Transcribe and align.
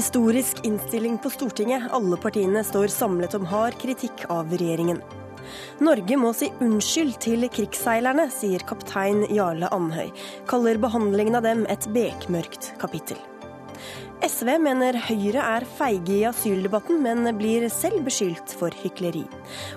Historisk 0.00 0.64
innstilling 0.64 1.18
på 1.18 1.30
Stortinget. 1.30 1.90
Alle 1.92 2.16
partiene 2.16 2.62
står 2.64 2.88
samlet 2.88 3.34
om 3.36 3.44
hard 3.50 3.74
kritikk 3.82 4.22
av 4.32 4.48
regjeringen. 4.54 5.02
Norge 5.84 6.16
må 6.20 6.30
si 6.36 6.48
unnskyld 6.62 7.18
til 7.20 7.48
krigsseilerne, 7.52 8.28
sier 8.32 8.64
kaptein 8.68 9.26
Jarle 9.28 9.68
Andhøy. 9.74 10.08
Kaller 10.48 10.80
behandlingen 10.80 11.40
av 11.40 11.44
dem 11.48 11.66
et 11.68 11.90
bekmørkt 11.92 12.72
kapittel. 12.80 13.18
SV 14.20 14.50
mener 14.60 14.98
Høyre 15.06 15.40
er 15.56 15.64
feige 15.78 16.12
i 16.18 16.24
asyldebatten, 16.28 17.00
men 17.00 17.24
blir 17.38 17.64
selv 17.72 18.04
beskyldt 18.04 18.52
for 18.60 18.74
hykleri. 18.82 19.24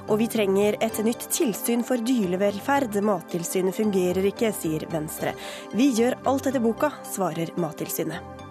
Og 0.09 0.18
vi 0.20 0.28
trenger 0.32 0.75
et 0.84 1.00
nytt 1.05 1.29
tilsyn 1.32 1.86
for 1.88 2.04
dyrevelferd. 2.04 3.00
Mattilsynet 3.07 3.78
fungerer 3.78 4.28
ikke, 4.28 4.52
sier 4.55 4.84
Venstre. 4.91 5.32
Vi 5.71 5.93
gjør 5.96 6.20
alt 6.28 6.51
etter 6.51 6.64
boka, 6.64 6.92
svarer 7.07 7.54
Mattilsynet. 7.56 8.43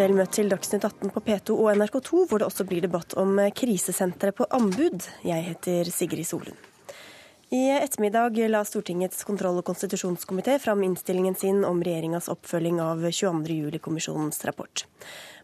Vel 0.00 0.14
møtt 0.16 0.32
til 0.32 0.48
Dagsnytt 0.48 0.86
18 0.86 1.12
på 1.12 1.22
P2 1.26 1.54
og 1.60 1.70
NRK2, 1.76 2.24
hvor 2.30 2.40
det 2.40 2.48
også 2.48 2.64
blir 2.66 2.82
debatt 2.86 3.14
om 3.20 3.36
krisesenteret 3.52 4.38
på 4.38 4.48
anbud. 4.48 5.04
Jeg 5.28 5.48
heter 5.50 5.92
Sigrid 5.92 6.28
Solund. 6.30 6.69
I 7.52 7.70
ettermiddag 7.70 8.36
la 8.48 8.60
Stortingets 8.62 9.24
kontroll- 9.26 9.56
og 9.58 9.64
konstitusjonskomité 9.66 10.54
fram 10.62 10.84
innstillingen 10.86 11.34
sin 11.34 11.64
om 11.66 11.80
regjeringas 11.82 12.28
oppfølging 12.30 12.78
av 12.78 13.02
22.07-kommisjonens 13.02 14.44
rapport. 14.46 14.84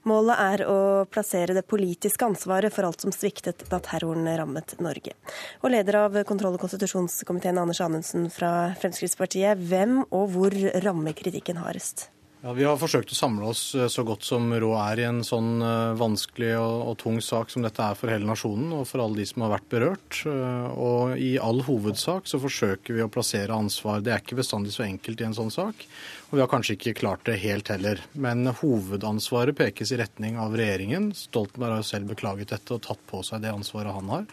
Målet 0.07 0.39
er 0.39 0.63
å 0.71 0.79
plassere 1.11 1.57
det 1.57 1.67
politiske 1.67 2.23
ansvaret 2.23 2.71
for 2.71 2.87
alt 2.87 3.03
som 3.03 3.11
sviktet 3.11 3.67
da 3.73 3.83
terroren 3.83 4.31
rammet 4.39 4.77
Norge. 4.79 5.19
Og 5.67 5.75
leder 5.75 5.99
av 6.05 6.23
kontroll- 6.31 6.55
og 6.55 6.63
konstitusjonskomiteen, 6.63 7.59
Anders 7.59 7.83
Anundsen 7.83 8.31
fra 8.31 8.53
Fremskrittspartiet, 8.79 9.59
hvem 9.67 10.05
og 10.07 10.31
hvor 10.37 10.55
rammer 10.87 11.19
kritikken 11.19 11.59
hardest? 11.59 12.13
Ja, 12.47 12.53
Vi 12.55 12.63
har 12.63 12.77
forsøkt 12.79 13.11
å 13.11 13.17
samle 13.19 13.49
oss 13.51 13.61
eh, 13.75 13.89
så 13.91 14.05
godt 14.07 14.23
som 14.23 14.45
råd 14.55 14.77
er 14.79 15.01
i 15.03 15.07
en 15.09 15.25
sånn 15.27 15.65
eh, 15.67 15.97
vanskelig 15.99 16.53
og, 16.61 16.75
og, 16.93 16.93
tung 17.01 17.17
sak 17.25 17.51
som 17.51 17.65
dette 17.65 17.83
er 17.83 17.99
for 17.99 18.13
hele 18.13 18.29
nasjonen 18.29 18.71
og 18.77 18.85
for 18.87 19.03
alle 19.03 19.19
de 19.19 19.27
som 19.27 19.43
har 19.43 19.51
vært 19.57 19.67
berørt. 19.73 20.21
Eh, 20.31 20.69
og 20.79 21.19
I 21.19 21.33
all 21.43 21.65
hovedsak 21.67 22.31
så 22.31 22.39
forsøker 22.39 22.95
vi 22.95 23.03
å 23.03 23.11
plassere 23.11 23.57
ansvar. 23.57 23.99
Det 23.99 24.15
er 24.15 24.23
ikke 24.23 24.39
bestandig 24.39 24.77
så 24.77 24.87
enkelt 24.87 25.25
i 25.25 25.27
en 25.27 25.35
sånn 25.35 25.51
sak. 25.51 25.83
Og 26.29 26.39
vi 26.39 26.45
har 26.45 26.53
kanskje 26.53 26.79
ikke 26.79 26.95
klart 27.03 27.27
det 27.27 27.41
helt 27.43 27.73
heller. 27.75 28.05
Men 28.15 28.47
hovedansvaret 28.63 29.59
pekes 29.59 29.91
i 29.91 29.99
retning 29.99 30.39
av 30.39 30.55
regjeringen. 30.55 31.11
Stoltenberg 31.19 31.81
har 31.81 31.83
jo 31.83 31.91
selv 31.91 32.15
beklaget 32.15 32.55
dette 32.55 32.79
og 32.79 32.87
tatt 32.87 33.03
på 33.11 33.27
seg 33.27 33.43
det 33.43 33.51
ansvaret 33.57 33.95
han 33.95 34.15
har. 34.15 34.27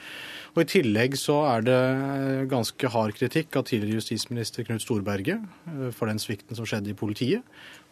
Og 0.54 0.62
I 0.62 0.70
tillegg 0.70 1.16
så 1.18 1.40
er 1.50 1.66
det 1.66 1.84
ganske 2.52 2.90
hard 2.94 3.18
kritikk 3.18 3.58
av 3.58 3.66
tidligere 3.66 4.04
justisminister 4.04 4.68
Knut 4.68 4.86
Storberget 4.86 5.42
for 5.98 6.10
den 6.12 6.22
svikten 6.22 6.54
som 6.58 6.68
skjedde 6.70 6.94
i 6.94 6.98
politiet. 6.98 7.42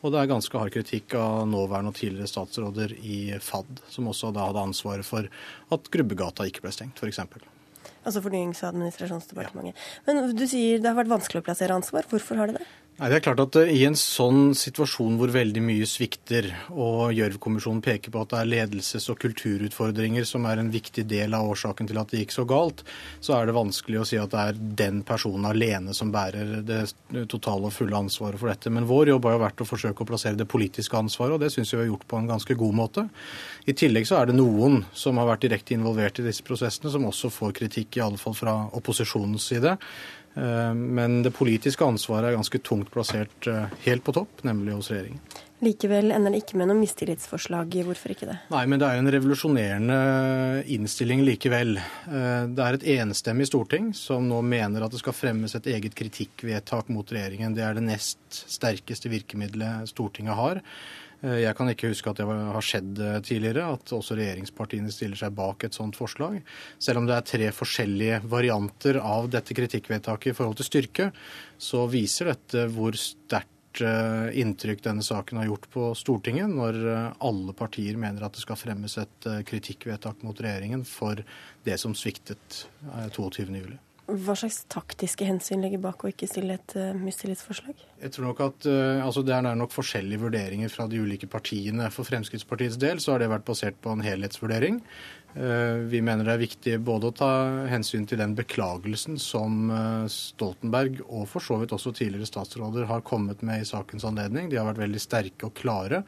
Og 0.02 0.14
det 0.14 0.18
er 0.22 0.30
ganske 0.32 0.58
hard 0.58 0.74
kritikk 0.74 1.14
av 1.20 1.46
nåværende 1.50 1.94
og 1.94 1.98
tidligere 2.00 2.30
statsråder 2.30 2.96
i 2.98 3.20
FAD, 3.38 3.84
som 3.94 4.10
også 4.10 4.32
da 4.34 4.48
hadde 4.50 4.64
ansvaret 4.72 5.06
for 5.06 5.30
at 5.72 5.90
Grubbegata 5.94 6.48
ikke 6.50 6.64
ble 6.66 6.74
stengt, 6.74 6.98
f.eks. 6.98 7.22
Altså 8.02 8.22
Fornyings- 8.26 8.64
og 8.64 8.72
administrasjonsdepartementet. 8.72 9.78
Ja. 9.78 10.08
Men 10.08 10.34
du 10.34 10.46
sier 10.50 10.82
det 10.82 10.90
har 10.90 10.98
vært 10.98 11.12
vanskelig 11.12 11.44
å 11.44 11.46
plassere 11.46 11.78
ansvar. 11.78 12.08
Hvorfor 12.10 12.42
har 12.42 12.50
det 12.50 12.62
det? 12.62 12.70
Nei, 13.02 13.08
det 13.10 13.16
er 13.18 13.24
klart 13.26 13.40
at 13.42 13.56
eh, 13.58 13.72
I 13.74 13.88
en 13.88 13.96
sånn 13.98 14.52
situasjon 14.54 15.16
hvor 15.18 15.32
veldig 15.34 15.62
mye 15.66 15.88
svikter, 15.90 16.52
og 16.70 17.16
Gjørv-kommisjonen 17.18 17.80
peker 17.82 18.14
på 18.14 18.22
at 18.22 18.30
det 18.30 18.42
er 18.44 18.52
ledelses- 18.52 19.10
og 19.10 19.18
kulturutfordringer 19.24 20.28
som 20.30 20.46
er 20.46 20.62
en 20.62 20.70
viktig 20.70 21.08
del 21.10 21.34
av 21.34 21.50
årsaken 21.50 21.90
til 21.90 21.98
at 21.98 22.14
det 22.14 22.22
gikk 22.22 22.36
så 22.36 22.46
galt, 22.46 22.84
så 23.18 23.40
er 23.40 23.50
det 23.50 23.58
vanskelig 23.58 24.04
å 24.04 24.06
si 24.06 24.22
at 24.22 24.36
det 24.36 24.44
er 24.44 24.62
den 24.84 25.02
personen 25.08 25.50
alene 25.50 25.98
som 25.98 26.14
bærer 26.14 26.62
det 26.68 26.84
totale 27.34 27.72
og 27.72 27.74
fulle 27.74 28.04
ansvaret 28.04 28.38
for 28.38 28.54
dette. 28.54 28.70
Men 28.70 28.86
vår 28.86 29.16
jobb 29.16 29.32
har 29.32 29.38
jo 29.40 29.44
vært 29.48 29.66
å 29.66 29.70
forsøke 29.72 30.06
å 30.06 30.12
plassere 30.14 30.38
det 30.38 30.50
politiske 30.54 31.02
ansvaret, 31.02 31.40
og 31.40 31.42
det 31.42 31.50
syns 31.58 31.74
vi 31.74 31.82
har 31.82 31.90
gjort 31.90 32.06
på 32.06 32.22
en 32.22 32.30
ganske 32.36 32.60
god 32.62 32.80
måte. 32.84 33.10
I 33.66 33.74
tillegg 33.82 34.06
så 34.06 34.22
er 34.22 34.30
det 34.30 34.38
noen 34.38 34.84
som 34.94 35.18
har 35.18 35.34
vært 35.34 35.50
direkte 35.50 35.74
involvert 35.74 36.22
i 36.22 36.30
disse 36.30 36.46
prosessene, 36.46 36.94
som 36.94 37.10
også 37.10 37.34
får 37.34 37.58
kritikk, 37.64 37.98
i 37.98 38.06
alle 38.06 38.22
fall 38.22 38.38
fra 38.38 38.60
opposisjonens 38.78 39.50
side. 39.50 39.80
Eh, 40.34 40.74
men 40.74 41.22
det 41.26 41.34
politiske 41.36 41.86
ansvaret 41.86 42.30
er 42.30 42.38
ganske 42.38 42.62
tungt 42.64 42.92
plassert 42.94 43.48
eh, 43.50 43.72
helt 43.86 44.06
på 44.06 44.16
topp, 44.16 44.44
nemlig 44.48 44.78
hos 44.78 44.92
regjeringen. 44.94 45.24
Likevel 45.62 46.10
ender 46.10 46.34
det 46.34 46.40
ikke 46.42 46.58
med 46.58 46.72
noe 46.72 46.80
mistillitsforslag. 46.80 47.76
Hvorfor 47.86 48.16
ikke 48.16 48.32
det? 48.32 48.38
Nei, 48.50 48.64
men 48.72 48.82
det 48.82 48.88
er 48.88 48.98
en 48.98 49.12
revolusjonerende 49.14 49.98
innstilling 50.74 51.22
likevel. 51.28 51.76
Eh, 51.78 52.48
det 52.50 52.66
er 52.66 52.78
et 52.80 52.88
enstemmig 52.96 53.46
storting 53.52 53.92
som 53.98 54.26
nå 54.30 54.40
mener 54.42 54.82
at 54.82 54.96
det 54.96 55.04
skal 55.04 55.18
fremmes 55.18 55.54
et 55.58 55.70
eget 55.70 55.98
kritikkvedtak 55.98 56.90
mot 56.90 57.06
regjeringen. 57.14 57.54
Det 57.58 57.68
er 57.68 57.78
det 57.78 57.86
nest 57.86 58.42
sterkeste 58.50 59.12
virkemidlet 59.14 59.92
Stortinget 59.92 60.40
har. 60.40 60.64
Eh, 61.22 61.42
jeg 61.44 61.56
kan 61.58 61.70
ikke 61.70 61.92
huske 61.92 62.12
at 62.12 62.20
det 62.22 62.28
har 62.28 62.66
skjedd 62.66 63.00
eh, 63.02 63.20
tidligere, 63.26 63.68
at 63.76 63.94
også 63.96 64.18
regjeringspartiene 64.18 64.92
stiller 64.94 65.20
seg 65.20 65.36
bak 65.38 65.68
et 65.68 65.78
sånt 65.78 65.98
forslag. 65.98 66.40
Selv 66.82 67.02
om 67.02 67.10
det 67.10 67.18
er 67.18 67.30
tre 67.30 67.54
forskjellige 67.56 68.22
varianter 68.32 69.02
av 69.02 69.30
dette 69.34 69.56
kritikkvedtaket 69.58 70.34
i 70.34 70.38
forhold 70.38 70.60
til 70.60 70.70
styrke, 70.72 71.10
så 71.62 71.86
viser 71.92 72.32
dette 72.34 72.66
hvor 72.74 72.98
sterkt 72.98 73.84
eh, 73.86 74.32
inntrykk 74.42 74.82
denne 74.88 75.06
saken 75.06 75.44
har 75.44 75.52
gjort 75.52 75.70
på 75.74 75.92
Stortinget, 76.00 76.50
når 76.50 76.82
alle 77.22 77.56
partier 77.58 78.02
mener 78.02 78.26
at 78.26 78.36
det 78.36 78.44
skal 78.44 78.60
fremmes 78.60 78.98
et 79.02 79.32
kritikkvedtak 79.48 80.26
mot 80.26 80.42
regjeringen 80.42 80.86
for 80.88 81.22
det 81.68 81.78
som 81.82 81.96
sviktet 81.98 82.66
22.07. 83.14 83.78
Hva 84.10 84.34
slags 84.36 84.64
taktiske 84.72 85.24
hensyn 85.28 85.62
ligger 85.64 85.80
bak 85.84 86.02
å 86.04 86.10
ikke 86.10 86.28
stille 86.28 86.58
et 86.58 86.74
uh, 86.76 86.90
mistillitsforslag? 86.98 87.78
Jeg 88.02 88.14
tror 88.16 88.26
nok 88.28 88.42
at 88.44 88.68
uh, 88.68 89.04
altså 89.06 89.22
Det 89.24 89.36
er 89.36 89.46
nok 89.56 89.72
forskjellige 89.72 90.24
vurderinger 90.24 90.74
fra 90.74 90.88
de 90.90 91.00
ulike 91.00 91.30
partiene. 91.32 91.88
For 91.94 92.08
Fremskrittspartiets 92.08 92.80
del 92.82 93.00
så 93.00 93.14
har 93.14 93.22
det 93.24 93.30
vært 93.32 93.48
basert 93.48 93.78
på 93.84 93.94
en 93.94 94.04
helhetsvurdering. 94.04 94.82
Eh, 95.34 95.78
vi 95.88 96.02
mener 96.04 96.28
det 96.28 96.34
er 96.34 96.42
viktig 96.42 96.74
både 96.84 97.08
å 97.08 97.14
ta 97.16 97.30
hensyn 97.72 98.04
til 98.10 98.20
den 98.20 98.34
beklagelsen 98.36 99.16
som 99.22 99.70
eh, 99.72 100.08
Stoltenberg 100.12 101.00
og 101.06 101.24
for 101.32 101.46
så 101.46 101.56
vidt 101.62 101.72
også 101.72 101.94
tidligere 101.96 102.28
statsråder 102.28 102.90
har 102.90 103.06
kommet 103.08 103.44
med 103.48 103.64
i 103.64 103.70
sakens 103.70 104.04
anledning. 104.08 104.50
De 104.52 104.60
har 104.60 104.68
vært 104.68 104.82
veldig 104.84 105.00
sterke 105.02 105.48
og 105.48 105.56
klare. 105.56 106.02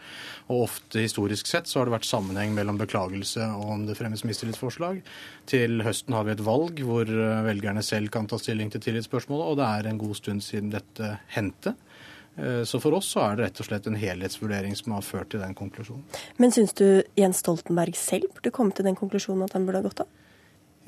Og 0.49 0.65
ofte 0.65 1.05
historisk 1.05 1.47
sett 1.47 1.71
så 1.71 1.79
har 1.79 1.87
det 1.87 1.95
vært 1.95 2.09
sammenheng 2.09 2.51
mellom 2.57 2.81
beklagelse 2.81 3.47
og 3.55 3.71
om 3.77 3.87
det 3.87 3.95
fremmes 3.99 4.25
mistillitsforslag. 4.27 4.99
Til 5.47 5.85
høsten 5.87 6.17
har 6.17 6.27
vi 6.27 6.35
et 6.35 6.43
valg 6.43 6.83
hvor 6.83 7.07
eh, 7.07 7.45
velgerne 7.47 7.85
selv 7.85 8.11
kan 8.11 8.27
ta 8.27 8.41
stilling 8.41 8.73
til 8.73 8.83
tillitsspørsmålet, 8.83 9.47
og 9.47 9.59
det 9.61 9.71
er 9.71 9.87
en 9.87 10.03
god 10.03 10.19
stund 10.19 10.43
siden 10.43 10.73
dette 10.75 11.15
hendte. 11.37 11.77
Eh, 12.35 12.63
så 12.63 12.79
for 12.81 12.97
oss 12.97 13.11
så 13.13 13.27
er 13.27 13.37
det 13.37 13.47
rett 13.47 13.61
og 13.61 13.69
slett 13.69 13.87
en 13.89 13.99
helhetsvurdering 13.99 14.75
som 14.77 14.95
har 14.97 15.05
ført 15.05 15.31
til 15.33 15.43
den 15.43 15.53
konklusjonen. 15.57 16.03
Men 16.41 16.53
syns 16.55 16.73
du 16.79 17.03
Jens 17.19 17.43
Stoltenberg 17.43 17.97
selv 17.99 18.31
burde 18.33 18.53
komme 18.55 18.73
til 18.75 18.87
den 18.87 18.97
konklusjonen 18.97 19.45
at 19.45 19.57
han 19.57 19.67
burde 19.67 19.83
ha 19.83 19.87
gått 19.87 20.05
av? 20.05 20.11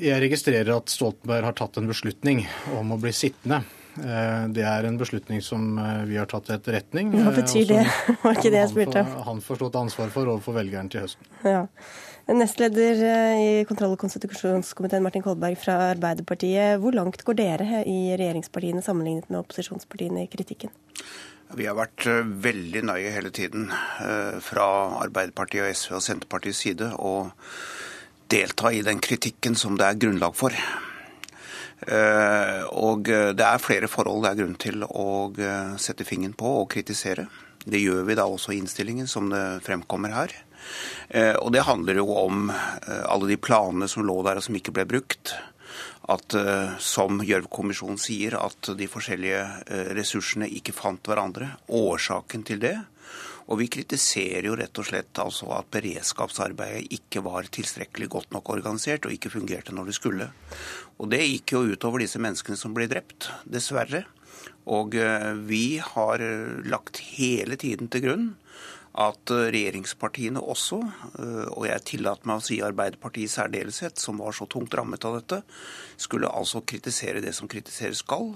Jeg 0.02 0.20
registrerer 0.26 0.74
at 0.76 0.92
Stoltenberg 0.92 1.46
har 1.48 1.56
tatt 1.56 1.78
en 1.80 1.88
beslutning 1.88 2.44
om 2.76 2.96
å 2.96 3.00
bli 3.00 3.14
sittende. 3.16 3.62
Eh, 3.96 4.48
det 4.52 4.66
er 4.68 4.88
en 4.90 4.98
beslutning 5.00 5.40
som 5.46 5.78
eh, 5.80 6.02
vi 6.10 6.18
har 6.20 6.28
tatt 6.32 6.50
til 6.50 6.58
etterretning. 6.58 7.14
Hva 7.14 7.32
betyr 7.38 7.70
det? 7.70 7.86
Var 8.26 8.42
ikke 8.42 8.52
det 8.52 8.60
jeg 8.64 8.74
spurte 8.74 9.06
om. 9.06 9.14
Han 9.30 9.40
får 9.46 9.62
stått 9.62 9.80
ansvar 9.80 10.12
for 10.12 10.34
overfor 10.34 10.58
velgeren 10.58 10.90
til 10.92 11.06
høsten. 11.06 11.30
Ja. 11.46 11.64
Nestleder 12.26 13.04
i 13.38 13.50
kontroll- 13.70 13.94
og 13.94 14.02
konstitusjonskomiteen 14.02 15.04
Martin 15.06 15.22
Kolberg 15.22 15.60
fra 15.62 15.78
Arbeiderpartiet. 15.92 16.80
Hvor 16.82 16.98
langt 16.98 17.22
går 17.22 17.38
dere 17.38 17.84
i 17.86 18.16
regjeringspartiene 18.18 18.82
sammenlignet 18.82 19.30
med 19.30 19.44
opposisjonspartiene 19.44 20.26
i 20.26 20.32
kritikken? 20.32 20.74
Vi 21.56 21.68
har 21.70 21.78
vært 21.78 22.04
eh, 22.12 22.26
veldig 22.44 22.82
nøye 22.90 23.12
hele 23.16 23.32
tiden 23.34 23.70
eh, 23.72 24.42
fra 24.44 24.66
Arbeiderpartiet 25.06 25.64
og 25.64 25.72
SV 25.72 25.94
og 25.96 26.04
Senterpartiets 26.04 26.64
side 26.66 26.90
å 27.00 27.14
delta 28.32 28.74
i 28.76 28.82
den 28.84 29.00
kritikken 29.00 29.56
som 29.56 29.78
det 29.80 29.88
er 29.88 30.02
grunnlag 30.02 30.36
for. 30.36 30.56
Eh, 31.86 32.62
og 32.76 33.08
det 33.08 33.46
er 33.46 33.64
flere 33.64 33.88
forhold 33.92 34.26
det 34.26 34.34
er 34.34 34.40
grunn 34.42 34.60
til 34.60 34.84
å 34.88 35.08
sette 35.80 36.08
fingeren 36.08 36.36
på 36.36 36.52
og 36.64 36.70
kritisere. 36.76 37.28
Det 37.64 37.80
gjør 37.80 38.04
vi 38.10 38.18
da 38.20 38.28
også 38.28 38.52
i 38.52 38.60
innstillingen, 38.60 39.08
som 39.08 39.32
det 39.32 39.62
fremkommer 39.66 40.12
her. 40.14 40.34
Og 41.42 41.50
det 41.54 41.64
handler 41.66 41.98
jo 41.98 42.06
om 42.18 42.50
alle 42.50 43.30
de 43.30 43.38
planene 43.42 43.88
som 43.90 44.06
lå 44.06 44.20
der 44.26 44.38
og 44.38 44.46
som 44.46 44.58
ikke 44.58 44.74
ble 44.74 44.86
brukt 44.90 45.34
at, 46.12 46.34
eh, 46.38 46.76
som 46.80 47.22
Gjørv-kommisjonen 47.26 47.98
sier, 48.02 48.38
at 48.38 48.70
de 48.78 48.88
forskjellige 48.90 49.42
eh, 49.66 49.88
ressursene 49.98 50.50
ikke 50.60 50.76
fant 50.76 51.02
hverandre. 51.10 51.56
Årsaken 51.74 52.46
til 52.46 52.62
det. 52.62 52.76
Og 53.46 53.60
vi 53.62 53.70
kritiserer 53.70 54.48
jo 54.48 54.56
rett 54.58 54.78
og 54.82 54.88
slett 54.88 55.20
altså 55.22 55.52
at 55.54 55.70
beredskapsarbeidet 55.74 56.88
ikke 56.98 57.22
var 57.26 57.46
tilstrekkelig 57.54 58.08
godt 58.16 58.32
nok 58.34 58.50
organisert 58.56 59.06
og 59.06 59.14
ikke 59.14 59.34
fungerte 59.34 59.74
når 59.76 59.92
det 59.92 59.98
skulle. 60.00 60.30
Og 60.98 61.12
det 61.14 61.22
gikk 61.22 61.54
jo 61.54 61.66
utover 61.74 62.02
disse 62.02 62.22
menneskene 62.22 62.58
som 62.58 62.74
ble 62.74 62.90
drept, 62.90 63.30
dessverre. 63.46 64.06
Og 64.66 64.98
eh, 64.98 65.32
vi 65.46 65.78
har 65.82 66.26
lagt 66.66 67.02
hele 67.18 67.58
tiden 67.62 67.90
til 67.94 68.08
grunn 68.08 68.28
at 68.96 69.32
eh, 69.34 69.50
regjeringspartiene 69.52 70.42
også, 70.42 70.80
eh, 71.20 71.48
og 71.52 71.66
jeg 71.68 71.84
tillater 71.92 72.30
meg 72.30 72.40
å 72.40 72.46
si 72.46 72.62
Arbeiderpartiet 72.64 73.28
i 73.28 73.34
særdeleshet, 73.34 74.00
som 74.00 74.22
var 74.24 74.36
så 74.36 74.48
tungt 74.52 74.76
rammet 74.78 75.04
av 75.08 75.18
dette, 75.20 75.42
skulle 76.00 76.32
altså 76.32 76.64
kritisere 76.68 77.24
det 77.24 77.36
som 77.36 77.50
kritiseres 77.52 78.04
skal. 78.06 78.32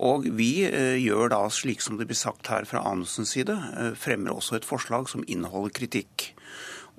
Og 0.00 0.28
vi 0.38 0.52
eh, 0.68 0.96
gjør 1.02 1.34
da 1.34 1.42
slik 1.52 1.82
som 1.84 1.98
det 1.98 2.06
blir 2.10 2.18
sagt 2.18 2.52
her 2.52 2.68
fra 2.70 2.84
Anundsens 2.86 3.34
side, 3.34 3.56
fremmer 3.98 4.36
også 4.36 4.60
et 4.60 4.68
forslag 4.68 5.10
som 5.10 5.26
inneholder 5.26 5.74
kritikk. 5.82 6.30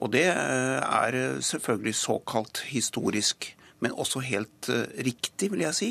Og 0.01 0.11
det 0.15 0.27
er 0.33 1.15
selvfølgelig 1.45 1.93
såkalt 1.99 2.63
historisk, 2.71 3.51
men 3.83 3.93
også 3.93 4.23
helt 4.25 4.69
riktig, 4.97 5.51
vil 5.53 5.61
jeg 5.61 5.77
si. 5.77 5.89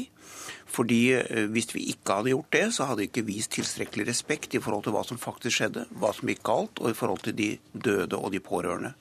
Fordi 0.71 1.01
eh, 1.19 1.47
Hvis 1.51 1.75
vi 1.75 1.89
ikke 1.93 2.21
hadde 2.21 2.35
gjort 2.35 2.53
det, 2.55 2.65
så 2.77 2.87
hadde 2.89 3.03
vi 3.03 3.11
ikke 3.11 3.27
vist 3.27 3.55
tilstrekkelig 3.57 4.09
respekt 4.13 4.55
i 4.55 4.63
forhold 4.63 4.87
til 4.87 4.95
hva 4.95 5.05
som 5.07 5.21
faktisk 5.21 5.57
skjedde, 5.57 5.87
hva 5.99 6.13
som 6.15 6.31
gikk 6.31 6.45
galt, 6.47 6.81
og 6.81 6.93
i 6.93 6.99
forhold 6.99 7.25
til 7.27 7.37
de 7.39 7.51
døde 7.75 8.19
og 8.19 8.31
de 8.35 8.43
pårørende. 8.45 8.95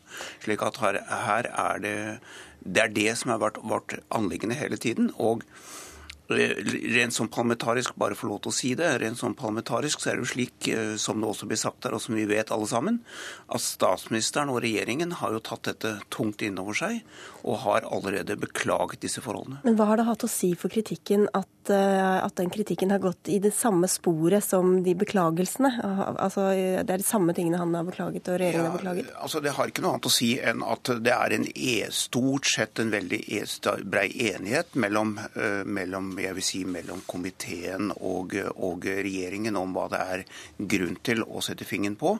Slik 0.43 0.65
at 0.65 0.81
her, 0.81 1.03
her 1.27 1.51
er 1.53 1.83
det 1.83 1.97
det 2.59 2.81
er 2.83 2.91
det 2.91 3.11
som 3.17 3.31
har 3.31 3.39
vært 3.41 3.61
vårt 3.63 3.99
anliggende 4.11 4.57
hele 4.59 4.77
tiden. 4.77 5.13
og 5.15 5.45
Rent 6.29 7.13
som 7.13 7.25
parlamentarisk, 7.27 7.95
bare 7.97 8.13
få 8.13 8.27
lov 8.29 8.43
til 8.43 8.51
å 8.51 8.53
si 8.53 8.75
det, 8.77 8.89
rent 9.01 9.17
som 9.17 9.33
parlamentarisk 9.33 9.97
så 9.97 10.11
er 10.11 10.19
det 10.19 10.27
jo 10.27 10.29
slik, 10.29 10.67
eh, 10.69 10.93
som 11.01 11.17
det 11.17 11.25
også 11.25 11.47
blir 11.49 11.57
sagt 11.57 11.87
her, 11.87 11.95
og 11.97 12.03
som 12.03 12.13
vi 12.13 12.27
vet 12.29 12.51
alle 12.53 12.67
sammen, 12.69 12.99
at 13.49 13.63
statsministeren 13.65 14.51
og 14.53 14.61
regjeringen 14.61 15.17
har 15.23 15.33
jo 15.33 15.39
tatt 15.41 15.65
dette 15.65 15.95
tungt 16.13 16.45
innover 16.45 16.77
seg 16.77 17.01
og 17.41 17.57
har 17.65 17.81
allerede 17.89 18.37
beklaget 18.37 19.01
disse 19.01 19.25
forholdene. 19.25 19.63
Men 19.65 19.73
hva 19.73 19.89
har 19.89 19.97
det 19.97 20.05
hatt 20.05 20.21
å 20.21 20.29
si 20.29 20.53
for 20.53 20.69
kritikken 20.69 21.25
at, 21.33 21.49
eh, 21.58 21.58
at 21.69 22.35
den 22.39 22.49
kritikken 22.49 22.91
har 22.93 23.01
gått 23.03 23.27
i 23.29 23.39
det 23.43 23.51
samme 23.53 23.87
sporet 23.91 24.43
som 24.45 24.79
de 24.85 24.95
beklagelsene? 24.95 25.71
Altså, 26.15 26.49
Det 26.79 26.93
er 26.93 27.01
de 27.01 27.05
samme 27.05 27.35
tingene 27.35 27.59
han 27.59 27.75
har 27.75 27.83
beklaget 27.87 28.29
og 28.31 28.39
regjeringen 28.39 28.65
ja, 28.65 28.71
har 28.71 28.77
beklaget? 28.79 29.11
Altså, 29.19 29.41
Det 29.43 29.53
har 29.57 29.67
ikke 29.67 29.83
noe 29.83 29.97
annet 29.97 30.09
å 30.09 30.13
si 30.13 30.31
enn 30.39 30.63
at 30.65 30.93
det 31.03 31.13
er 31.13 31.35
en 31.35 31.45
e, 31.53 31.75
stort 31.93 32.49
sett 32.49 32.79
en 32.79 32.93
veldig 32.93 33.21
e, 33.27 33.43
brei 33.83 34.07
enighet 34.29 34.75
mellom, 34.79 35.15
uh, 35.35 35.65
mellom 35.65 36.11
jeg 36.19 36.35
vil 36.37 36.45
si, 36.45 36.63
mellom 36.65 37.01
komiteen 37.09 37.91
og, 37.97 38.35
og, 38.55 38.85
regjeringen 38.89 39.57
om 39.59 39.73
hva 39.75 39.87
det 39.91 39.99
er 40.13 40.23
grunn 40.71 40.97
til 41.05 41.23
å 41.25 41.41
sette 41.45 41.67
fingeren 41.67 41.97
på. 41.99 42.15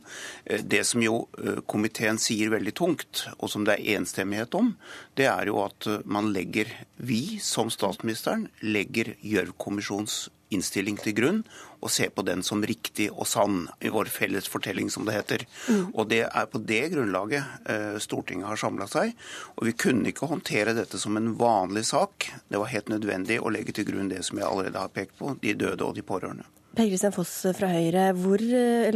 Eh, 0.45 0.63
det 0.63 0.83
som 0.87 1.01
jo 1.03 1.21
eh, 1.39 1.61
komiteen 1.69 2.19
sier 2.21 2.51
veldig 2.53 2.73
tungt, 2.77 3.25
og 3.37 3.51
som 3.51 3.65
det 3.67 3.77
er 3.77 3.99
enstemmighet 3.99 4.55
om, 4.57 4.73
det 5.19 5.27
er 5.31 5.49
jo 5.51 5.59
at 5.63 5.87
man 6.05 6.31
legger, 6.35 6.71
vi 6.97 7.39
som 7.43 7.71
statsministeren, 7.73 8.47
legger 8.65 9.13
Gjørv-kommisjonens 9.29 10.27
innstilling 10.53 10.97
til 10.97 11.15
grunn 11.17 11.41
og 11.79 11.91
se 11.93 12.09
på 12.11 12.23
den 12.27 12.41
som 12.45 12.63
riktig 12.65 13.07
og 13.11 13.27
sann 13.29 13.61
i 13.85 13.91
vår 13.93 14.09
felles 14.11 14.49
fortelling, 14.51 14.89
som 14.91 15.05
det 15.07 15.15
heter. 15.15 15.45
Mm. 15.69 15.83
Og 15.93 16.09
Det 16.09 16.23
er 16.27 16.49
på 16.51 16.59
det 16.59 16.81
grunnlaget 16.93 17.69
eh, 17.69 17.97
Stortinget 18.01 18.49
har 18.49 18.59
samla 18.59 18.89
seg. 18.89 19.13
Og 19.55 19.69
vi 19.69 19.77
kunne 19.77 20.11
ikke 20.11 20.27
håndtere 20.31 20.75
dette 20.77 20.99
som 20.99 21.17
en 21.17 21.35
vanlig 21.39 21.85
sak. 21.93 22.31
Det 22.49 22.59
var 22.59 22.73
helt 22.73 22.91
nødvendig 22.91 23.39
å 23.39 23.53
legge 23.53 23.75
til 23.77 23.87
grunn 23.87 24.11
det 24.11 24.25
som 24.27 24.41
jeg 24.41 24.49
allerede 24.49 24.81
har 24.81 24.91
pekt 24.93 25.15
på, 25.21 25.37
de 25.39 25.55
døde 25.55 25.85
og 25.85 25.95
de 25.95 26.05
pårørende. 26.05 26.47
Per 26.69 26.85
Kristian 26.85 27.13
Foss 27.15 27.31
fra 27.57 27.67
Høyre, 27.71 28.11
hvor, 28.13 28.41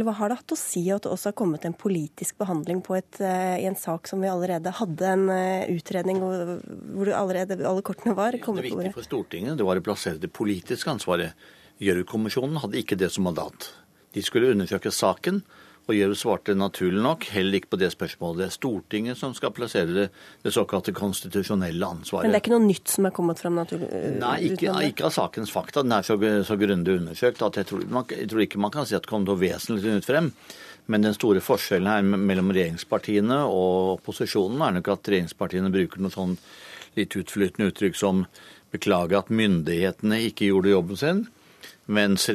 hva 0.06 0.14
har 0.20 0.30
det 0.30 0.36
hatt 0.38 0.54
å 0.54 0.58
si 0.58 0.84
at 0.94 1.04
det 1.04 1.10
også 1.10 1.32
har 1.32 1.36
kommet 1.36 1.64
en 1.66 1.74
politisk 1.74 2.38
behandling 2.38 2.80
på 2.86 2.94
et, 2.96 3.18
eh, 3.18 3.56
i 3.64 3.66
en 3.66 3.76
sak 3.78 4.06
som 4.06 4.22
vi 4.22 4.30
allerede 4.30 4.70
hadde 4.78 5.10
en 5.10 5.24
eh, 5.34 5.66
utredning 5.74 6.22
hvor 6.22 7.10
allerede 7.18 7.58
alle 7.58 7.82
kortene 7.82 8.14
var 8.14 8.38
kommet 8.44 8.62
er 8.62 8.70
viktig 8.70 8.86
Det 8.88 8.94
for 8.94 9.08
Stortinget 9.08 9.58
det 9.58 9.66
var 9.66 9.80
å 9.80 9.84
plassere 9.84 10.22
det 10.22 10.30
politiske 10.30 10.92
ansvaret. 10.92 11.34
Gjørv-kommisjonen 11.82 12.62
hadde 12.62 12.78
ikke 12.78 12.98
det 13.00 13.10
som 13.10 13.26
mandat. 13.26 13.72
De 14.14 14.22
skulle 14.22 14.52
undersøke 14.54 14.94
saken, 14.94 15.42
og 15.84 15.92
Gjørv 15.92 16.16
svarte 16.16 16.54
naturlig 16.56 17.02
nok 17.04 17.26
heller 17.34 17.58
ikke 17.58 17.74
på 17.74 17.78
det 17.82 17.90
spørsmålet. 17.92 18.38
Det 18.40 18.46
er 18.46 18.54
Stortinget 18.54 19.18
som 19.20 19.34
skal 19.36 19.52
plassere 19.52 19.92
det, 19.92 20.06
det 20.44 20.52
såkalte 20.54 20.94
konstitusjonelle 20.96 21.90
ansvaret. 21.96 22.24
Men 22.24 22.32
det 22.32 22.40
er 22.40 22.44
ikke 22.46 22.54
noe 22.54 22.64
nytt 22.64 22.94
som 22.94 23.08
er 23.08 23.14
kommet 23.16 23.42
fram? 23.42 23.58
naturlig? 23.60 23.90
Nei, 24.18 24.36
ikke, 24.48 24.72
ikke, 24.88 25.04
av 25.10 25.12
sakens 25.14 25.52
fakta. 25.52 25.84
Den 25.84 25.92
er 25.98 26.06
så, 26.06 26.16
så 26.48 26.56
grundig 26.60 26.96
undersøkt 27.02 27.44
at 27.44 27.60
jeg 27.60 27.68
tror, 27.68 27.84
man, 27.92 28.08
jeg 28.08 28.30
tror, 28.32 28.44
ikke 28.46 28.62
man 28.64 28.72
kan 28.72 28.88
si 28.88 28.96
at 28.96 29.04
det 29.04 29.12
kom 29.12 29.28
noe 29.28 29.40
vesentlig 29.40 29.98
nytt 29.98 30.08
frem. 30.08 30.32
Men 30.88 31.04
den 31.04 31.16
store 31.16 31.44
forskjellen 31.44 31.88
her 31.88 32.02
mellom 32.04 32.50
regjeringspartiene 32.52 33.44
og 33.48 33.98
opposisjonen 33.98 34.64
er 34.64 34.78
nok 34.78 34.90
at 34.96 35.12
regjeringspartiene 35.12 35.72
bruker 35.72 36.02
noe 36.04 36.12
sånn 36.12 36.36
litt 36.96 37.14
utflytende 37.18 37.70
uttrykk 37.70 37.96
som 37.98 38.26
beklager 38.74 39.20
at 39.20 39.32
myndighetene 39.32 40.20
ikke 40.30 40.50
gjorde 40.50 40.74
jobben 40.74 41.00
sin. 41.00 41.24
Mens 41.92 42.30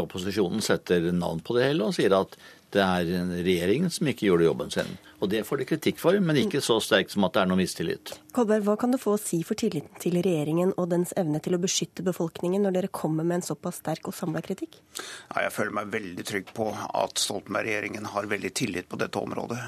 opposisjonen 0.00 0.64
setter 0.64 1.10
navn 1.12 1.42
på 1.44 1.56
det 1.56 1.68
hele 1.68 1.88
og 1.88 1.96
sier 1.96 2.14
at 2.16 2.36
det 2.74 2.82
er 2.82 3.28
regjeringen 3.46 3.92
som 3.92 4.08
ikke 4.10 4.26
gjorde 4.28 4.48
jobben 4.48 4.72
sin. 4.74 4.96
Og 5.20 5.30
det 5.32 5.44
får 5.48 5.62
de 5.62 5.68
kritikk 5.72 6.00
for, 6.02 6.18
men 6.20 6.38
ikke 6.42 6.60
så 6.64 6.76
sterkt 6.84 7.14
som 7.14 7.24
at 7.26 7.36
det 7.36 7.42
er 7.42 7.48
noe 7.50 7.60
mistillit. 7.60 8.12
Kolberg, 8.36 8.66
hva 8.66 8.74
kan 8.80 8.92
det 8.92 9.00
få 9.00 9.14
å 9.16 9.20
si 9.20 9.38
for 9.46 9.56
tilliten 9.58 9.96
til 10.02 10.18
regjeringen 10.20 10.74
og 10.76 10.90
dens 10.92 11.14
evne 11.16 11.40
til 11.40 11.56
å 11.56 11.60
beskytte 11.62 12.04
befolkningen 12.04 12.66
når 12.66 12.76
dere 12.76 12.92
kommer 12.92 13.24
med 13.24 13.40
en 13.40 13.46
såpass 13.46 13.80
sterk 13.80 14.10
og 14.10 14.16
samla 14.16 14.42
kritikk? 14.44 14.76
Ja, 14.98 15.46
jeg 15.46 15.54
føler 15.56 15.76
meg 15.78 15.94
veldig 15.94 16.26
trygg 16.28 16.52
på 16.56 16.68
at 16.76 17.22
Stoltenberg-regjeringen 17.22 18.10
har 18.12 18.28
veldig 18.28 18.52
tillit 18.60 18.90
på 18.92 19.00
dette 19.00 19.20
området. 19.20 19.60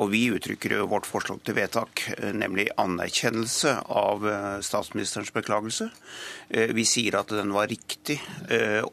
Og 0.00 0.10
vi 0.14 0.22
uttrykker 0.32 0.78
jo 0.78 0.88
vårt 0.90 1.08
forslag 1.08 1.42
til 1.44 1.58
vedtak, 1.58 2.06
eh, 2.16 2.32
nemlig 2.32 2.70
anerkjennelse 2.80 3.76
av 3.92 4.26
eh, 4.28 4.48
statsministerens 4.64 5.32
beklagelse. 5.36 5.90
Eh, 6.48 6.72
vi 6.76 6.88
sier 6.88 7.20
at 7.20 7.36
den 7.36 7.52
var 7.52 7.68
riktig 7.68 8.20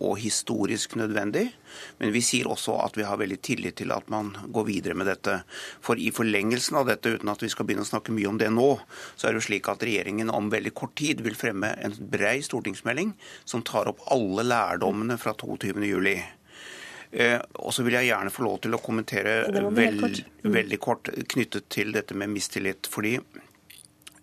og 0.03 0.17
historisk 0.19 0.95
nødvendig. 0.97 1.51
Men 1.97 2.11
vi 2.13 2.21
sier 2.25 2.49
også 2.49 2.75
at 2.83 2.97
vi 2.97 3.05
har 3.07 3.19
veldig 3.19 3.39
tillit 3.45 3.77
til 3.81 3.93
at 3.95 4.09
man 4.11 4.31
går 4.53 4.67
videre 4.67 4.97
med 4.97 5.09
dette. 5.09 5.39
For 5.83 5.92
i 5.99 6.11
forlengelsen 6.13 6.77
av 6.79 6.87
dette, 6.89 7.15
uten 7.15 7.31
at 7.31 7.43
vi 7.43 7.49
skal 7.51 7.67
begynne 7.67 7.85
å 7.85 7.89
snakke 7.89 8.13
mye 8.15 8.29
om 8.29 8.39
det 8.41 8.49
nå, 8.53 8.69
så 9.15 9.27
er 9.27 9.33
det 9.33 9.41
jo 9.41 9.47
slik 9.49 9.69
at 9.71 9.83
regjeringen 9.85 10.31
om 10.33 10.51
veldig 10.53 10.73
kort 10.77 10.95
tid 10.99 11.23
vil 11.25 11.37
fremme 11.37 11.73
en 11.83 11.97
brei 12.13 12.37
stortingsmelding 12.45 13.13
som 13.45 13.65
tar 13.65 13.91
opp 13.91 14.03
alle 14.13 14.45
lærdommene 14.47 15.19
fra 15.21 15.35
22.07. 15.37 16.23
Eh, 17.13 17.39
og 17.61 17.73
så 17.75 17.85
vil 17.85 17.99
jeg 17.99 18.09
gjerne 18.09 18.33
få 18.33 18.45
lov 18.47 18.59
til 18.63 18.73
å 18.73 18.81
kommentere 18.81 19.43
veld, 19.69 19.99
kort. 20.01 20.21
Mm. 20.41 20.53
veldig 20.55 20.79
kort 20.81 21.11
knyttet 21.35 21.67
til 21.69 21.93
dette 21.93 22.17
med 22.17 22.31
mistillit. 22.33 22.89
fordi 22.89 23.19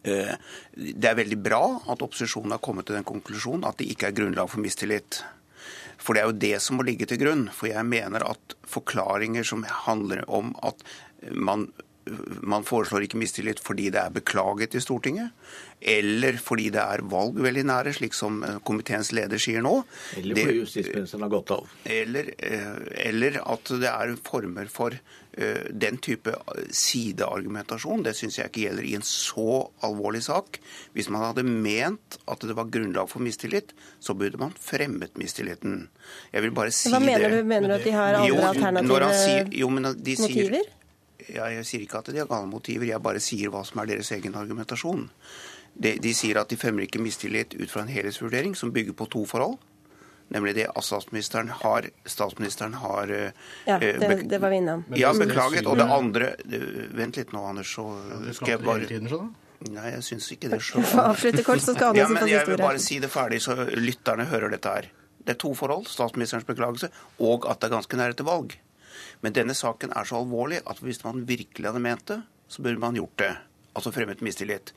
eh, 0.03 0.33
det 0.75 1.11
er 1.11 1.21
veldig 1.21 1.39
bra 1.39 1.63
at 1.87 2.03
opposisjonen 2.03 2.57
har 2.57 2.65
kommet 2.65 2.89
til 2.89 2.99
den 2.99 3.07
konklusjonen 3.07 3.69
at 3.69 3.79
det 3.79 3.93
ikke 3.93 4.11
er 4.11 4.17
grunnlag 4.17 4.51
for 4.51 4.63
mistillit. 4.65 5.23
For 6.01 6.17
det 6.17 6.23
er 6.23 6.31
jo 6.31 6.41
det 6.43 6.57
som 6.65 6.81
må 6.81 6.87
ligge 6.89 7.07
til 7.07 7.21
grunn. 7.21 7.47
For 7.55 7.71
jeg 7.71 7.87
mener 7.87 8.25
at 8.27 8.57
forklaringer 8.67 9.47
som 9.47 9.67
handler 9.85 10.25
om 10.33 10.55
at 10.67 10.81
man 11.33 11.69
man 12.43 12.65
foreslår 12.67 13.05
ikke 13.07 13.19
mistillit 13.21 13.61
fordi 13.63 13.91
det 13.95 14.01
er 14.03 14.15
beklaget 14.15 14.75
i 14.75 14.83
Stortinget, 14.83 15.35
eller 15.81 16.39
fordi 16.43 16.69
det 16.75 16.83
er 16.83 17.05
valg 17.09 17.39
veldig 17.41 17.65
nære, 17.71 17.93
slik 17.97 18.17
som 18.17 18.41
eh, 18.47 18.59
komiteens 18.67 19.13
leder 19.17 19.41
sier 19.41 19.63
nå. 19.65 19.77
Eller 20.21 20.41
fordi 20.41 20.59
justisministeren 20.59 21.25
har 21.27 21.33
gått 21.33 21.53
av. 21.55 21.71
Eller, 21.85 22.33
eh, 22.37 22.81
eller, 23.07 23.41
at 23.45 23.73
det 23.81 23.93
er 23.93 24.15
former 24.27 24.73
for 24.73 24.97
eh, 24.97 25.69
den 25.71 26.01
type 26.03 26.35
sideargumentasjon. 26.67 28.03
Det 28.09 28.17
syns 28.19 28.41
jeg 28.41 28.53
ikke 28.53 28.67
gjelder 28.67 28.91
i 28.91 28.97
en 28.99 29.07
så 29.07 29.63
alvorlig 29.87 30.25
sak. 30.27 30.61
Hvis 30.97 31.13
man 31.13 31.25
hadde 31.29 31.47
ment 31.47 32.19
at 32.27 32.49
det 32.49 32.59
var 32.59 32.73
grunnlag 32.73 33.13
for 33.13 33.25
mistillit, 33.25 33.73
så 34.03 34.17
burde 34.19 34.41
man 34.41 34.57
fremmet 34.59 35.17
mistilliten. 35.21 35.87
Jeg 36.35 36.49
vil 36.49 36.57
bare 36.57 36.75
si 36.75 36.93
Hva 36.93 37.01
mener 37.05 37.29
det. 37.29 37.41
du? 37.41 37.49
Mener 37.55 37.73
du 37.73 37.79
at 37.79 37.87
de 37.87 37.97
har 37.97 38.21
andre 38.21 38.35
jo, 38.35 38.43
alternative 38.51 39.15
sier, 39.23 39.57
jo, 39.63 39.73
de 39.79 40.21
motiver? 40.27 40.61
Sier, 40.61 40.61
ja, 40.61 40.80
jeg 41.35 41.65
sier 41.69 41.87
ikke 41.87 42.03
at 42.03 42.13
de 42.13 42.21
har 42.23 42.29
gale 42.31 42.51
motiver, 42.51 42.89
jeg 42.91 43.03
bare 43.03 43.23
sier 43.23 43.53
hva 43.53 43.65
som 43.67 43.83
er 43.83 43.95
deres 43.95 44.13
egen 44.17 44.37
argumentasjon. 44.39 45.09
De, 45.75 45.97
de 46.03 46.13
sier 46.17 46.41
at 46.41 46.51
de 46.51 46.59
fremmer 46.59 46.87
ikke 46.87 47.03
mistillit 47.03 47.55
ut 47.55 47.71
fra 47.71 47.85
en 47.85 47.93
helhetsvurdering 47.93 48.57
som 48.59 48.73
bygger 48.75 48.97
på 48.99 49.07
to 49.13 49.25
forhold. 49.29 49.59
Nemlig 50.31 50.55
det 50.61 50.67
at 50.71 50.87
statsministeren 50.87 51.49
har, 51.63 51.89
statsministeren 52.07 52.77
har 52.79 53.11
eh, 53.11 53.33
Ja, 53.67 53.81
eh, 53.83 53.99
det, 53.99 54.29
det 54.31 54.39
var 54.39 54.53
vi 54.53 54.61
innom. 54.63 54.85
Ja, 54.95 55.11
beklaget. 55.15 55.67
Og 55.67 55.79
det 55.79 55.89
andre 55.91 56.35
Vent 56.95 57.19
litt 57.19 57.35
nå, 57.35 57.43
Anders, 57.51 57.73
så 57.75 57.89
skal 58.37 58.55
jeg 58.55 58.63
bare 58.63 59.01
Nei, 59.71 59.91
jeg 59.93 60.05
syns 60.07 60.31
ikke 60.33 60.49
det 60.55 60.63
sjøl. 60.65 60.87
Avslutte 61.03 61.43
kort, 61.45 61.61
så 61.61 61.75
skal 61.75 61.91
Anders 61.91 62.07
ja, 62.07 62.09
men 62.15 62.31
Jeg 62.31 62.47
vil 62.49 62.63
bare 62.63 62.81
si 62.81 62.97
det 63.03 63.11
ferdig, 63.13 63.43
så 63.45 63.59
lytterne 63.75 64.25
hører 64.31 64.55
dette 64.55 64.73
her. 64.73 64.89
Det 65.21 65.35
er 65.35 65.41
to 65.43 65.51
forhold. 65.59 65.91
Statsministerens 65.91 66.47
beklagelse 66.49 66.89
og 67.19 67.45
at 67.51 67.61
det 67.61 67.69
er 67.69 67.75
ganske 67.75 67.99
nære 68.01 68.17
til 68.17 68.31
valg. 68.31 68.55
Men 69.25 69.37
denne 69.37 69.57
saken 69.57 69.95
er 69.97 70.09
så 70.09 70.21
alvorlig 70.21 70.63
at 70.67 70.83
hvis 70.85 71.03
man 71.05 71.25
virkelig 71.29 71.71
hadde 71.71 71.85
ment 71.85 72.05
det, 72.11 72.21
så 72.51 72.65
burde 72.65 72.83
man 72.83 72.99
gjort 72.99 73.17
det. 73.23 73.31
Altså 73.71 73.93
fremmet 73.95 74.23
mistillit. 74.27 74.73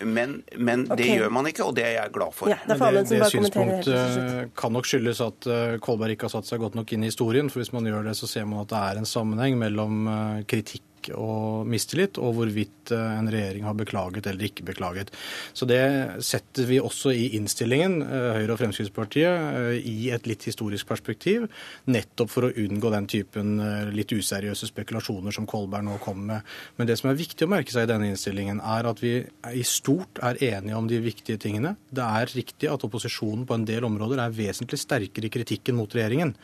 Men, 0.00 0.42
men 0.56 0.84
okay. 0.84 0.98
det 1.00 1.06
gjør 1.16 1.30
man 1.32 1.46
ikke, 1.48 1.64
og 1.64 1.76
det 1.78 1.86
er 1.86 1.94
jeg 1.96 2.12
glad 2.12 2.34
for. 2.36 2.50
Ja, 2.52 2.58
det, 2.68 2.76
det, 2.76 3.04
det 3.08 3.28
synspunktet 3.32 4.50
kan 4.58 4.74
nok 4.76 4.88
skyldes 4.88 5.22
at 5.24 5.48
eh, 5.48 5.76
Kolberg 5.82 6.12
ikke 6.12 6.28
har 6.28 6.34
satt 6.34 6.50
seg 6.50 6.60
godt 6.60 6.76
nok 6.76 6.92
inn 6.92 7.06
i 7.06 7.08
historien. 7.08 7.48
For 7.48 7.62
hvis 7.62 7.72
man 7.72 7.88
gjør 7.88 8.04
det, 8.10 8.18
så 8.20 8.28
ser 8.28 8.44
man 8.50 8.66
at 8.66 8.72
det 8.74 8.82
er 8.82 9.00
en 9.00 9.08
sammenheng 9.08 9.56
mellom 9.60 10.04
eh, 10.12 10.42
kritikk 10.50 10.84
og 11.12 11.68
mistillit, 11.68 12.18
og 12.18 12.36
hvorvidt 12.38 12.92
en 12.94 13.28
regjering 13.32 13.66
har 13.66 13.76
beklaget 13.78 14.28
eller 14.30 14.48
ikke 14.48 14.66
beklaget. 14.68 15.12
Så 15.56 15.68
det 15.68 15.82
setter 16.24 16.68
vi 16.68 16.80
også 16.80 17.12
i 17.14 17.30
innstillingen, 17.38 18.00
Høyre 18.04 18.54
og 18.54 18.60
Fremskrittspartiet, 18.60 19.80
i 19.84 20.10
et 20.14 20.28
litt 20.28 20.46
historisk 20.48 20.88
perspektiv, 20.88 21.48
nettopp 21.90 22.32
for 22.32 22.48
å 22.48 22.52
unngå 22.64 22.92
den 22.94 23.08
typen 23.10 23.56
litt 23.94 24.12
useriøse 24.14 24.68
spekulasjoner 24.70 25.34
som 25.34 25.48
Kolberg 25.50 25.86
nå 25.86 25.98
kommer 26.04 26.24
med. 26.34 26.54
Men 26.78 26.88
det 26.88 26.98
som 27.00 27.10
er 27.10 27.18
viktig 27.18 27.46
å 27.46 27.52
merke 27.52 27.74
seg 27.74 27.88
i 27.88 27.92
denne 27.92 28.10
innstillingen, 28.12 28.62
er 28.64 28.88
at 28.90 29.02
vi 29.04 29.16
i 29.24 29.64
stort 29.66 30.20
er 30.24 30.40
enige 30.44 30.78
om 30.78 30.88
de 30.90 31.00
viktige 31.04 31.40
tingene. 31.40 31.74
Det 31.94 32.04
er 32.04 32.32
riktig 32.36 32.70
at 32.70 32.84
opposisjonen 32.86 33.46
på 33.48 33.58
en 33.58 33.66
del 33.68 33.86
områder 33.88 34.22
er 34.22 34.36
vesentlig 34.36 34.80
sterkere 34.82 35.28
i 35.28 35.34
kritikken 35.34 35.78
mot 35.78 35.92
regjeringen. 35.94 36.34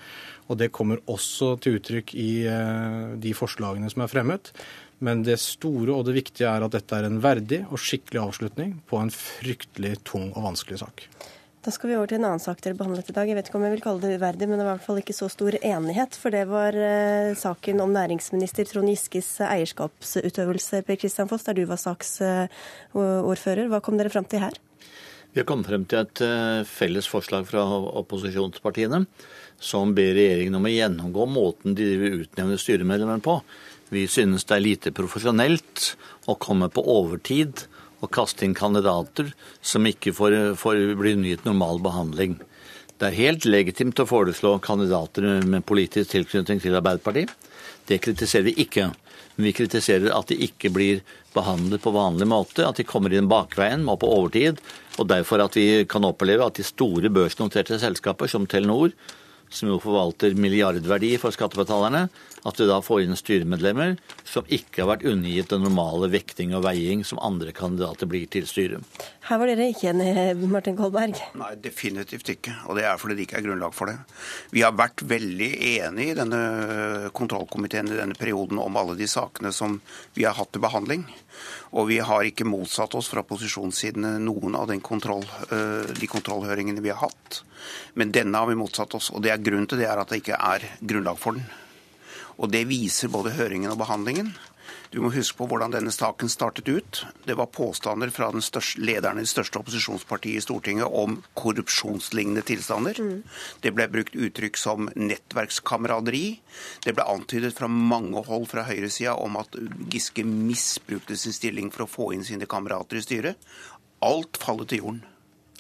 Og 0.51 0.59
det 0.59 0.73
kommer 0.75 0.99
også 1.11 1.55
til 1.63 1.79
uttrykk 1.79 2.15
i 2.19 2.31
eh, 2.51 3.17
de 3.23 3.35
forslagene 3.39 3.91
som 3.93 4.03
er 4.03 4.11
fremmet. 4.11 4.51
Men 5.01 5.23
det 5.25 5.39
store 5.41 5.95
og 5.95 6.05
det 6.09 6.17
viktige 6.19 6.51
er 6.51 6.67
at 6.67 6.75
dette 6.75 6.97
er 6.97 7.07
en 7.09 7.21
verdig 7.25 7.63
og 7.71 7.81
skikkelig 7.81 8.21
avslutning 8.27 8.81
på 8.91 8.99
en 9.01 9.13
fryktelig 9.15 9.95
tung 10.05 10.29
og 10.35 10.51
vanskelig 10.51 10.83
sak. 10.83 11.07
Da 11.61 11.69
skal 11.73 11.91
vi 11.91 11.97
over 11.99 12.09
til 12.09 12.17
en 12.17 12.25
annen 12.25 12.41
sak 12.41 12.63
dere 12.65 12.77
behandlet 12.77 13.11
i 13.13 13.15
dag. 13.17 13.29
Jeg 13.29 13.37
vet 13.37 13.49
ikke 13.51 13.59
om 13.59 13.65
jeg 13.67 13.75
vil 13.75 13.83
kalle 13.85 14.01
det 14.01 14.17
uverdig, 14.17 14.47
men 14.49 14.57
det 14.57 14.65
var 14.65 14.73
i 14.73 14.79
hvert 14.79 14.87
fall 14.87 15.01
ikke 15.03 15.17
så 15.17 15.27
stor 15.29 15.53
enighet. 15.61 16.17
For 16.17 16.33
det 16.33 16.47
var 16.49 16.73
eh, 16.73 17.37
saken 17.37 17.83
om 17.85 17.93
næringsminister 17.93 18.65
Trond 18.69 18.89
Giskes 18.89 19.29
eierskapsutøvelse, 19.45 20.81
Per 20.89 20.97
Kristian 21.01 21.29
Foss, 21.29 21.45
der 21.45 21.59
du 21.61 21.67
var 21.69 21.77
saksordfører. 21.83 23.69
Hva 23.69 23.81
kom 23.85 24.01
dere 24.01 24.13
fram 24.13 24.25
til 24.25 24.41
her? 24.41 24.57
Vi 25.31 25.39
har 25.39 25.47
kommet 25.47 25.69
frem 25.69 25.85
til 25.87 26.01
et 26.01 26.25
eh, 26.25 26.65
felles 26.67 27.07
forslag 27.07 27.45
fra 27.47 27.63
opposisjonspartiene 28.01 29.05
som 29.61 29.95
ber 29.95 30.15
regjeringen 30.17 30.57
om 30.57 30.67
å 30.67 30.73
gjennomgå 30.73 31.27
måten 31.29 31.77
de 31.79 31.87
utnevner 32.09 32.61
styremedlemmer 32.61 33.21
på. 33.25 33.41
Vi 33.93 34.07
synes 34.09 34.47
det 34.49 34.57
er 34.57 34.65
lite 34.65 34.95
profesjonelt 34.97 35.93
å 36.31 36.37
komme 36.41 36.71
på 36.73 36.85
overtid 36.89 37.67
og 38.01 38.13
kaste 38.15 38.47
inn 38.47 38.57
kandidater 38.57 39.33
som 39.61 39.87
ikke 39.87 40.15
får, 40.17 40.39
får 40.61 40.95
bli 41.01 41.17
nytt 41.21 41.45
normal 41.45 41.83
behandling. 41.85 42.39
Det 43.01 43.09
er 43.09 43.17
helt 43.17 43.47
legitimt 43.49 44.01
å 44.01 44.09
foreslå 44.09 44.59
kandidater 44.65 45.41
med 45.49 45.65
politisk 45.69 46.13
tilknytning 46.13 46.61
til 46.61 46.77
Arbeiderpartiet. 46.77 47.33
Det 47.89 48.01
kritiserer 48.05 48.51
vi 48.51 48.59
ikke. 48.65 48.91
Men 49.37 49.47
vi 49.49 49.55
kritiserer 49.57 50.13
at 50.13 50.29
de 50.29 50.37
ikke 50.45 50.69
blir 50.75 51.01
behandlet 51.35 51.81
på 51.81 51.95
vanlig 51.95 52.29
måte, 52.29 52.67
at 52.67 52.77
de 52.77 52.85
kommer 52.85 53.15
inn 53.17 53.31
bakveien 53.31 53.87
og 53.89 54.03
på 54.03 54.11
overtid. 54.13 54.61
Og 55.01 55.09
derfor 55.09 55.41
at 55.47 55.57
vi 55.57 55.87
kan 55.89 56.05
oppleve 56.05 56.45
at 56.45 56.61
de 56.61 56.67
store 56.67 57.09
børsnoterte 57.13 57.81
selskaper 57.81 58.29
som 58.29 58.45
Telenor, 58.45 58.93
som 59.51 59.71
jo 59.71 59.79
forvalter 59.83 60.37
milliardverdi 60.39 61.17
for 61.21 61.35
skattebetalerne, 61.35 62.07
at 62.47 62.57
du 62.57 62.65
da 62.69 62.79
får 62.81 63.03
inn 63.05 63.19
styremedlemmer 63.19 63.97
som 64.25 64.47
ikke 64.49 64.83
har 64.83 64.91
vært 64.95 65.07
undergitt 65.11 65.51
den 65.53 65.65
normale 65.67 66.09
vekting 66.13 66.55
og 66.57 66.65
veiing 66.65 67.03
som 67.05 67.21
andre 67.21 67.53
kandidater 67.57 68.09
blir 68.09 68.29
til 68.33 68.47
styret. 68.49 69.03
Her 69.29 69.41
var 69.43 69.51
dere 69.51 69.69
ikke 69.71 69.91
enige, 69.93 70.49
Martin 70.51 70.79
Kolberg? 70.79 71.19
Nei, 71.39 71.51
definitivt 71.61 72.33
ikke. 72.33 72.55
Og 72.71 72.79
det 72.79 72.87
er 72.89 73.01
fordi 73.01 73.19
det 73.19 73.27
ikke 73.27 73.41
er 73.43 73.47
grunnlag 73.49 73.77
for 73.77 73.91
det. 73.91 73.99
Vi 74.55 74.65
har 74.65 74.77
vært 74.79 75.05
veldig 75.07 75.51
enige 75.75 76.15
i 76.15 76.19
denne 76.19 76.41
kontrollkomiteen 77.17 77.93
i 77.93 78.01
denne 78.01 78.19
perioden 78.19 78.63
om 78.63 78.81
alle 78.81 78.97
de 78.99 79.11
sakene 79.11 79.53
som 79.55 79.81
vi 80.17 80.25
har 80.27 80.39
hatt 80.39 80.55
til 80.55 80.65
behandling. 80.65 81.05
Og 81.71 81.87
vi 81.87 82.01
har 82.03 82.27
ikke 82.27 82.49
motsatt 82.49 82.97
oss 82.99 83.09
fra 83.13 83.23
posisjonssiden 83.23 84.19
noen 84.25 84.57
av 84.59 84.73
kontroll, 84.83 85.23
eh, 85.55 85.93
de 85.95 86.07
kontrollhøringene 86.11 86.83
vi 86.83 86.91
har 86.91 86.99
hatt. 87.05 87.43
Men 87.95 88.11
denne 88.11 88.37
har 88.37 88.47
vi 88.47 88.59
motsatt 88.59 88.95
oss. 88.95 89.11
Og 89.11 89.23
det 89.23 89.31
er 89.31 89.39
grunnen 89.39 89.69
til 89.69 89.79
det 89.79 89.87
er 89.87 89.99
at 89.99 90.09
det 90.09 90.23
ikke 90.23 90.39
er 90.39 90.67
grunnlag 90.83 91.19
for 91.19 91.39
den. 91.39 91.47
Og 92.39 92.51
det 92.51 92.67
viser 92.67 93.13
både 93.13 93.37
høringen 93.37 93.71
og 93.71 93.79
behandlingen. 93.79 94.35
Du 94.91 94.99
må 94.99 95.13
huske 95.15 95.39
på 95.39 95.47
hvordan 95.47 95.71
denne 95.71 95.93
saken 95.95 96.31
startet 96.33 96.67
ut. 96.67 97.05
Det 97.23 97.37
var 97.39 97.53
påstander 97.55 98.11
fra 98.11 98.33
den 98.35 98.43
største, 98.43 98.81
lederen 98.83 99.21
i 99.21 99.25
det 99.27 99.31
største 99.31 99.61
opposisjonspartiet 99.61 100.41
i 100.41 100.43
Stortinget 100.43 100.91
om 100.91 101.21
korrupsjonslignende 101.39 102.43
tilstander. 102.49 102.99
Mm. 102.99 103.21
Det 103.63 103.71
ble 103.77 103.87
brukt 103.93 104.19
uttrykk 104.19 104.59
som 104.59 104.91
nettverkskameraderi. 104.99 106.25
Det 106.83 106.97
ble 106.97 107.07
antydet 107.07 107.55
fra 107.55 107.71
mange 107.71 108.25
hold 108.27 108.49
fra 108.51 108.67
høyresida 108.67 109.15
om 109.15 109.39
at 109.39 109.55
Giske 109.95 110.27
misbrukte 110.27 111.19
sin 111.19 111.39
stilling 111.39 111.71
for 111.71 111.87
å 111.87 111.91
få 111.91 112.11
inn 112.17 112.27
sine 112.27 112.51
kamerater 112.51 112.99
i 112.99 113.07
styret. 113.07 113.51
Alt 114.03 114.43
fallet 114.43 114.73
til 114.73 114.83
jorden. 114.83 115.03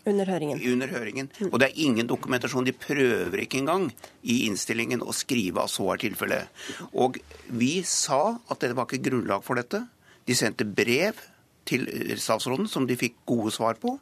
Under 0.08 0.28
høringen. 0.32 0.60
Under 0.72 0.88
høringen. 0.88 1.28
Og 1.50 1.58
det 1.60 1.70
er 1.70 1.82
ingen 1.84 2.08
dokumentasjon. 2.08 2.64
De 2.64 2.72
prøver 2.72 3.42
ikke 3.44 3.60
engang 3.60 3.88
i 4.22 4.44
innstillingen 4.46 5.04
å 5.04 5.14
skrive 5.16 5.64
at 5.64 5.72
så 5.72 5.90
er 5.92 6.00
tilfellet. 6.06 6.62
Og 6.96 7.20
vi 7.52 7.80
sa 7.86 8.38
at 8.48 8.62
det 8.64 8.72
var 8.78 8.88
ikke 8.88 9.10
grunnlag 9.10 9.44
for 9.44 9.60
dette. 9.60 9.82
De 10.24 10.36
sendte 10.36 10.64
brev 10.64 11.18
til 11.68 11.84
statsråden 12.16 12.68
som 12.70 12.88
de 12.88 12.96
fikk 12.98 13.20
gode 13.28 13.52
svar 13.54 13.76
på. 13.80 13.98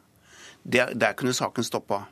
Der, 0.63 0.93
der 0.95 1.15
kunne 1.19 1.35
saken 1.35 1.67
stoppa. 1.67 2.05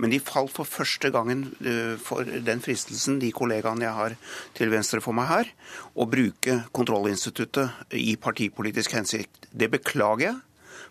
Men 0.00 0.12
de 0.12 0.20
falt 0.22 0.52
for 0.54 0.68
første 0.68 1.10
gangen 1.12 1.50
eh, 1.60 1.96
for 2.00 2.24
den 2.24 2.62
fristelsen, 2.64 3.18
de 3.20 3.32
kollegaene 3.36 3.84
jeg 3.84 3.96
har 3.96 4.14
til 4.56 4.72
venstre 4.72 5.00
for 5.04 5.16
meg 5.16 5.28
her, 5.28 5.50
å 5.92 6.06
bruke 6.08 6.62
kontrollinstituttet 6.76 7.92
i 7.98 8.14
partipolitisk 8.20 8.96
hensikt. 8.96 9.48
Det 9.52 9.70
beklager 9.72 10.30
jeg, 10.30 10.38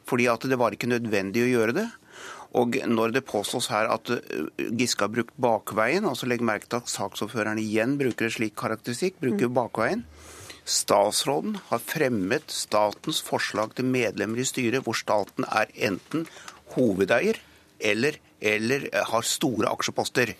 fordi 0.10 0.30
at 0.32 0.46
det 0.50 0.60
var 0.62 0.76
ikke 0.76 0.92
nødvendig 0.92 1.46
å 1.46 1.52
gjøre 1.54 1.78
det. 1.82 1.88
Og 2.58 2.80
når 2.90 3.14
det 3.14 3.28
påstås 3.30 3.70
her 3.70 3.90
at 3.94 4.10
eh, 4.16 4.70
Giske 4.78 5.06
har 5.06 5.14
brukt 5.14 5.36
bakveien, 5.38 6.08
altså 6.10 6.30
legg 6.30 6.42
merke 6.46 6.70
til 6.70 6.82
at 6.82 6.90
saksordføreren 6.90 7.62
igjen 7.62 7.98
bruker 8.00 8.26
en 8.26 8.34
slik 8.34 8.56
karakteristikk, 8.58 9.20
bruker 9.22 9.52
mm. 9.52 9.58
bakveien. 9.58 10.06
Statsråden 10.70 11.58
har 11.70 11.82
fremmet 11.82 12.52
statens 12.54 13.22
forslag 13.26 13.74
til 13.78 13.90
medlemmer 13.90 14.42
i 14.42 14.48
styret, 14.48 14.84
hvor 14.86 14.98
staten 14.98 15.48
er 15.50 15.72
enten 15.90 16.28
hovedeier 16.76 17.40
eller, 17.80 18.20
eller 18.42 18.86
har 19.12 19.26
store 19.26 19.72
aksjeposter. 19.72 20.36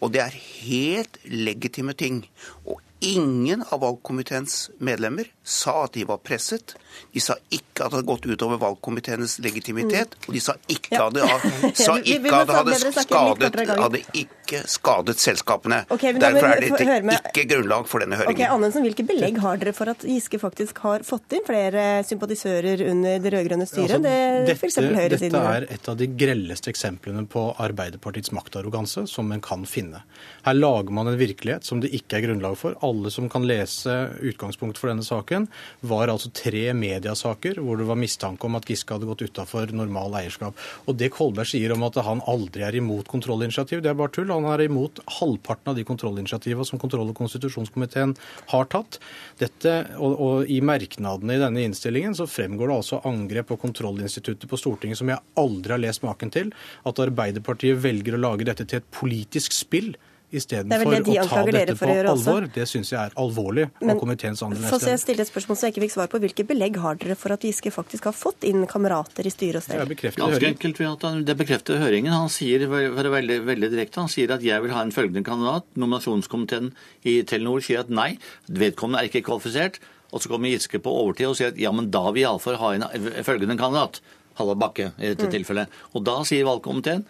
Og 0.00 0.14
det 0.14 0.24
er 0.24 0.38
helt 0.64 1.20
legitime 1.30 1.94
ting. 1.98 2.24
Og 2.66 2.82
Ingen 3.00 3.64
av 3.68 3.80
valgkomiteens 3.80 4.70
medlemmer 4.78 5.28
sa 5.46 5.84
at 5.84 5.92
de 5.94 6.02
var 6.04 6.18
presset. 6.18 6.74
De 7.14 7.20
sa 7.22 7.36
ikke 7.48 7.84
at 7.84 7.92
det 7.92 7.98
hadde 8.00 8.06
gått 8.08 8.26
utover 8.26 8.58
valgkomiteenes 8.58 9.36
legitimitet. 9.44 10.16
Og 10.26 10.34
de 10.34 10.40
sa 10.42 10.56
ikke 10.66 10.98
at 10.98 11.14
det 11.14 11.28
hadde, 11.30 12.74
skadet, 13.04 13.60
hadde 13.70 14.00
ikke 14.18 14.62
skadet 14.66 15.14
selskapene. 15.22 15.84
Okay, 15.94 16.16
Derfor 16.18 16.48
er 16.50 16.64
det 16.64 16.72
ikke 16.72 17.44
grunnlag 17.52 17.86
for 17.86 18.02
denne 18.02 18.18
høringen. 18.18 18.34
Okay, 18.34 18.50
Anundsen, 18.50 18.82
hvilke 18.82 19.06
belegg 19.06 19.38
har 19.44 19.62
dere 19.62 19.76
for 19.76 19.92
at 19.92 20.02
Giske 20.02 20.40
faktisk 20.42 20.82
har 20.82 21.06
fått 21.06 21.38
inn 21.38 21.46
flere 21.46 21.86
sympatisører 22.08 22.82
under 22.88 23.22
det 23.22 23.34
rød-grønne 23.36 23.68
styret? 23.70 23.94
Altså, 23.94 24.02
det, 24.08 24.58
dette, 24.58 25.28
dette 25.28 25.44
er 25.54 25.68
et 25.78 25.92
av 25.92 26.00
de 26.02 26.10
grelleste 26.18 26.74
eksemplene 26.74 27.28
på 27.30 27.46
Arbeiderpartiets 27.62 28.34
maktarroganse 28.34 29.06
som 29.06 29.30
en 29.30 29.44
kan 29.44 29.62
finne. 29.70 30.02
Her 30.48 30.58
lager 30.58 30.90
man 30.98 31.12
en 31.12 31.20
virkelighet 31.20 31.66
som 31.68 31.78
det 31.84 31.94
ikke 31.94 32.18
er 32.18 32.26
grunnlag 32.26 32.58
for 32.58 32.74
alle 32.88 33.12
som 33.12 33.28
kan 33.30 33.46
lese 33.46 33.94
utgangspunktet 34.24 34.80
for 34.80 34.90
denne 34.90 35.06
saken, 35.06 35.46
var 35.80 36.10
altså 36.12 36.30
tre 36.34 36.70
mediasaker 36.76 37.60
hvor 37.62 37.78
det 37.80 37.88
var 37.88 38.00
mistanke 38.00 38.48
om 38.48 38.58
at 38.58 38.68
Giske 38.68 38.94
hadde 38.94 39.08
gått 39.08 39.24
utafor 39.26 39.70
normal 39.74 40.16
eierskap. 40.20 40.58
Og 40.86 40.98
det 40.98 41.12
Kolberg 41.14 41.50
sier 41.50 41.74
om 41.74 41.84
at 41.86 41.98
han 42.04 42.22
aldri 42.30 42.64
er 42.66 42.78
imot 42.78 43.08
kontrollinitiativ, 43.10 43.82
det 43.84 43.92
er 43.92 43.98
bare 43.98 44.12
tull. 44.14 44.32
Han 44.32 44.48
er 44.50 44.64
imot 44.66 45.00
halvparten 45.18 45.72
av 45.72 45.78
de 45.78 45.86
kontrollinitiativene 45.88 46.66
som 46.68 46.80
kontroll- 46.80 47.12
og 47.12 47.18
konstitusjonskomiteen 47.18 48.14
har 48.52 48.68
tatt. 48.72 49.00
Dette, 49.40 49.74
og, 49.98 50.18
og 50.18 50.50
I 50.50 50.60
merknadene 50.64 51.36
i 51.36 51.42
denne 51.42 51.64
innstillingen 51.66 52.16
så 52.18 52.28
fremgår 52.28 52.70
det 52.70 52.78
altså 52.80 53.02
angrep 53.08 53.50
på 53.52 53.60
kontrollinstituttet 53.64 54.48
på 54.50 54.60
Stortinget 54.60 55.00
som 55.00 55.10
jeg 55.12 55.22
aldri 55.40 55.76
har 55.76 55.82
lest 55.82 56.04
maken 56.06 56.32
til. 56.34 56.52
At 56.88 57.00
Arbeiderpartiet 57.02 57.80
velger 57.82 58.16
å 58.16 58.22
lage 58.22 58.48
dette 58.48 58.66
til 58.68 58.82
et 58.82 58.92
politisk 58.94 59.56
spill 59.56 59.94
istedenfor 60.34 61.04
de 61.06 61.16
å 61.20 61.24
ta 61.28 61.42
dette 61.46 61.74
på 61.78 61.88
alvor. 62.12 62.46
Det 62.54 62.66
syns 62.68 62.92
jeg 62.92 62.98
er 63.00 63.14
alvorlig 63.20 63.66
av 63.80 64.00
komiteens 64.00 64.42
andre 64.44 64.70
Så 64.70 64.80
Jeg 64.88 65.00
stiller 65.02 65.24
et 65.24 65.30
spørsmål 65.30 65.58
som 65.58 65.68
jeg 65.68 65.74
ikke 65.74 65.84
fikk 65.86 65.94
svar 65.94 66.10
på. 66.12 66.20
Hvilke 66.22 66.46
belegg 66.48 66.78
har 66.82 66.98
dere 67.00 67.16
for 67.18 67.34
at 67.34 67.44
Giske 67.46 67.72
faktisk 67.74 68.08
har 68.10 68.16
fått 68.16 68.46
inn 68.48 68.66
kamerater 68.70 69.26
i 69.28 69.32
styre 69.32 69.62
og 69.62 69.66
stell? 69.66 69.94
Ganske 70.18 70.50
enkelt 70.52 70.82
ved 70.82 70.90
at 70.90 71.22
Det 71.28 71.38
bekrefter 71.42 71.80
høringen. 71.82 72.12
Han 72.12 72.32
sier 72.32 72.66
veldig, 72.68 73.12
veldig, 73.16 73.38
veldig 73.48 73.70
direkte 73.74 74.04
han 74.04 74.12
sier 74.12 74.34
at 74.34 74.44
jeg 74.44 74.64
vil 74.64 74.74
ha 74.76 74.84
en 74.84 74.94
følgende 74.94 75.24
kandidat. 75.26 75.68
Nominasjonskomiteen 75.78 76.72
i 77.08 77.20
Telenor 77.28 77.64
sier 77.64 77.84
at 77.84 77.92
nei, 77.92 78.16
vedkommende 78.48 79.02
er 79.04 79.12
ikke 79.12 79.24
kvalifisert. 79.30 79.80
Og 80.12 80.22
så 80.22 80.30
kommer 80.32 80.52
Giske 80.52 80.80
på 80.80 80.92
overtid 80.92 81.28
og 81.28 81.36
sier 81.38 81.52
at 81.52 81.60
ja, 81.60 81.72
men 81.74 81.90
da 81.92 82.06
vil 82.12 82.24
iallfall 82.24 82.60
ha 82.60 82.74
en 82.76 82.86
følgende 83.26 83.58
kandidat. 83.60 84.00
Halvard 84.38 84.60
Bakke 84.62 84.92
i 84.98 85.10
dette 85.10 85.26
mm. 85.26 85.32
tilfellet. 85.34 85.80
Og 85.96 86.04
da 86.06 86.20
sier 86.28 86.46
valgkomiteen 86.46 87.04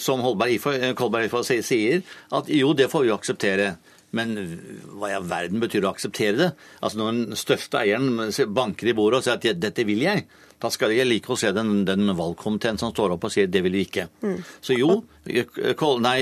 som 0.00 0.22
eh, 0.24 0.94
Kolberg 0.96 1.28
Ifor 1.28 1.44
sier, 1.46 2.02
at 2.32 2.48
jo, 2.52 2.72
det 2.76 2.90
får 2.92 3.06
vi 3.06 3.14
akseptere. 3.14 3.76
Men 4.16 4.36
hva 4.96 5.10
i 5.10 5.16
all 5.16 5.26
verden 5.28 5.60
betyr 5.60 5.82
det 5.82 5.88
å 5.88 5.92
akseptere 5.92 6.36
det? 6.38 6.50
Altså 6.80 7.00
Når 7.00 7.16
den 7.16 7.38
største 7.38 7.80
eieren 7.82 8.30
banker 8.54 8.88
i 8.88 8.94
bordet 8.96 9.18
og 9.18 9.26
sier 9.26 9.36
at 9.36 9.60
'dette 9.60 9.84
vil 9.84 10.04
jeg', 10.06 10.24
da 10.62 10.70
skal 10.72 10.94
jeg 10.94 11.04
like 11.04 11.28
å 11.28 11.36
se 11.36 11.50
den, 11.52 11.84
den 11.84 12.08
valgkomiteen 12.16 12.78
som 12.80 12.94
står 12.94 13.16
opp 13.16 13.26
og 13.28 13.34
sier 13.34 13.50
'det 13.50 13.62
vil 13.66 13.76
vi 13.76 13.84
ikke'. 13.84 14.08
Mm. 14.22 14.38
Så 14.62 14.78
jo, 14.78 15.02
nei, 16.00 16.18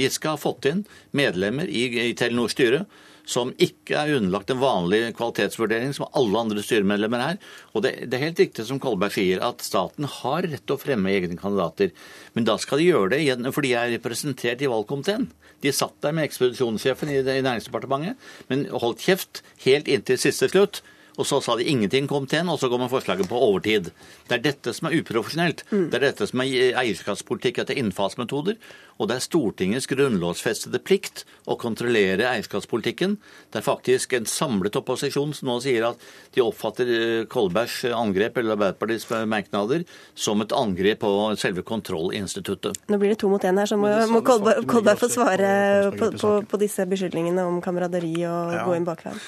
Giske 0.00 0.32
har 0.32 0.40
fått 0.42 0.66
inn 0.72 0.82
medlemmer 1.12 1.68
i, 1.68 2.08
i 2.08 2.14
Telenors 2.18 2.56
styre 2.56 2.86
som 3.26 3.50
ikke 3.62 3.98
er 3.98 4.14
underlagt 4.16 4.50
en 4.52 4.62
vanlig 4.62 5.00
kvalitetsvurdering 5.18 5.92
som 5.96 6.08
alle 6.16 6.42
andre 6.44 6.62
styremedlemmer 6.64 7.24
er. 7.24 7.40
Og 7.74 7.84
det, 7.84 7.94
det, 8.06 8.18
er 8.18 8.28
helt 8.28 8.42
riktig 8.44 8.66
som 8.68 8.80
Kolberg 8.82 9.16
sier, 9.16 9.42
at 9.44 9.64
staten 9.66 10.06
har 10.20 10.46
rett 10.46 10.62
til 10.62 10.76
å 10.76 10.80
fremme 10.80 11.12
egne 11.12 11.38
kandidater. 11.40 11.92
Men 12.38 12.46
da 12.48 12.56
skal 12.62 12.80
de 12.80 12.88
gjøre 12.88 13.12
det 13.16 13.22
igjen, 13.24 13.50
fordi 13.52 13.74
de 13.74 13.78
er 13.80 13.94
representert 13.98 14.62
i 14.62 14.70
valgkomiteen. 14.70 15.28
De 15.64 15.72
satt 15.74 15.96
der 16.04 16.14
med 16.14 16.28
ekspedisjonssjefen 16.28 17.10
i, 17.10 17.20
i 17.20 17.42
Næringsdepartementet, 17.42 18.28
men 18.50 18.68
holdt 18.70 19.02
kjeft 19.04 19.42
helt 19.66 19.90
inntil 19.90 20.20
siste 20.20 20.50
slutt 20.52 20.84
og 21.16 21.26
så 21.28 21.40
sa 21.44 21.56
de 21.56 21.66
ingenting 21.68 22.08
kom 22.10 22.26
til 22.28 22.42
en, 22.42 22.52
og 22.52 22.60
så 22.60 22.70
går 22.70 22.82
man 22.82 22.92
forslaget 22.92 23.28
på 23.30 23.40
overtid. 23.40 23.90
Det 24.28 24.36
er 24.36 24.44
dette 24.44 24.74
som 24.76 24.88
er 24.88 24.98
uprofesjonelt. 25.00 25.64
Mm. 25.70 25.86
Det 25.90 25.98
er 25.98 26.04
dette 26.10 26.28
som 26.28 26.42
er 26.44 26.76
eierskapspolitikk 26.82 27.62
etter 27.62 27.80
innfallsmetoder. 27.80 28.58
Og 28.96 29.10
det 29.10 29.18
er 29.18 29.24
Stortingets 29.24 29.88
grunnlovsfestede 29.90 30.80
plikt 30.84 31.24
å 31.48 31.56
kontrollere 31.60 32.28
eierskapspolitikken. 32.30 33.18
Det 33.52 33.60
er 33.60 33.66
faktisk 33.66 34.16
en 34.16 34.28
samlet 34.28 34.76
opposisjon 34.78 35.34
som 35.36 35.50
nå 35.50 35.58
sier 35.64 35.88
at 35.90 36.06
de 36.36 36.44
oppfatter 36.44 36.92
eh, 36.92 37.24
Kolbergs 37.32 37.82
angrep 37.90 38.40
eller 38.40 38.56
Arbeiderpartiets 38.56 39.08
merknader 39.28 39.84
som 40.14 40.40
et 40.44 40.54
angrep 40.56 41.02
på 41.04 41.12
selve 41.40 41.64
kontrollinstituttet. 41.66 42.80
Nå 42.92 43.00
blir 43.00 43.12
det 43.12 43.20
to 43.20 43.32
mot 43.32 43.44
én 43.44 43.60
her, 43.60 43.68
så 43.68 43.80
må, 43.80 43.92
må 44.12 44.22
Kolberg, 44.24 44.64
Kolberg 44.68 45.00
få 45.00 45.12
svare 45.12 45.50
på, 45.96 46.12
på, 46.16 46.32
på, 46.48 46.60
disse 46.60 46.88
beskyldningene 46.88 47.44
om 47.44 47.60
kameraderi 47.64 48.14
og 48.24 48.56
ja. 48.56 48.64
gå 48.64 48.78
inn 48.78 48.88
bakveien 48.88 49.20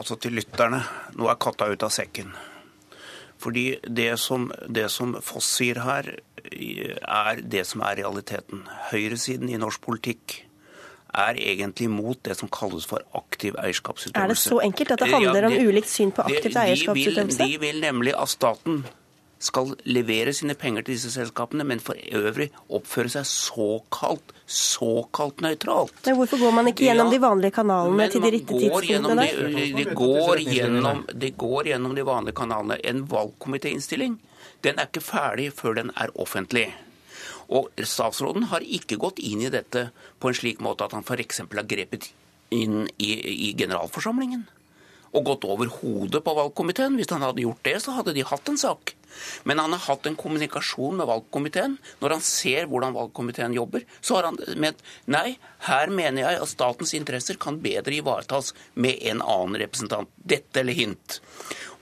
altså 0.00 0.16
til 0.20 0.38
lytterne, 0.38 0.80
nå 1.18 1.28
er 1.28 1.40
katta 1.40 1.68
ut 1.70 1.84
av 1.84 1.92
sekken. 1.92 2.32
Fordi 3.40 3.78
det 3.84 4.12
som, 4.20 4.50
det 4.68 4.90
som 4.92 5.14
Foss 5.24 5.48
sier 5.58 5.80
her, 5.84 6.08
er 6.40 7.40
det 7.40 7.64
som 7.68 7.84
er 7.84 8.00
realiteten. 8.02 8.66
Høyresiden 8.90 9.48
i 9.48 9.60
norsk 9.60 9.80
politikk 9.84 10.42
er 11.10 11.38
egentlig 11.40 11.88
mot 11.90 12.20
det 12.24 12.36
som 12.38 12.50
kalles 12.52 12.86
for 12.86 13.02
aktiv 13.16 13.56
eierskapsutøvelse. 13.58 14.20
Er 14.22 14.30
det 14.30 14.38
så 14.38 14.60
enkelt 14.62 14.92
at 14.94 15.02
det 15.02 15.10
handler 15.10 15.48
om 15.48 15.56
ulikt 15.56 15.90
syn 15.90 16.12
på 16.14 16.26
aktivt 16.28 16.58
eierskapsutøvelse? 16.60 17.40
De, 17.40 17.48
de 17.48 17.60
vil 17.64 17.80
nemlig 17.82 18.14
at 18.16 18.30
staten 18.30 18.84
skal 19.40 19.72
levere 19.88 20.34
sine 20.36 20.54
penger 20.58 20.84
til 20.84 20.98
disse 20.98 21.12
selskapene, 21.14 21.64
men 21.64 21.80
for 21.80 21.96
øvrig 22.12 22.50
oppføre 22.68 23.12
seg 23.12 23.28
såkalt 23.28 24.34
såkalt 24.50 25.40
nøytralt. 25.44 25.94
Men 26.06 26.18
hvorfor 26.18 26.42
går 26.42 26.54
man 26.58 26.68
ikke 26.68 26.84
gjennom 26.88 27.08
ja, 27.08 27.14
de 27.14 27.22
vanlige 27.22 27.54
kanalene 27.54 28.08
til 28.10 28.24
de 28.24 28.32
rette 28.34 28.60
tidspunktene? 28.60 29.26
Det, 29.30 29.66
de, 29.78 29.86
går 29.94 30.42
gjennom, 30.44 31.04
går 31.44 31.70
gjennom 31.70 31.96
de 31.96 32.06
vanlige 32.06 32.38
kanalene. 32.42 32.80
En 32.90 33.04
valgkomitéinnstilling 33.10 34.18
den 34.66 34.76
er 34.80 34.90
ikke 34.90 35.04
ferdig 35.04 35.50
før 35.56 35.78
den 35.78 35.92
er 35.96 36.12
offentlig. 36.20 36.68
Og 37.50 37.70
statsråden 37.78 38.50
har 38.52 38.66
ikke 38.66 38.98
gått 39.00 39.22
inn 39.22 39.42
i 39.46 39.52
dette 39.52 39.88
på 40.20 40.30
en 40.30 40.36
slik 40.36 40.60
måte 40.62 40.86
at 40.86 40.94
han 40.94 41.06
f.eks. 41.06 41.42
har 41.46 41.68
grepet 41.70 42.10
inn 42.54 42.84
i, 42.98 43.10
i 43.48 43.52
generalforsamlingen 43.58 44.48
og 45.10 45.26
gått 45.26 45.46
over 45.48 45.70
hodet 45.80 46.20
på 46.22 46.34
valgkomiteen. 46.36 46.94
Hvis 46.98 47.10
han 47.10 47.24
hadde 47.26 47.42
gjort 47.42 47.64
det, 47.66 47.76
så 47.82 47.96
hadde 47.96 48.14
de 48.14 48.26
hatt 48.26 48.50
en 48.50 48.60
sak. 48.60 48.94
Men 49.48 49.62
han 49.62 49.74
har 49.76 49.84
hatt 49.86 50.08
en 50.08 50.18
kommunikasjon 50.18 50.98
med 51.00 51.08
valgkomiteen. 51.10 51.76
Når 52.02 52.16
han 52.16 52.24
ser 52.24 52.68
hvordan 52.70 52.96
valgkomiteen 52.96 53.56
jobber, 53.56 53.86
så 54.00 54.18
har 54.18 54.30
han 54.30 54.40
ment 54.60 54.82
nei, 55.10 55.36
her 55.68 55.92
mener 55.92 56.24
jeg 56.24 56.42
at 56.42 56.52
statens 56.52 56.94
interesser 56.98 57.40
kan 57.40 57.60
bedre 57.62 57.98
ivaretas 58.00 58.54
med 58.74 59.00
en 59.12 59.22
annen 59.24 59.60
representant. 59.62 60.10
Dette 60.16 60.62
eller 60.62 60.76
hint. 60.76 61.20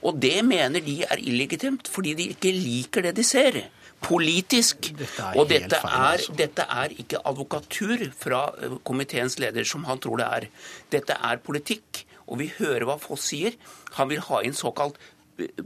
Og 0.05 0.15
det 0.21 0.37
mener 0.47 0.83
de 0.83 1.01
er 1.03 1.19
illegitimt, 1.19 1.89
fordi 1.91 2.15
de 2.15 2.31
ikke 2.33 2.55
liker 2.55 3.09
det 3.09 3.17
de 3.19 3.27
ser 3.27 3.59
politisk. 4.05 4.91
Dette 4.97 5.31
og 5.35 5.49
dette 5.49 5.79
er, 5.79 6.15
altså. 6.15 6.35
dette 6.39 6.65
er, 6.65 6.95
ikke 7.03 7.21
advokatur 7.27 8.05
fra 8.17 8.45
eh, 8.59 8.77
komiteens 8.87 9.39
leder, 9.41 9.67
som 9.67 9.85
han 9.89 10.01
tror 10.01 10.21
det 10.21 10.29
er. 10.39 10.47
Dette 10.95 11.19
er 11.19 11.43
politikk. 11.43 12.05
Og 12.29 12.37
vi 12.43 12.51
hører 12.59 12.85
hva 12.85 12.99
Foss 13.01 13.31
sier. 13.31 13.55
Han 13.97 14.11
vil 14.11 14.21
ha 14.27 14.43
inn 14.45 14.57
såkalt 14.57 14.99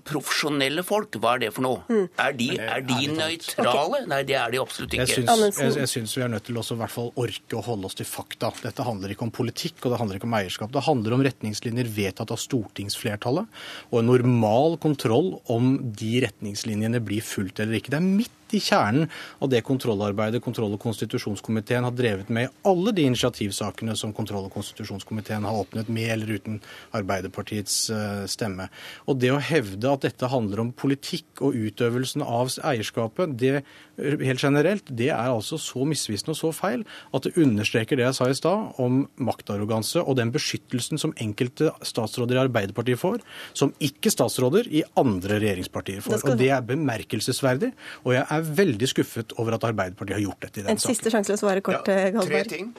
profesjonelle 0.08 0.84
folk, 0.86 1.18
hva 1.22 1.36
er 1.38 1.46
det 1.46 1.51
for 1.56 1.65
noe? 1.65 1.82
Mm. 1.89 2.06
Er 2.24 2.38
de, 2.38 2.50
er 2.60 2.86
de 2.88 3.00
nøytrale? 3.13 4.03
Okay. 4.03 4.10
Nei, 4.12 4.22
det 4.27 4.38
er 4.39 4.53
de 4.53 4.62
absolutt 4.62 4.96
ikke. 4.96 5.08
Jeg 5.10 5.25
syns, 5.27 5.60
jeg, 5.60 5.74
jeg 5.82 5.92
syns 5.92 6.15
vi 6.18 6.25
er 6.25 6.32
nødt 6.34 6.48
til 6.48 6.60
å 6.60 6.65
hvert 6.84 6.94
fall 6.94 7.12
orke 7.20 7.60
å 7.60 7.63
holde 7.65 7.89
oss 7.89 7.98
til 8.00 8.08
fakta. 8.10 8.51
Dette 8.63 8.86
handler 8.86 9.13
ikke 9.13 9.27
om 9.27 9.34
politikk, 9.34 9.80
og 9.84 9.94
det 9.94 10.01
handler 10.01 10.20
ikke 10.20 10.30
om 10.30 10.38
eierskap. 10.39 10.74
Det 10.74 10.86
handler 10.86 11.18
om 11.18 11.25
retningslinjer 11.25 11.89
vedtatt 11.96 12.34
av 12.34 12.42
stortingsflertallet, 12.42 13.60
og 13.92 14.00
en 14.00 14.10
normal 14.12 14.80
kontroll 14.84 15.36
om 15.53 15.75
de 15.98 16.13
retningslinjene 16.27 17.01
blir 17.03 17.25
fulgt 17.25 17.63
eller 17.63 17.80
ikke. 17.80 17.94
Det 17.94 18.01
er 18.01 18.08
midt 18.08 18.39
i 18.53 18.62
kjernen 18.63 19.10
av 19.43 19.51
det 19.51 19.63
kontrollarbeidet 19.65 20.43
kontroll- 20.43 20.75
og 20.75 20.81
konstitusjonskomiteen 20.83 21.88
har 21.88 21.95
drevet 21.95 22.31
med 22.33 22.48
i 22.48 22.53
alle 22.70 22.94
de 22.96 23.07
initiativsakene 23.09 23.96
som 24.00 24.13
kontroll- 24.16 24.48
og 24.48 24.53
konstitusjonskomiteen 24.55 25.48
har 25.48 25.61
åpnet 25.63 25.89
med 25.89 26.11
eller 26.16 26.35
uten 26.37 26.59
Arbeiderpartiets 26.96 27.77
eh, 27.94 28.25
stemme. 28.31 28.70
Og 29.07 29.20
det 29.22 29.33
å 29.33 29.42
hevde 29.42 29.92
at 29.92 30.05
dette 30.07 30.31
handler 30.31 30.63
om 30.63 30.74
politikk 30.75 31.44
og 31.44 31.57
utøvelsen 31.57 32.25
av 32.25 32.53
eierskapet, 32.63 33.37
det 33.39 33.63
helt 33.98 34.42
generelt, 34.42 34.87
det 34.89 35.11
er 35.13 35.29
altså 35.29 35.59
så 35.61 35.83
misvisende 35.85 36.33
og 36.33 36.39
så 36.39 36.50
feil 36.55 36.83
at 37.13 37.27
det 37.27 37.35
understreker 37.37 38.00
det 38.00 38.07
jeg 38.07 38.18
sa 38.18 38.29
i 38.29 38.37
stad 38.37 38.79
om 38.81 39.03
maktarroganse 39.22 40.01
og 40.01 40.18
den 40.18 40.31
beskyttelsen 40.33 41.01
som 41.01 41.13
enkelte 41.22 41.70
statsråder 41.85 42.39
i 42.39 42.44
Arbeiderpartiet 42.48 43.00
får, 43.01 43.22
som 43.53 43.74
ikke 43.83 44.11
statsråder 44.13 44.70
i 44.74 44.83
andre 45.00 45.37
regjeringspartier 45.44 46.01
får. 46.05 46.24
Og 46.25 46.42
Det 46.42 46.50
er 46.55 46.66
bemerkelsesverdig, 46.66 47.74
og 48.03 48.16
jeg 48.16 48.25
er 48.25 48.43
veldig 48.44 48.90
skuffet 48.92 49.36
over 49.42 49.58
at 49.58 49.68
Arbeiderpartiet 49.70 50.18
har 50.20 50.25
gjort 50.25 50.42
dette 50.46 50.62
i 50.62 50.66
den 50.66 50.77
saken. 50.77 50.79
En 50.79 50.96
siste 50.96 51.14
sjanse 51.14 51.32
til 51.32 51.40
å 51.40 51.44
svare 51.44 51.64
kort, 51.66 51.88
ja, 51.88 52.12
Tre 52.24 52.44
ting. 52.50 52.74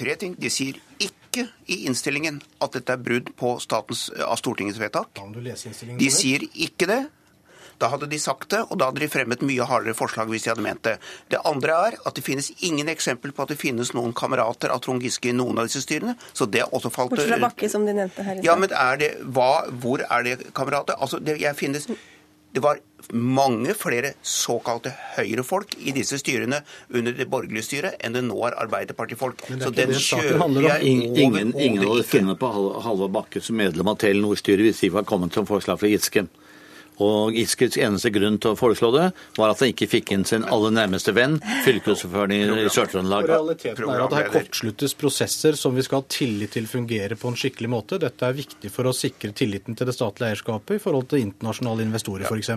Tre 0.00 0.16
ting. 0.16 0.34
De 0.38 0.50
sier 0.52 0.78
ikke 1.02 1.46
i 1.70 1.84
innstillingen 1.90 2.40
at 2.62 2.74
dette 2.78 2.94
er 2.94 3.00
brudd 3.02 3.32
på 3.38 3.56
statens, 3.62 4.08
av 4.22 4.38
Stortingets 4.40 4.78
vedtak. 4.80 5.18
De 5.98 6.10
sier 6.14 6.46
ikke 6.54 6.88
det. 6.90 7.02
Da 7.80 7.88
hadde 7.88 8.10
de 8.12 8.18
sagt 8.20 8.50
det, 8.52 8.60
og 8.68 8.76
da 8.76 8.90
hadde 8.90 9.00
de 9.00 9.08
fremmet 9.08 9.40
mye 9.46 9.64
hardere 9.64 9.96
forslag 9.96 10.28
hvis 10.28 10.44
de 10.44 10.50
hadde 10.52 10.64
ment 10.64 10.82
det. 10.84 10.98
Det 11.32 11.40
andre 11.48 11.78
er 11.86 11.96
at 12.04 12.18
det 12.18 12.24
finnes 12.26 12.50
ingen 12.66 12.90
eksempel 12.92 13.32
på 13.32 13.46
at 13.46 13.54
det 13.54 13.56
finnes 13.60 13.94
noen 13.96 14.12
kamerater 14.16 14.72
av 14.74 14.82
Trond 14.84 15.00
Giske 15.04 15.32
i 15.32 15.36
noen 15.36 15.62
av 15.62 15.70
disse 15.70 15.80
styrene. 15.86 16.12
Så 16.36 16.44
det 16.44 16.66
også 16.68 16.92
falt 16.92 17.14
Bortsett 17.14 17.32
fra 17.32 17.40
Bakke, 17.46 17.70
som 17.72 17.86
de 17.88 17.96
nevnte 17.96 18.26
her 18.26 18.36
i 18.36 18.42
stad. 18.42 18.48
Ja, 18.50 18.58
men 18.60 18.74
er 18.76 19.00
det, 19.00 19.10
hva, 19.32 19.50
hvor 19.80 20.04
er 20.04 20.26
det 20.28 20.36
kamerater? 20.56 21.00
Altså, 21.00 21.22
det, 21.24 21.38
jeg 21.40 21.56
finnes 21.56 21.88
det 22.52 22.62
var 22.64 22.80
mange 23.14 23.74
flere 23.78 24.12
såkalte 24.26 24.92
høyrefolk 25.16 25.76
i 25.78 25.94
disse 25.94 26.18
styrene 26.20 26.60
under 26.90 27.14
det 27.16 27.26
borgerlige 27.30 27.66
styret 27.68 28.02
enn 28.02 28.16
det 28.16 28.24
nå 28.26 28.36
er 28.48 28.58
Arbeiderpartifolk. 28.64 29.44
Så 29.48 29.70
den 29.74 29.94
kjøper 29.94 30.60
jeg 30.66 30.90
Ingen, 30.90 31.54
ingen 31.54 31.86
hadde 31.86 32.06
funnet 32.06 32.40
på 32.40 32.50
Halvor 32.84 33.12
Bakke 33.14 33.42
som 33.44 33.58
medlem 33.60 33.90
av 33.92 34.00
Telenor-styret 34.02 34.66
hvis 34.66 34.84
de 34.84 34.92
var 34.94 35.06
kommet 35.08 35.34
som 35.36 35.48
forslag 35.48 35.80
fra 35.80 35.90
Giske. 35.90 36.26
Og 37.00 37.34
Giskes 37.36 37.78
eneste 37.80 38.12
grunn 38.12 38.38
til 38.42 38.54
å 38.54 38.58
foreslå 38.58 38.90
det, 38.96 39.06
var 39.38 39.52
at 39.52 39.62
han 39.62 39.72
ikke 39.72 39.88
fikk 39.90 40.12
inn 40.14 40.26
sin 40.28 40.44
aller 40.44 40.74
nærmeste 40.74 41.14
venn, 41.16 41.38
fylkesordføreren 41.64 42.34
i 42.36 42.66
Sør-Trøndelag. 42.72 43.28
Realiteten 43.30 43.92
er 43.92 44.04
at 44.04 44.16
her 44.18 44.30
kortsluttes 44.34 44.96
prosesser 44.98 45.58
som 45.58 45.76
vi 45.76 45.84
skal 45.86 46.02
ha 46.02 46.08
tillit 46.12 46.54
til 46.56 46.68
fungerer 46.70 47.16
på 47.20 47.30
en 47.30 47.38
skikkelig 47.38 47.70
måte. 47.72 48.00
Dette 48.02 48.26
er 48.26 48.36
viktig 48.36 48.72
for 48.72 48.90
å 48.90 48.94
sikre 48.96 49.32
tilliten 49.36 49.78
til 49.78 49.88
det 49.88 49.96
statlige 49.96 50.34
eierskapet 50.34 50.76
i 50.76 50.82
forhold 50.82 51.08
til 51.10 51.24
internasjonale 51.24 51.86
investorer 51.86 52.28
f.eks. 52.28 52.52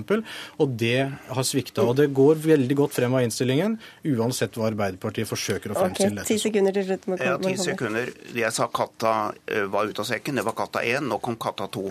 Og 0.64 0.76
det 0.80 1.00
har 1.08 1.48
svikta. 1.48 1.86
Og 1.88 1.96
det 2.00 2.10
går 2.16 2.42
veldig 2.44 2.80
godt 2.84 2.98
frem 2.98 3.16
av 3.16 3.26
innstillingen, 3.26 3.78
uansett 4.14 4.58
hva 4.60 4.70
Arbeiderpartiet 4.72 5.30
forsøker 5.30 5.74
å 5.74 5.80
fremstille 5.80 6.24
okay, 6.24 6.34
Ti 6.34 6.40
sekunder 6.42 6.76
til 6.76 6.88
slutt. 6.90 7.08
Ja, 7.22 7.38
ti 7.42 7.56
sekunder. 7.62 8.12
Jeg 8.36 8.56
sa 8.56 8.68
katta 8.74 9.16
eh, 9.46 9.66
var 9.72 9.90
ute 9.90 10.04
av 10.04 10.10
sekken. 10.10 10.40
Det 10.40 10.46
var 10.48 10.58
katta 10.58 10.84
én. 10.88 11.08
Nå 11.10 11.20
kom 11.24 11.38
katta 11.42 11.70
to. 11.72 11.90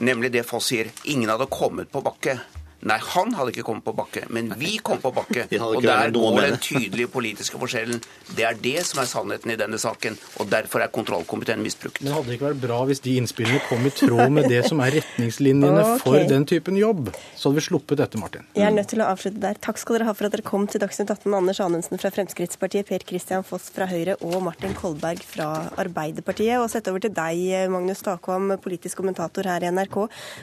Nemlig 0.00 0.32
det 0.32 0.46
Foss 0.48 0.70
sier. 0.70 0.88
Ingen 1.12 1.28
hadde 1.32 1.48
kommet 1.52 1.89
på 1.92 2.00
bakke 2.00 2.38
Nei, 2.80 2.96
han 3.12 3.34
hadde 3.36 3.52
ikke 3.52 3.64
kommet 3.66 3.84
på 3.84 3.92
bakke, 3.92 4.22
men 4.32 4.48
vi 4.56 4.78
kom 4.84 5.00
på 5.02 5.10
bakke. 5.12 5.44
Og 5.66 5.82
der 5.84 6.12
går 6.14 6.38
den 6.46 6.56
tydelige 6.70 7.10
politiske 7.12 7.60
forskjellen. 7.60 8.00
Det 8.36 8.46
er 8.46 8.56
det 8.56 8.86
som 8.88 9.02
er 9.02 9.08
sannheten 9.10 9.52
i 9.52 9.56
denne 9.60 9.76
saken, 9.80 10.16
og 10.40 10.48
derfor 10.48 10.80
er 10.84 10.92
kontrollkomiteen 10.92 11.60
misbrukt. 11.60 12.00
Men 12.00 12.14
hadde 12.16 12.30
det 12.30 12.38
ikke 12.38 12.48
vært 12.48 12.62
bra 12.62 12.78
hvis 12.88 13.02
de 13.04 13.16
innspillene 13.20 13.60
kom 13.68 13.84
i 13.84 13.92
tråd 13.92 14.32
med 14.32 14.48
det 14.48 14.62
som 14.68 14.80
er 14.84 14.96
retningslinjene 14.96 15.82
okay. 15.84 16.00
for 16.04 16.30
den 16.30 16.46
typen 16.48 16.78
jobb? 16.80 17.10
Så 17.34 17.50
hadde 17.50 17.60
vi 17.60 17.66
sluppet 17.66 18.00
dette, 18.00 18.20
Martin. 18.20 18.46
Jeg 18.56 18.68
er 18.70 18.76
nødt 18.76 18.88
til 18.94 19.04
å 19.04 19.10
avslutte 19.12 19.42
der. 19.42 19.60
Takk 19.60 19.82
skal 19.82 19.98
dere 19.98 20.08
ha 20.08 20.16
for 20.16 20.30
at 20.30 20.36
dere 20.36 20.46
kom 20.46 20.64
til 20.70 20.80
Dagsnytt 20.80 21.12
18. 21.12 21.36
Anders 21.36 21.60
Anundsen 21.64 22.00
fra 22.00 22.12
Fremskrittspartiet, 22.14 22.88
Per 22.88 23.04
Christian 23.08 23.44
Foss 23.46 23.68
fra 23.74 23.88
Høyre 23.90 24.16
og 24.24 24.38
Martin 24.46 24.72
Kolberg 24.78 25.20
fra 25.26 25.50
Arbeiderpartiet. 25.80 26.56
Og 26.62 26.70
sett 26.72 26.88
over 26.88 27.04
til 27.04 27.12
deg, 27.16 27.44
Magnus 27.72 28.00
Takvam, 28.06 28.54
politisk 28.62 29.02
kommentator 29.02 29.48
her 29.52 29.68
i 29.68 29.72
NRK. 29.74 30.00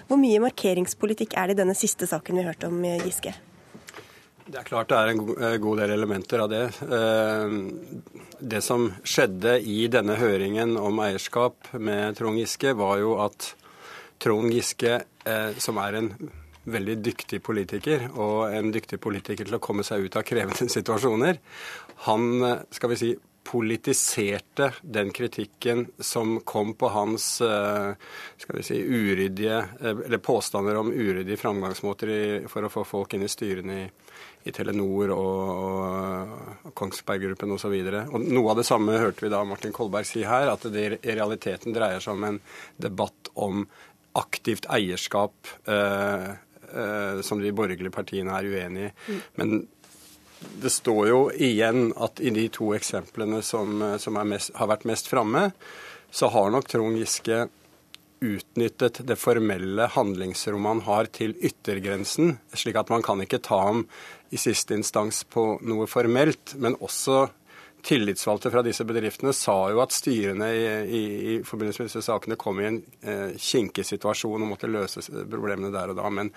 Hvor 0.09 0.21
mye 0.21 0.45
markeringspolitikk 0.45 1.33
er 1.39 1.49
det 1.49 1.57
i 1.57 1.61
denne 1.63 1.77
siste 1.77 2.05
saken? 2.09 2.26
Saken 2.27 2.37
vi 2.37 2.43
hørte 2.43 2.67
om 2.67 2.83
eh, 2.83 3.05
Giske? 3.05 3.33
Det 4.47 4.59
er 4.59 4.63
klart 4.67 4.89
det 4.89 4.97
er 4.97 5.11
en 5.11 5.21
eh, 5.37 5.57
god 5.59 5.79
del 5.79 5.91
elementer 5.91 6.41
av 6.43 6.49
det. 6.51 6.65
Eh, 6.83 7.53
det 8.39 8.61
som 8.61 8.89
skjedde 9.03 9.59
i 9.61 9.87
denne 9.87 10.17
høringen 10.19 10.77
om 10.77 10.99
eierskap 10.99 11.71
med 11.73 12.17
Trond 12.17 12.37
Giske, 12.37 12.73
var 12.75 12.99
jo 12.99 13.17
at 13.23 13.55
Trond 14.19 14.51
Giske, 14.51 15.03
som 15.59 15.77
er 15.77 15.93
en 15.93 16.07
veldig 16.65 16.95
dyktig 17.05 17.39
politiker, 17.43 18.07
og 18.17 18.51
en 18.51 18.71
dyktig 18.73 18.99
politiker 18.99 19.45
til 19.45 19.57
å 19.57 19.61
komme 19.61 19.83
seg 19.85 20.05
ut 20.05 20.17
av 20.17 20.25
krevende 20.25 20.67
situasjoner, 20.77 21.37
han 22.07 22.45
skal 22.73 22.91
vi 22.93 22.97
si, 22.97 23.11
politiserte 23.47 24.71
den 24.81 25.11
kritikken 25.15 25.85
som 25.99 26.39
kom 26.39 26.73
på 26.73 26.89
hans 26.91 27.41
eh, 27.41 27.93
skal 28.37 28.57
vi 28.57 28.63
si, 28.63 28.79
uryddige, 28.83 29.57
eh, 29.79 30.01
eller 30.05 30.17
påstander 30.17 30.75
om 30.75 30.91
uryddige 30.91 31.39
framgangsmåter 31.39 32.11
i, 32.11 32.23
for 32.51 32.67
å 32.67 32.71
få 32.71 32.83
folk 32.87 33.15
inn 33.15 33.23
i 33.23 33.31
styrene 33.31 33.77
i, 33.85 33.85
i 34.43 34.53
Telenor 34.55 35.13
og, 35.15 36.33
og 36.67 36.73
Kongsberg 36.75 37.23
Gruppen 37.23 37.55
osv. 37.55 37.77
Noe 37.79 38.51
av 38.51 38.59
det 38.59 38.67
samme 38.67 38.99
hørte 38.99 39.23
vi 39.23 39.31
da 39.31 39.45
Martin 39.47 39.75
Kolberg 39.75 40.09
si 40.09 40.25
her, 40.27 40.51
at 40.51 40.67
det 40.73 40.87
i 40.99 41.15
realiteten 41.15 41.75
dreier 41.75 42.03
seg 42.03 42.19
om 42.19 42.27
en 42.33 42.41
debatt 42.83 43.31
om 43.39 43.63
aktivt 44.17 44.67
eierskap 44.73 45.55
eh, 45.71 46.29
eh, 46.75 47.21
som 47.23 47.39
de 47.39 47.55
borgerlige 47.55 47.95
partiene 47.95 48.35
er 48.35 48.51
uenig 48.51 48.89
i. 48.89 48.93
Mm. 49.07 49.25
Men 49.39 49.57
det 50.61 50.69
står 50.73 51.03
jo 51.09 51.19
igjen 51.33 51.91
at 51.97 52.21
i 52.21 52.33
de 52.33 52.47
to 52.53 52.71
eksemplene 52.77 53.41
som, 53.45 53.79
som 54.01 54.19
mest, 54.27 54.53
har 54.57 54.69
vært 54.69 54.87
mest 54.89 55.09
framme, 55.09 55.49
så 56.11 56.29
har 56.33 56.51
nok 56.53 56.67
Trond 56.69 56.97
Giske 56.99 57.47
utnyttet 58.19 59.01
det 59.05 59.17
formelle 59.19 59.89
handlingsrommet 59.93 60.69
han 60.69 60.85
har 60.87 61.09
til 61.13 61.35
yttergrensen, 61.37 62.37
slik 62.53 62.79
at 62.79 62.89
man 62.89 63.05
kan 63.05 63.21
ikke 63.21 63.41
ta 63.45 63.59
ham 63.67 63.83
i 64.33 64.39
siste 64.41 64.73
instans 64.77 65.23
på 65.29 65.57
noe 65.65 65.85
formelt. 65.89 66.55
Men 66.57 66.77
også 66.81 67.27
tillitsvalgte 67.87 68.51
fra 68.51 68.63
disse 68.65 68.85
bedriftene 68.87 69.33
sa 69.37 69.55
jo 69.71 69.81
at 69.83 69.93
styrene 69.95 70.49
i, 70.49 70.63
i, 70.65 71.03
i 71.33 71.35
forbindelse 71.45 71.83
med 71.83 71.91
disse 71.91 72.03
sakene 72.07 72.39
kom 72.39 72.59
i 72.59 72.67
en 72.71 72.79
eh, 73.05 73.37
kinkig 73.37 73.85
situasjon 73.85 74.41
og 74.41 74.49
måtte 74.55 74.71
løse 74.71 75.03
problemene 75.29 75.71
der 75.73 75.93
og 75.93 76.01
da. 76.01 76.09
Men 76.11 76.33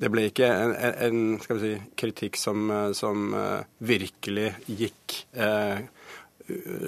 det 0.00 0.10
ble 0.10 0.26
ikke 0.28 0.48
en, 0.50 0.74
en 1.06 1.60
si, 1.60 1.74
kritikk 1.98 2.38
som, 2.40 2.66
som, 2.98 3.28
eh, 3.38 3.66
virkelig 3.78 4.48
gikk 4.66 5.18
eh, 5.38 5.84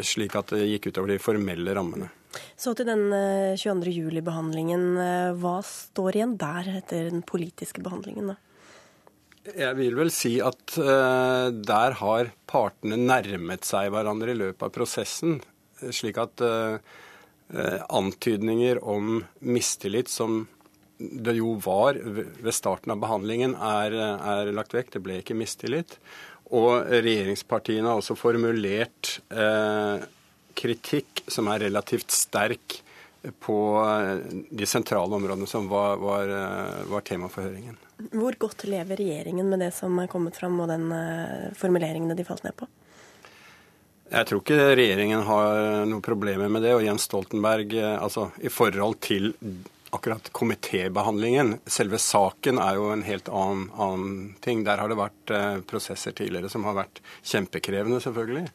slik 0.04 0.36
at 0.36 0.52
det 0.52 0.66
gikk 0.66 0.90
utover 0.90 1.14
de 1.14 1.22
formelle 1.22 1.74
rammene. 1.76 2.10
Så 2.56 2.74
til 2.76 2.88
den 2.88 3.08
22. 3.56 3.88
Eh, 3.88 4.00
juli-behandlingen. 4.00 4.84
Eh, 5.00 5.30
hva 5.40 5.58
står 5.64 6.18
igjen 6.18 6.36
der 6.40 6.72
etter 6.80 7.10
den 7.10 7.24
politiske 7.26 7.84
behandlingen? 7.84 8.34
da? 8.34 8.36
Jeg 9.46 9.78
vil 9.78 9.94
vel 9.94 10.10
si 10.10 10.40
at 10.42 10.74
uh, 10.74 11.52
der 11.54 11.94
har 12.00 12.32
partene 12.50 12.96
nærmet 12.98 13.62
seg 13.62 13.92
hverandre 13.94 14.32
i 14.34 14.40
løpet 14.40 14.64
av 14.66 14.72
prosessen. 14.74 15.36
Slik 15.78 16.18
at 16.18 16.42
uh, 16.42 16.80
antydninger 17.94 18.80
om 18.82 19.20
mistillit 19.46 20.10
som 20.10 20.48
det 20.98 21.36
jo 21.36 21.56
var 21.60 21.98
ved 22.00 22.54
starten 22.54 22.94
av 22.94 23.00
behandlingen, 23.02 23.56
er, 23.56 23.94
er 24.16 24.52
lagt 24.56 24.74
vekk. 24.76 24.94
Det 24.94 25.02
ble 25.04 25.20
ikke 25.20 25.36
mistillit. 25.36 25.98
Og 26.54 26.86
regjeringspartiene 26.86 27.90
har 27.90 28.00
også 28.00 28.16
formulert 28.18 29.16
eh, 29.34 30.04
kritikk 30.56 31.24
som 31.32 31.50
er 31.50 31.66
relativt 31.66 32.14
sterk 32.14 32.78
på 33.42 33.58
eh, 33.82 34.38
de 34.54 34.68
sentrale 34.70 35.18
områdene 35.18 35.48
som 35.50 35.66
var, 35.68 35.98
var, 35.98 36.30
eh, 36.30 36.86
var, 36.92 37.02
tema 37.06 37.28
for 37.32 37.48
høringen. 37.48 37.76
Hvor 38.14 38.38
godt 38.38 38.66
lever 38.70 39.02
regjeringen 39.02 39.50
med 39.50 39.64
det 39.64 39.72
som 39.74 39.98
er 39.98 40.10
kommet 40.12 40.38
fram, 40.38 40.58
og 40.60 40.68
den 40.68 40.90
uh, 40.92 41.54
formuleringene 41.56 42.14
de 42.14 42.26
falt 42.28 42.44
ned 42.44 42.52
på? 42.58 42.68
Jeg 44.12 44.28
tror 44.28 44.42
ikke 44.42 44.74
regjeringen 44.76 45.24
har 45.26 45.86
noen 45.88 46.04
problemer 46.04 46.52
med 46.52 46.62
det. 46.62 46.74
Og 46.76 46.84
Jens 46.84 47.08
Stoltenberg, 47.08 47.72
altså 47.96 48.28
i 48.38 48.52
forhold 48.52 49.00
til 49.02 49.32
akkurat 49.94 50.32
komitébehandlingen. 50.32 51.56
Selve 51.66 52.00
saken 52.02 52.60
er 52.62 52.78
jo 52.78 52.90
en 52.92 53.06
helt 53.06 53.28
annen, 53.28 53.68
annen 53.72 54.34
ting. 54.44 54.64
Der 54.66 54.82
har 54.82 54.90
det 54.90 54.98
vært 54.98 55.32
eh, 55.34 55.62
prosesser 55.68 56.16
tidligere 56.16 56.50
som 56.52 56.66
har 56.68 56.78
vært 56.80 57.02
kjempekrevende, 57.22 58.02
selvfølgelig. 58.04 58.46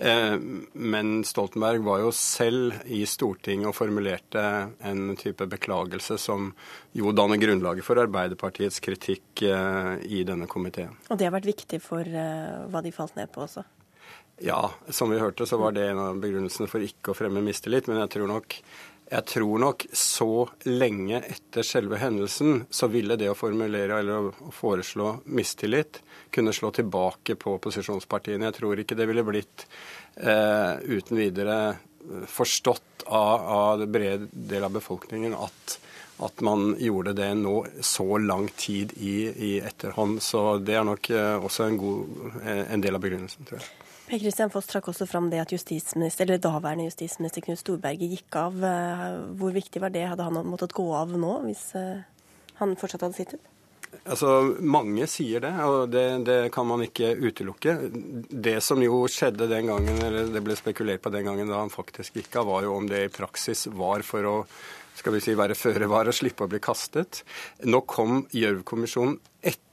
Eh, 0.00 0.36
men 0.72 1.24
Stoltenberg 1.24 1.82
var 1.84 1.98
jo 2.00 2.12
selv 2.16 2.78
i 2.88 3.02
Stortinget 3.04 3.68
og 3.68 3.76
formulerte 3.76 4.44
en 4.88 5.10
type 5.20 5.44
beklagelse 5.44 6.16
som 6.16 6.54
jo 6.96 7.12
danner 7.12 7.36
grunnlaget 7.42 7.84
for 7.84 8.00
Arbeiderpartiets 8.00 8.80
kritikk 8.80 9.44
eh, 9.44 9.98
i 10.08 10.22
denne 10.24 10.48
komiteen. 10.48 10.96
Og 11.10 11.20
det 11.20 11.28
har 11.28 11.36
vært 11.36 11.50
viktig 11.50 11.82
for 11.84 12.00
eh, 12.00 12.64
hva 12.72 12.80
de 12.86 12.94
falt 12.96 13.20
ned 13.20 13.28
på 13.34 13.44
også? 13.44 13.66
Ja, 14.40 14.70
som 14.88 15.12
vi 15.12 15.20
hørte 15.20 15.44
så 15.44 15.58
var 15.60 15.76
det 15.76 15.90
en 15.90 16.00
av 16.00 16.20
begrunnelsene 16.22 16.70
for 16.72 16.80
ikke 16.80 17.12
å 17.12 17.18
fremme 17.18 17.44
mistillit. 17.44 17.90
Men 17.90 18.00
jeg 18.00 18.14
tror 18.16 18.30
nok 18.30 18.56
jeg 19.10 19.26
tror 19.26 19.58
nok 19.58 19.84
så 19.96 20.46
lenge 20.70 21.18
etter 21.26 21.66
selve 21.66 21.98
hendelsen 21.98 22.64
så 22.70 22.86
ville 22.92 23.16
det 23.18 23.30
å 23.32 23.34
formulere 23.34 23.98
eller 23.98 24.28
å 24.30 24.52
foreslå 24.54 25.16
mistillit 25.34 25.98
kunne 26.30 26.54
slå 26.54 26.70
tilbake 26.76 27.34
på 27.34 27.56
opposisjonspartiene. 27.56 28.46
Jeg 28.46 28.58
tror 28.60 28.82
ikke 28.82 28.94
det 28.94 29.08
ville 29.10 29.26
blitt 29.26 29.66
eh, 30.14 30.78
uten 30.86 31.18
videre 31.18 31.56
forstått 32.30 33.02
av, 33.06 33.40
av 33.40 33.82
det 33.82 33.90
brede 33.90 34.30
del 34.30 34.64
av 34.64 34.78
befolkningen 34.78 35.34
at, 35.34 35.76
at 36.22 36.46
man 36.46 36.76
gjorde 36.78 37.16
det 37.18 37.32
nå 37.34 37.64
så 37.82 38.14
lang 38.22 38.46
tid 38.54 38.94
i, 38.94 39.26
i 39.26 39.52
etterhånd. 39.58 40.22
Så 40.22 40.60
det 40.62 40.78
er 40.78 40.86
nok 40.86 41.10
eh, 41.10 41.34
også 41.34 41.66
en, 41.66 41.82
god, 41.82 42.26
eh, 42.44 42.66
en 42.76 42.86
del 42.86 42.94
av 42.94 43.02
begrunnelsen, 43.02 43.42
tror 43.48 43.58
jeg. 43.58 43.89
Per 44.10 44.18
Kristian 44.18 44.50
Foss 44.50 44.66
trakk 44.66 44.88
også 44.90 45.06
fram 45.06 45.28
det 45.30 45.38
at 45.38 45.52
justisminister, 45.54 46.26
eller 46.26 46.40
daværende 46.42 46.88
justisminister 46.88 47.44
Knut 47.44 47.60
Storberget 47.60 48.10
gikk 48.10 48.38
av. 48.40 48.56
Eh, 48.66 49.04
hvor 49.38 49.54
viktig 49.54 49.82
var 49.84 49.92
det? 49.94 50.08
Hadde 50.10 50.26
han 50.26 50.40
måttet 50.50 50.74
gå 50.74 50.86
av 50.98 51.12
nå, 51.14 51.36
hvis 51.44 51.68
eh, 51.78 52.02
han 52.58 52.74
fortsatt 52.80 53.06
hadde 53.06 53.18
sittet? 53.20 53.46
Altså, 54.00 54.32
Mange 54.66 55.06
sier 55.10 55.44
det, 55.44 55.52
og 55.62 55.94
det, 55.94 56.04
det, 56.26 56.40
kan 56.54 56.66
man 56.66 56.82
ikke 56.82 57.12
utelukke. 57.22 57.76
Det 58.30 58.56
som 58.66 58.82
jo 58.82 59.04
skjedde 59.06 59.46
den 59.50 59.70
gangen, 59.70 60.02
eller 60.02 60.34
det 60.34 60.42
ble 60.42 60.58
spekulert 60.58 61.06
på 61.06 61.14
den 61.14 61.30
gangen 61.30 61.50
da 61.50 61.62
han 61.62 61.70
faktisk 61.70 62.18
gikk 62.18 62.34
av, 62.42 62.50
var 62.50 62.66
jo 62.66 62.74
om 62.80 62.90
det 62.90 63.04
i 63.06 63.14
praksis 63.14 63.68
var 63.70 64.02
for 64.06 64.26
å 64.26 64.36
skal 64.98 65.14
vi 65.14 65.22
si, 65.22 65.38
være 65.38 65.54
føre 65.56 65.86
var 65.88 66.10
og 66.10 66.18
slippe 66.18 66.44
å 66.44 66.50
bli 66.50 66.58
kastet. 66.60 67.22
Nå 67.62 67.84
kom 67.88 68.24
Gjørv-kommisjonen 68.34 69.20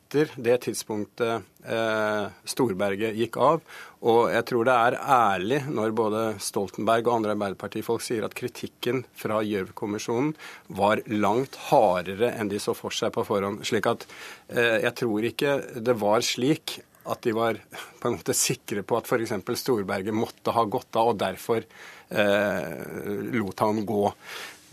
etter 0.07 0.31
det 0.39 0.57
tidspunktet 0.63 1.43
eh, 1.67 2.27
Storberget 2.47 3.15
gikk 3.17 3.37
av. 3.37 3.61
Og 4.07 4.29
jeg 4.31 4.45
tror 4.47 4.67
det 4.67 4.75
er 4.75 4.97
ærlig 5.01 5.59
når 5.67 5.95
både 5.97 6.21
Stoltenberg 6.43 7.07
og 7.07 7.17
andre 7.17 7.33
Arbeiderpartifolk 7.35 8.03
sier 8.05 8.27
at 8.27 8.35
kritikken 8.37 9.03
fra 9.17 9.41
Gjørv-kommisjonen 9.43 10.33
var 10.79 11.01
langt 11.11 11.57
hardere 11.67 12.31
enn 12.37 12.51
de 12.51 12.61
så 12.61 12.75
for 12.77 12.95
seg 12.95 13.11
på 13.15 13.25
forhånd. 13.27 13.65
Slik 13.67 13.89
at 13.89 14.07
eh, 14.47 14.79
jeg 14.85 14.95
tror 15.03 15.27
ikke 15.27 15.59
det 15.75 15.97
var 15.99 16.23
slik 16.23 16.79
at 17.07 17.23
de 17.23 17.35
var 17.35 17.59
på 17.99 18.07
en 18.07 18.19
måte 18.19 18.37
sikre 18.37 18.85
på 18.87 18.99
at 18.99 19.11
f.eks. 19.11 19.35
Storberget 19.59 20.15
måtte 20.15 20.55
ha 20.55 20.63
gått 20.63 20.95
av, 20.95 21.11
og 21.11 21.19
derfor 21.19 21.63
eh, 21.63 23.31
lot 23.35 23.65
han 23.65 23.83
gå. 23.87 24.03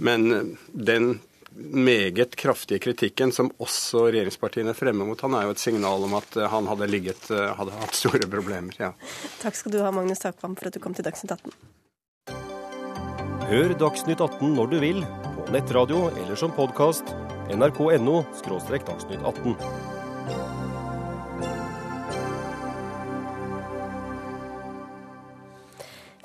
Men 0.04 0.54
den 0.70 1.16
meget 1.56 2.36
kraftige 2.36 2.78
kritikken 2.78 3.32
som 3.32 3.50
også 3.62 4.08
regjeringspartiene 4.08 4.74
fremmer 4.76 5.06
mot 5.08 5.20
han, 5.24 5.36
er 5.38 5.46
jo 5.48 5.54
et 5.54 5.62
signal 5.62 6.06
om 6.06 6.16
at 6.18 6.36
eh, 6.38 6.50
han 6.50 6.68
hadde, 6.70 6.90
ligget, 6.90 7.30
eh, 7.30 7.52
hadde 7.58 7.78
hatt 7.78 7.96
store 7.98 8.26
problemer. 8.30 8.74
Ja. 8.80 8.92
Takk 9.42 9.58
skal 9.58 9.74
du 9.74 9.80
ha, 9.84 9.92
Magnus 9.94 10.22
Takvam, 10.24 10.58
for 10.58 10.70
at 10.70 10.76
du 10.76 10.82
kom 10.82 10.96
til 10.96 11.06
Dagsnytt 11.06 11.36
18. 11.38 11.54
Hør 13.44 13.74
Dagsnytt 13.78 14.22
18 14.24 14.54
når 14.56 14.72
du 14.72 14.78
vil, 14.82 15.02
på 15.38 15.50
nettradio 15.54 16.08
eller 16.14 16.38
som 16.40 16.54
podkast. 16.56 17.14
nrk.no– 17.52 18.22
dagsnytt 18.88 19.20
18. 19.20 19.93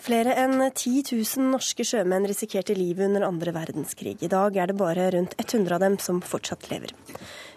Flere 0.09 0.33
enn 0.41 0.57
10 0.57 1.03
000 1.11 1.51
norske 1.51 1.83
sjømenn 1.85 2.23
risikerte 2.25 2.73
livet 2.73 3.05
under 3.05 3.27
andre 3.27 3.51
verdenskrig. 3.53 4.15
I 4.25 4.29
dag 4.31 4.55
er 4.57 4.71
det 4.71 4.75
bare 4.79 5.03
rundt 5.13 5.35
100 5.37 5.75
av 5.75 5.83
dem 5.83 5.97
som 6.01 6.17
fortsatt 6.25 6.65
lever. 6.71 6.95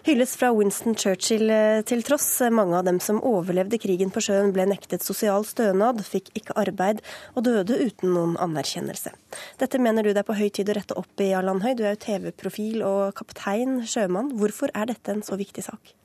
Hylles 0.05 0.35
fra 0.37 0.51
Winston 0.53 0.93
Churchill 0.93 1.49
eh, 1.49 1.79
til 1.89 2.03
tross. 2.05 2.27
Mange 2.53 2.77
av 2.77 2.85
dem 2.85 2.99
som 3.01 3.23
overlevde 3.25 3.79
krigen 3.81 4.13
på 4.13 4.21
sjøen 4.21 4.53
ble 4.53 4.67
nektet 4.69 5.01
sosial 5.01 5.47
stønad, 5.49 6.03
fikk 6.05 6.29
ikke 6.37 6.53
arbeid 6.61 7.01
og 7.33 7.47
døde 7.49 7.79
uten 7.79 8.13
noen 8.13 8.37
anerkjennelse. 8.45 9.15
Dette 9.57 9.81
mener 9.81 10.05
du 10.05 10.11
det 10.11 10.21
er 10.21 10.29
på 10.29 10.37
høy 10.37 10.51
tid 10.53 10.69
å 10.69 10.77
rette 10.77 10.99
opp 11.01 11.25
i, 11.25 11.33
Allan 11.33 11.65
Høy. 11.65 11.73
Du 11.73 11.87
er 11.87 11.97
jo 11.97 12.03
TV-profil 12.05 12.85
og 12.85 13.17
kaptein 13.17 13.79
sjømann. 13.81 14.35
Hvorfor 14.37 14.69
er 14.77 14.93
dette 14.93 15.17
en 15.17 15.25
så 15.25 15.41
viktig 15.41 15.65
sak? 15.71 15.95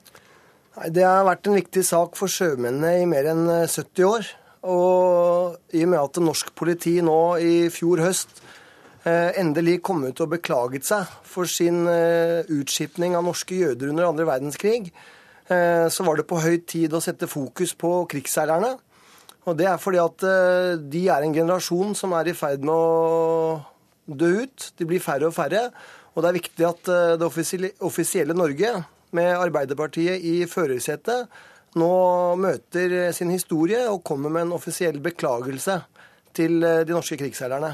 Det 0.89 1.05
har 1.05 1.29
vært 1.29 1.45
en 1.45 1.61
viktig 1.61 1.85
sak 1.85 2.17
for 2.17 2.33
sjømennene 2.33 3.03
i 3.03 3.09
mer 3.11 3.35
enn 3.37 3.49
70 3.69 3.85
eh, 3.85 4.13
år. 4.17 4.37
Og 4.67 5.55
i 5.77 5.85
og 5.85 5.93
med 5.93 6.01
at 6.01 6.19
norsk 6.23 6.51
politi 6.59 6.97
nå 7.05 7.19
i 7.39 7.69
fjor 7.71 8.03
høst 8.03 8.41
eh, 9.07 9.39
endelig 9.39 9.79
kom 9.87 10.03
ut 10.09 10.25
og 10.25 10.33
beklaget 10.35 10.89
seg 10.89 11.07
for 11.27 11.47
sin 11.51 11.85
eh, 11.87 12.43
utskipning 12.51 13.15
av 13.15 13.27
norske 13.27 13.55
jøder 13.55 13.93
under 13.93 14.09
andre 14.09 14.27
verdenskrig, 14.27 14.91
eh, 15.47 15.87
så 15.87 16.07
var 16.07 16.19
det 16.19 16.27
på 16.27 16.41
høy 16.43 16.59
tid 16.67 16.95
å 16.95 17.03
sette 17.05 17.31
fokus 17.31 17.77
på 17.79 18.03
krigsseilerne. 18.11 18.75
Og 19.47 19.57
det 19.57 19.69
er 19.71 19.79
fordi 19.81 20.01
at 20.03 20.25
de 20.93 21.03
er 21.09 21.25
en 21.25 21.33
generasjon 21.33 21.95
som 21.97 22.13
er 22.19 22.29
i 22.29 22.35
ferd 22.37 22.67
med 22.69 22.75
å 22.75 23.63
dø 24.05 24.43
ut. 24.43 24.67
De 24.77 24.85
blir 24.85 25.01
færre 25.01 25.31
og 25.31 25.33
færre. 25.33 25.63
Og 26.13 26.21
det 26.21 26.29
er 26.29 26.37
viktig 26.37 26.67
at 26.69 26.91
det 27.17 27.25
offisielle 27.81 28.37
Norge, 28.37 28.75
med 29.17 29.31
Arbeiderpartiet 29.33 30.21
i 30.21 30.43
førersetet, 30.45 31.31
nå 31.79 31.93
møter 32.43 33.13
sin 33.17 33.31
historie 33.33 33.85
og 33.89 34.03
kommer 34.07 34.33
med 34.35 34.47
en 34.47 34.57
offisiell 34.59 34.99
beklagelse 35.03 35.81
til 36.37 36.61
de 36.61 36.93
norske 36.93 37.17
krigsseilerne. 37.21 37.73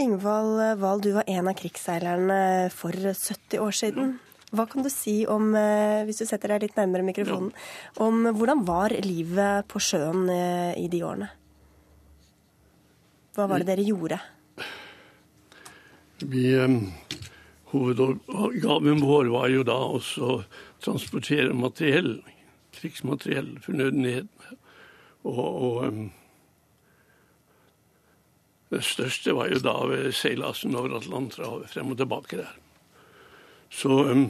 Ingvald 0.00 0.80
Wahl, 0.80 1.02
du 1.04 1.12
var 1.14 1.28
en 1.30 1.50
av 1.50 1.54
krigsseilerne 1.58 2.70
for 2.74 2.94
70 2.94 3.60
år 3.62 3.76
siden. 3.78 4.16
Hva 4.54 4.66
kan 4.70 4.86
du 4.86 4.90
si 4.90 5.20
om, 5.30 5.52
hvis 6.06 6.20
du 6.22 6.26
setter 6.26 6.54
deg 6.54 6.66
litt 6.68 6.76
nærmere 6.78 7.06
mikrofonen, 7.06 7.50
om 8.02 8.26
hvordan 8.38 8.62
var 8.66 8.94
livet 9.02 9.66
på 9.70 9.82
sjøen 9.82 10.28
i 10.30 10.86
de 10.90 11.00
årene? 11.06 11.30
Hva 13.34 13.48
var 13.50 13.62
det 13.62 13.66
dere 13.72 13.86
gjorde? 13.86 14.18
Vi, 16.22 16.44
hovedoppgaven 17.72 19.02
vår 19.02 19.30
var 19.34 19.48
jo 19.50 19.64
da 19.66 19.78
også 19.96 20.28
å 20.36 20.36
transportere 20.84 21.50
materiell, 21.58 22.20
krigsmateriell, 22.84 23.56
fornødenhet. 23.64 24.28
Og, 25.24 25.40
og 25.40 25.88
um, 25.88 26.12
det 28.70 28.84
største 28.84 29.32
var 29.36 29.48
jo 29.52 29.60
da 29.64 29.74
ved 29.88 30.12
seilasen 30.12 30.76
over 30.76 30.98
Atlanterhavet, 30.98 31.70
frem 31.72 31.92
og 31.94 32.00
tilbake 32.00 32.40
der. 32.42 32.54
Så, 33.72 33.88
um, 33.88 34.28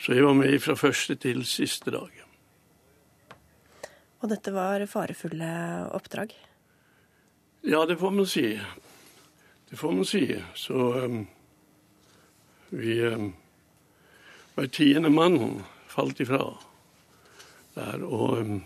så 0.00 0.16
jeg 0.16 0.24
var 0.24 0.38
med 0.40 0.58
fra 0.64 0.74
første 0.80 1.14
til 1.20 1.44
siste 1.46 1.92
dag. 1.92 2.22
Og 4.24 4.30
dette 4.32 4.52
var 4.54 4.82
farefulle 4.88 5.48
oppdrag? 5.94 6.32
Ja, 7.66 7.84
det 7.86 7.98
får 8.00 8.10
man 8.10 8.26
si. 8.26 8.54
Det 9.70 9.78
får 9.78 9.92
man 9.92 10.08
si. 10.08 10.24
Så 10.54 11.04
um, 11.04 11.26
vi 12.70 13.00
um, 13.06 13.34
Hver 14.56 14.70
tiende 14.72 15.10
mann 15.12 15.64
falt 15.92 16.20
ifra 16.24 16.38
der. 17.76 18.04
Og 18.04 18.38
um, 18.40 18.62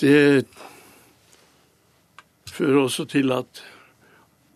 det 0.00 0.46
fører 2.50 2.82
også 2.82 3.06
til 3.08 3.32
at 3.32 3.62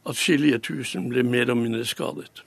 atskillige 0.05 0.59
tusen 0.59 1.09
ble 1.09 1.25
mer 1.25 1.55
og 1.55 1.57
mindre 1.63 1.87
skadet. 1.89 2.45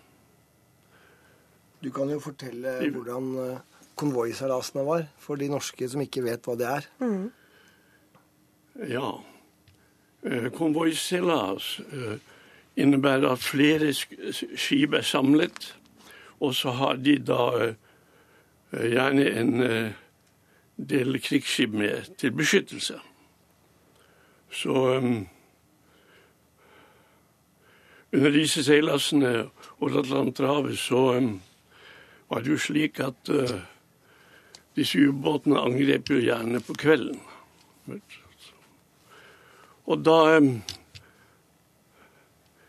Du 1.82 1.90
kan 1.94 2.10
jo 2.14 2.20
fortelle 2.22 2.78
hvordan 2.94 3.58
konvoiseilasene 3.98 4.86
var, 4.86 5.08
for 5.18 5.36
de 5.36 5.50
norske 5.50 5.90
som 5.90 6.02
ikke 6.02 6.26
vet 6.26 6.46
hva 6.46 6.56
det 6.58 6.70
er. 6.70 6.88
Mm. 7.02 7.32
Ja. 8.90 9.10
Konvoiseilas 10.54 11.80
innebærer 12.78 13.32
at 13.32 13.42
flere 13.42 13.94
skip 13.94 14.94
er 14.94 15.06
samlet, 15.06 15.74
og 16.40 16.56
så 16.56 16.72
har 16.78 17.00
de 17.02 17.18
da 17.26 17.74
gjerne 18.72 19.26
en 19.40 19.54
del 20.78 21.18
krigsskip 21.24 21.74
med 21.74 22.12
til 22.18 22.36
beskyttelse. 22.38 23.00
Så 24.52 24.74
under 28.14 28.32
disse 28.32 28.64
seilasene 28.64 29.50
over 29.80 30.00
Atlanterhavet 30.00 30.78
så 30.80 31.02
um, 31.18 31.42
var 32.30 32.44
det 32.44 32.54
jo 32.54 32.60
slik 32.60 33.00
at 33.04 33.30
uh, 33.30 33.58
disse 34.76 35.02
ubåtene 35.10 35.60
angrep 35.60 36.10
jo 36.10 36.22
gjerne 36.24 36.62
på 36.64 36.76
kvelden. 36.80 37.20
Og 39.88 40.04
da 40.06 40.38
um, 40.38 40.58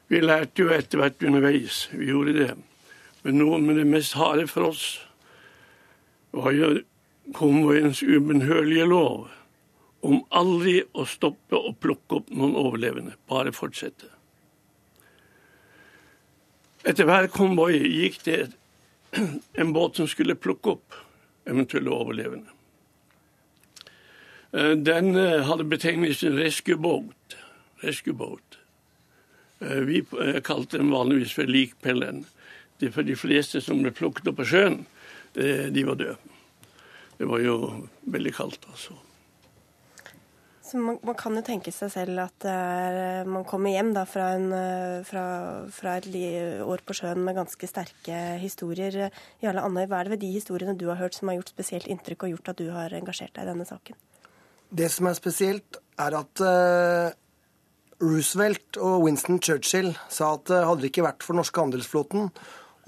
Vi 0.09 0.23
lærte 0.25 0.63
jo 0.63 0.71
etter 0.73 0.97
hvert 0.97 1.23
underveis, 1.23 1.91
vi 1.93 2.07
gjorde 2.09 2.33
det. 2.33 2.55
Men 3.25 3.41
noe 3.41 3.59
med 3.63 3.81
det 3.81 3.87
mest 3.89 4.17
harde 4.19 4.47
for 4.51 4.71
oss 4.71 4.85
var 6.37 6.53
jo 6.55 6.77
konvoiens 7.35 8.03
ubønnhørlige 8.03 8.87
lov 8.89 9.29
om 10.07 10.21
aldri 10.31 10.79
å 10.95 11.05
stoppe 11.09 11.59
og 11.59 11.81
plukke 11.83 12.21
opp 12.21 12.31
noen 12.31 12.55
overlevende, 12.57 13.17
bare 13.29 13.53
fortsette. 13.53 14.07
Etter 16.87 17.09
hver 17.09 17.27
konvoi 17.35 17.75
gikk 17.75 18.21
det 18.29 18.39
en 19.59 19.75
båt 19.75 19.99
som 19.99 20.07
skulle 20.09 20.39
plukke 20.39 20.77
opp 20.77 20.95
eventuelle 21.49 21.91
overlevende. 21.91 22.55
Den 24.53 25.13
hadde 25.45 25.67
betegnelsen 25.69 26.39
rescue 26.39 26.79
boat. 26.81 27.37
Rescue 27.83 28.15
boat. 28.17 28.59
Vi 29.59 30.05
kalte 30.47 30.79
den 30.79 30.95
vanligvis 30.95 31.35
for 31.37 31.51
likpellen. 31.51 32.23
For 32.79 33.03
de 33.03 33.17
fleste 33.19 33.63
som 33.65 33.83
ble 33.83 33.91
plukket 33.91 34.31
opp 34.31 34.39
på 34.39 34.47
sjøen, 34.47 34.81
de 35.35 35.83
var 35.87 35.99
døde. 35.99 36.17
Det 37.19 37.27
var 37.27 37.43
jo 37.43 37.59
veldig 38.07 38.33
kaldt, 38.37 38.67
altså. 38.71 38.95
Så 40.69 40.77
man, 40.77 40.99
man, 41.01 41.17
kan 41.17 41.33
jo 41.33 41.41
tenke 41.41 41.73
seg 41.73 41.89
selv 41.95 42.21
at 42.27 42.45
er, 42.45 43.25
man 43.25 43.47
kommer 43.49 43.73
hjem 43.73 43.95
da, 43.97 44.03
fra, 44.09 44.27
en, 44.37 44.51
fra, 45.09 45.23
fra, 45.73 45.95
et 45.97 46.09
år 46.61 46.83
på 46.85 46.97
sjøen 46.99 47.23
med 47.25 47.39
ganske 47.39 47.71
sterke 47.71 48.19
historier. 48.43 49.09
Jarle 49.41 49.65
Andøy, 49.65 49.87
hva 49.89 50.03
er 50.03 50.09
det 50.11 50.15
ved 50.19 50.23
de 50.27 50.35
historiene 50.35 50.77
du 50.77 50.85
har 50.91 51.01
hørt 51.01 51.17
som 51.17 51.33
har 51.33 51.39
gjort 51.39 51.55
spesielt 51.55 51.89
inntrykk 51.89 52.27
og 52.27 52.35
gjort 52.35 52.53
at 52.53 52.61
du 52.61 52.69
har 52.75 52.93
engasjert 53.01 53.33
deg 53.39 53.49
i 53.49 53.51
denne 53.55 53.65
saken? 53.69 53.97
Det 54.69 54.91
som 54.93 55.09
er 55.09 55.17
spesielt, 55.17 55.81
er 55.99 56.19
at 56.21 56.45
uh, 56.45 57.17
Roosevelt 58.05 58.77
og 58.77 59.07
Winston 59.07 59.41
Churchill 59.41 59.95
sa 60.13 60.35
at 60.37 60.53
uh, 60.53 60.67
hadde 60.69 60.85
det 60.85 60.93
ikke 60.93 61.09
vært 61.09 61.25
for 61.25 61.39
norske 61.39 61.65
handelsflåten 61.65 62.29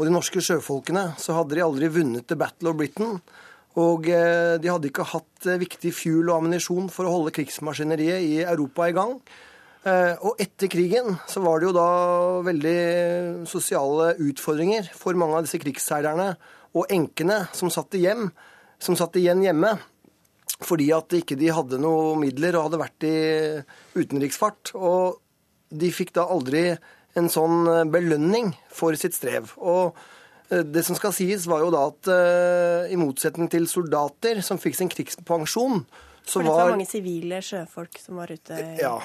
og 0.01 0.09
de 0.09 0.15
norske 0.15 0.41
sjøfolkene, 0.41 1.11
så 1.21 1.37
hadde 1.37 1.59
de 1.59 1.65
aldri 1.65 1.91
vunnet 1.93 2.25
The 2.25 2.39
Battle 2.41 2.73
of 2.73 2.79
Britain. 2.81 3.19
Og 3.77 4.09
uh, 4.09 4.57
de 4.57 4.71
hadde 4.73 4.89
ikke 4.89 5.07
hatt 5.13 5.51
viktig 5.61 5.93
fuel 5.93 6.31
og 6.31 6.39
ammunisjon 6.41 6.89
for 6.91 7.05
å 7.05 7.13
holde 7.19 7.35
krigsmaskineriet 7.37 8.25
i 8.25 8.35
Europa 8.41 8.89
i 8.89 8.97
gang. 8.97 9.21
Og 9.81 10.37
etter 10.45 10.69
krigen 10.69 11.15
så 11.25 11.41
var 11.41 11.57
det 11.57 11.71
jo 11.71 11.73
da 11.73 11.85
veldig 12.45 13.47
sosiale 13.49 14.11
utfordringer 14.21 14.91
for 14.93 15.17
mange 15.17 15.39
av 15.39 15.47
disse 15.47 15.57
krigsseilerne 15.63 16.27
og 16.77 16.93
enkene 16.93 17.39
som 17.57 17.73
satt, 17.73 17.97
hjem, 17.97 18.27
som 18.77 18.99
satt 19.01 19.17
igjen 19.17 19.41
hjemme 19.41 19.73
fordi 20.67 20.91
at 20.93 21.15
ikke 21.17 21.39
de 21.41 21.51
hadde 21.55 21.81
noe 21.81 22.17
midler 22.21 22.57
og 22.59 22.69
hadde 22.69 22.81
vært 22.83 23.07
i 23.09 23.17
utenriksfart. 23.97 24.75
Og 24.77 25.21
de 25.71 25.91
fikk 25.95 26.13
da 26.19 26.27
aldri 26.29 26.65
en 27.19 27.31
sånn 27.33 27.89
belønning 27.91 28.53
for 28.71 28.95
sitt 28.99 29.17
strev. 29.17 29.55
Og 29.59 29.97
det 30.51 30.83
som 30.87 30.99
skal 30.99 31.15
sies, 31.15 31.47
var 31.51 31.65
jo 31.65 31.71
da 31.75 31.87
at 31.89 32.11
i 32.91 32.99
motsetning 32.99 33.51
til 33.51 33.67
soldater 33.71 34.43
som 34.47 34.59
fikk 34.63 34.79
sin 34.79 34.91
krigspensjon, 34.91 35.85
så 36.27 36.43
var 36.43 36.45
For 36.45 36.47
det 36.47 36.59
var 36.59 36.77
mange 36.77 36.91
sivile 36.91 37.41
sjøfolk 37.43 37.99
som 38.03 38.21
var 38.21 38.31
ute 38.31 38.59
Ja. 38.79 38.99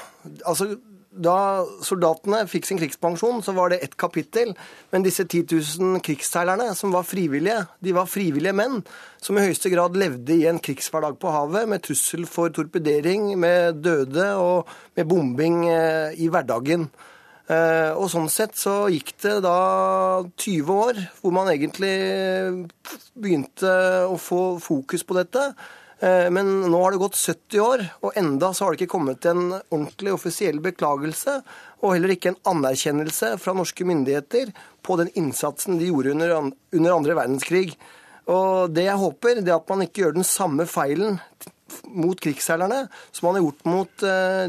Altså, 0.46 0.76
da 1.16 1.64
soldatene 1.86 2.42
fikk 2.52 2.68
sin 2.68 2.80
krigspensjon, 2.80 3.40
så 3.46 3.54
var 3.56 3.72
det 3.72 3.80
ett 3.86 3.96
kapittel. 3.98 4.52
Men 4.92 5.06
disse 5.06 5.24
10 5.24 5.46
000 5.80 6.02
krigsseilerne 6.04 6.74
som 6.76 6.92
var 6.92 7.08
frivillige, 7.08 7.62
de 7.80 7.94
var 7.96 8.10
frivillige 8.12 8.56
menn 8.56 8.82
som 9.24 9.38
i 9.40 9.46
høyeste 9.46 9.72
grad 9.72 9.96
levde 9.98 10.36
i 10.36 10.46
en 10.50 10.60
krigshverdag 10.60 11.18
på 11.22 11.32
havet 11.32 11.70
med 11.72 11.86
trussel 11.88 12.28
for 12.30 12.52
torpedering, 12.54 13.32
med 13.40 13.80
døde 13.86 14.34
og 14.36 14.72
med 14.98 15.08
bombing 15.08 15.64
i 15.66 16.28
hverdagen. 16.28 16.90
Og 17.46 18.08
sånn 18.10 18.30
sett 18.34 18.56
så 18.58 18.88
gikk 18.90 19.12
det 19.22 19.36
da 19.46 19.58
20 20.26 20.70
år 20.74 21.02
hvor 21.20 21.34
man 21.36 21.52
egentlig 21.52 21.94
begynte 23.14 23.74
å 24.10 24.16
få 24.18 24.58
fokus 24.64 25.06
på 25.06 25.18
dette. 25.20 25.44
Men 26.02 26.50
nå 26.66 26.80
har 26.82 26.92
det 26.96 27.02
gått 27.04 27.18
70 27.18 27.62
år, 27.62 27.84
og 28.02 28.18
enda 28.20 28.50
så 28.54 28.66
har 28.66 28.74
det 28.74 28.82
ikke 28.82 28.96
kommet 28.98 29.26
en 29.30 29.46
ordentlig 29.54 30.12
offisiell 30.16 30.58
beklagelse, 30.62 31.38
og 31.86 31.94
heller 31.94 32.16
ikke 32.16 32.34
en 32.34 32.42
anerkjennelse 32.52 33.36
fra 33.42 33.54
norske 33.56 33.86
myndigheter 33.88 34.52
på 34.86 34.98
den 35.00 35.14
innsatsen 35.16 35.80
de 35.80 35.92
gjorde 35.92 36.16
under, 36.18 36.36
under 36.76 36.98
andre 36.98 37.16
verdenskrig. 37.22 37.78
Og 38.26 38.74
det 38.74 38.88
jeg 38.88 39.02
håper, 39.02 39.42
det 39.42 39.54
er 39.54 39.60
at 39.60 39.70
man 39.70 39.86
ikke 39.86 40.02
gjør 40.04 40.18
den 40.18 40.28
samme 40.28 40.66
feilen 40.70 41.20
mot 41.96 42.20
krigsseilerne 42.22 42.86
som 43.10 43.26
man 43.28 43.38
har 43.38 43.46
gjort 43.46 43.66
mot 43.68 44.06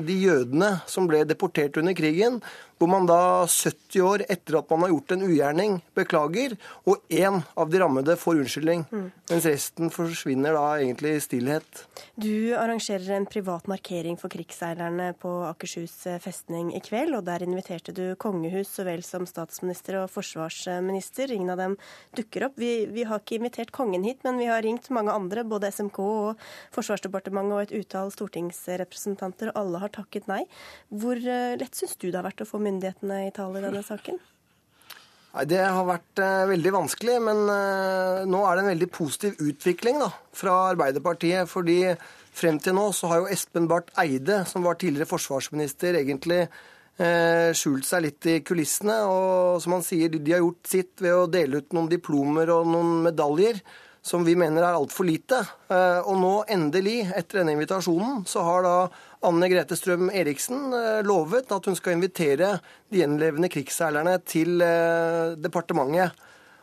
de 0.06 0.16
jødene 0.20 0.70
som 0.90 1.08
ble 1.08 1.22
deportert 1.28 1.78
under 1.80 1.96
krigen, 1.96 2.40
hvor 2.78 2.90
man 2.90 3.06
da 3.08 3.46
70 3.48 4.02
år 4.04 4.24
etter 4.28 4.58
at 4.58 4.70
man 4.70 4.84
har 4.84 4.92
gjort 4.92 5.14
en 5.14 5.24
ugjerning, 5.26 5.78
beklager, 5.96 6.56
og 6.84 7.00
én 7.08 7.40
av 7.56 7.70
de 7.72 7.80
rammede 7.80 8.16
får 8.20 8.42
unnskyldning. 8.42 8.84
Mm. 8.90 9.06
Mens 9.30 9.46
resten 9.48 9.92
forsvinner 9.92 10.56
da 10.56 10.64
egentlig 10.76 11.14
i 11.16 11.22
stillhet. 11.24 11.82
Du 12.20 12.52
arrangerer 12.56 13.16
en 13.16 13.28
privat 13.28 13.66
markering 13.70 14.18
for 14.20 14.32
krigsseilerne 14.32 15.08
på 15.20 15.32
Akershus 15.48 15.94
festning 16.22 16.70
i 16.76 16.82
kveld, 16.84 17.16
og 17.16 17.24
der 17.26 17.46
inviterte 17.46 17.94
du 17.96 18.04
kongehus 18.20 18.74
så 18.76 18.84
vel 18.86 19.04
som 19.06 19.24
statsminister 19.28 20.02
og 20.02 20.12
forsvarsminister. 20.12 21.32
Ingen 21.32 21.54
av 21.54 21.62
dem 21.62 21.78
dukker 22.16 22.50
opp. 22.50 22.60
Vi, 22.60 22.86
vi 22.92 23.06
har 23.08 23.22
ikke 23.22 23.40
invitert 23.40 23.72
kongen 23.74 24.04
hit, 24.06 24.20
men 24.26 24.40
vi 24.40 24.50
har 24.50 24.64
ringt 24.66 24.90
mange 24.94 25.14
andre, 25.16 25.46
både 25.48 25.72
SMK 25.72 26.02
og 26.04 26.46
Forsvarsdepartementet 26.76 27.56
og 27.56 27.64
et 27.64 27.74
utall 27.80 28.12
stortingsrepresentanter, 28.12 29.50
og 29.52 29.60
alle 29.62 29.82
har 29.82 29.94
takket 29.96 30.28
nei. 30.30 30.42
Hvor 30.92 31.16
lett 31.16 31.76
syns 31.76 31.96
du 31.96 32.10
det 32.10 32.18
har 32.18 32.26
vært 32.28 32.44
å 32.44 32.48
få 32.48 32.60
myndighetene 32.66 33.26
i 33.28 33.34
tale 33.34 33.62
i 33.62 33.68
denne 33.68 33.84
saken? 33.86 34.18
Nei, 35.36 35.44
Det 35.44 35.60
har 35.60 35.84
vært 35.84 36.22
eh, 36.24 36.46
veldig 36.48 36.72
vanskelig, 36.72 37.16
men 37.20 37.42
eh, 37.52 38.22
nå 38.24 38.38
er 38.46 38.56
det 38.56 38.62
en 38.62 38.70
veldig 38.72 38.88
positiv 38.88 39.42
utvikling 39.44 40.00
da, 40.00 40.08
fra 40.32 40.54
Arbeiderpartiet. 40.70 41.48
fordi 41.50 41.80
frem 42.36 42.58
til 42.60 42.76
nå 42.76 42.86
så 42.96 43.10
har 43.10 43.20
jo 43.20 43.28
Espen 43.32 43.68
Barth 43.68 43.92
Eide, 44.00 44.44
som 44.48 44.64
var 44.64 44.78
tidligere 44.80 45.08
forsvarsminister, 45.08 46.00
egentlig 46.00 46.46
eh, 46.46 47.52
skjult 47.52 47.84
seg 47.84 48.06
litt 48.06 48.28
i 48.32 48.38
kulissene. 48.40 48.96
Og 49.12 49.60
som 49.60 49.76
han 49.76 49.84
sier, 49.84 50.08
de 50.08 50.32
har 50.32 50.40
gjort 50.40 50.72
sitt 50.72 51.04
ved 51.04 51.16
å 51.16 51.28
dele 51.28 51.60
ut 51.60 51.76
noen 51.76 51.92
diplomer 51.92 52.54
og 52.56 52.70
noen 52.72 53.02
medaljer 53.04 53.60
som 54.06 54.24
vi 54.24 54.36
mener 54.38 54.62
er 54.62 54.76
altfor 54.78 55.02
lite. 55.02 55.40
Og 56.06 56.14
nå 56.20 56.34
endelig, 56.54 57.08
etter 57.10 57.40
denne 57.40 57.56
invitasjonen, 57.56 58.20
så 58.30 58.44
har 58.46 58.62
da 58.62 58.74
Anne 59.24 59.48
Grete 59.48 59.76
Strøm 59.78 60.10
Eriksen 60.12 60.72
eh, 60.76 61.00
lovet 61.06 61.52
at 61.54 61.68
hun 61.68 61.76
skal 61.78 61.96
invitere 61.96 62.56
de 62.92 63.00
gjenlevende 63.00 63.50
krigsseilerne 63.52 64.18
til 64.28 64.60
eh, 64.64 65.36
departementet. 65.40 66.12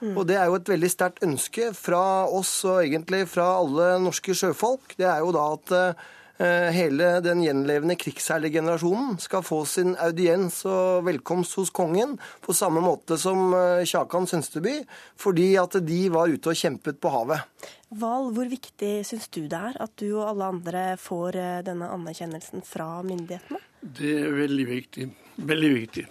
Mm. 0.04 0.18
Og 0.18 0.28
Det 0.28 0.36
er 0.38 0.50
jo 0.52 0.58
et 0.60 0.70
veldig 0.74 0.92
sterkt 0.92 1.24
ønske 1.24 1.72
fra 1.78 2.28
oss 2.28 2.60
og 2.68 2.84
egentlig 2.84 3.24
fra 3.32 3.54
alle 3.62 3.96
norske 4.04 4.36
sjøfolk. 4.36 4.98
Det 5.00 5.08
er 5.08 5.24
jo 5.24 5.32
da 5.36 5.48
at 5.56 5.74
Eh, 5.74 6.12
hele 6.42 7.20
den 7.22 7.44
gjenlevende 7.46 7.96
krigsherregenerasjonen 8.00 9.20
skal 9.22 9.44
få 9.46 9.60
sin 9.70 9.94
audiens 10.02 10.64
og 10.66 11.06
velkomst 11.06 11.58
hos 11.60 11.70
kongen, 11.70 12.16
på 12.42 12.56
samme 12.58 12.82
måte 12.84 13.20
som 13.22 13.54
eh, 13.54 13.86
Kjakan 13.86 14.26
Sønsteby, 14.30 14.80
fordi 15.20 15.52
at 15.62 15.78
de 15.86 16.00
var 16.14 16.34
ute 16.34 16.50
og 16.50 16.58
kjempet 16.58 16.98
på 16.98 17.12
havet. 17.14 17.46
Val, 17.94 18.32
hvor 18.34 18.50
viktig 18.50 18.92
syns 19.06 19.30
du 19.30 19.44
det 19.46 19.60
er 19.60 19.78
at 19.86 19.94
du 20.02 20.08
og 20.16 20.32
alle 20.32 20.50
andre 20.56 20.84
får 21.02 21.38
eh, 21.38 21.60
denne 21.68 21.92
anerkjennelsen 21.94 22.66
fra 22.66 22.90
myndighetene? 23.06 23.62
Det 23.84 24.16
er 24.24 24.34
veldig 24.38 24.68
viktig. 24.70 25.10
Veldig 25.38 25.74
viktig. 25.76 26.06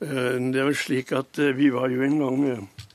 Det 0.00 0.56
er 0.56 0.64
vel 0.64 0.76
slik 0.80 1.10
at 1.12 1.36
vi 1.58 1.66
var 1.74 1.92
jo 1.92 2.00
en 2.06 2.16
gang 2.22 2.38
med 2.40 2.86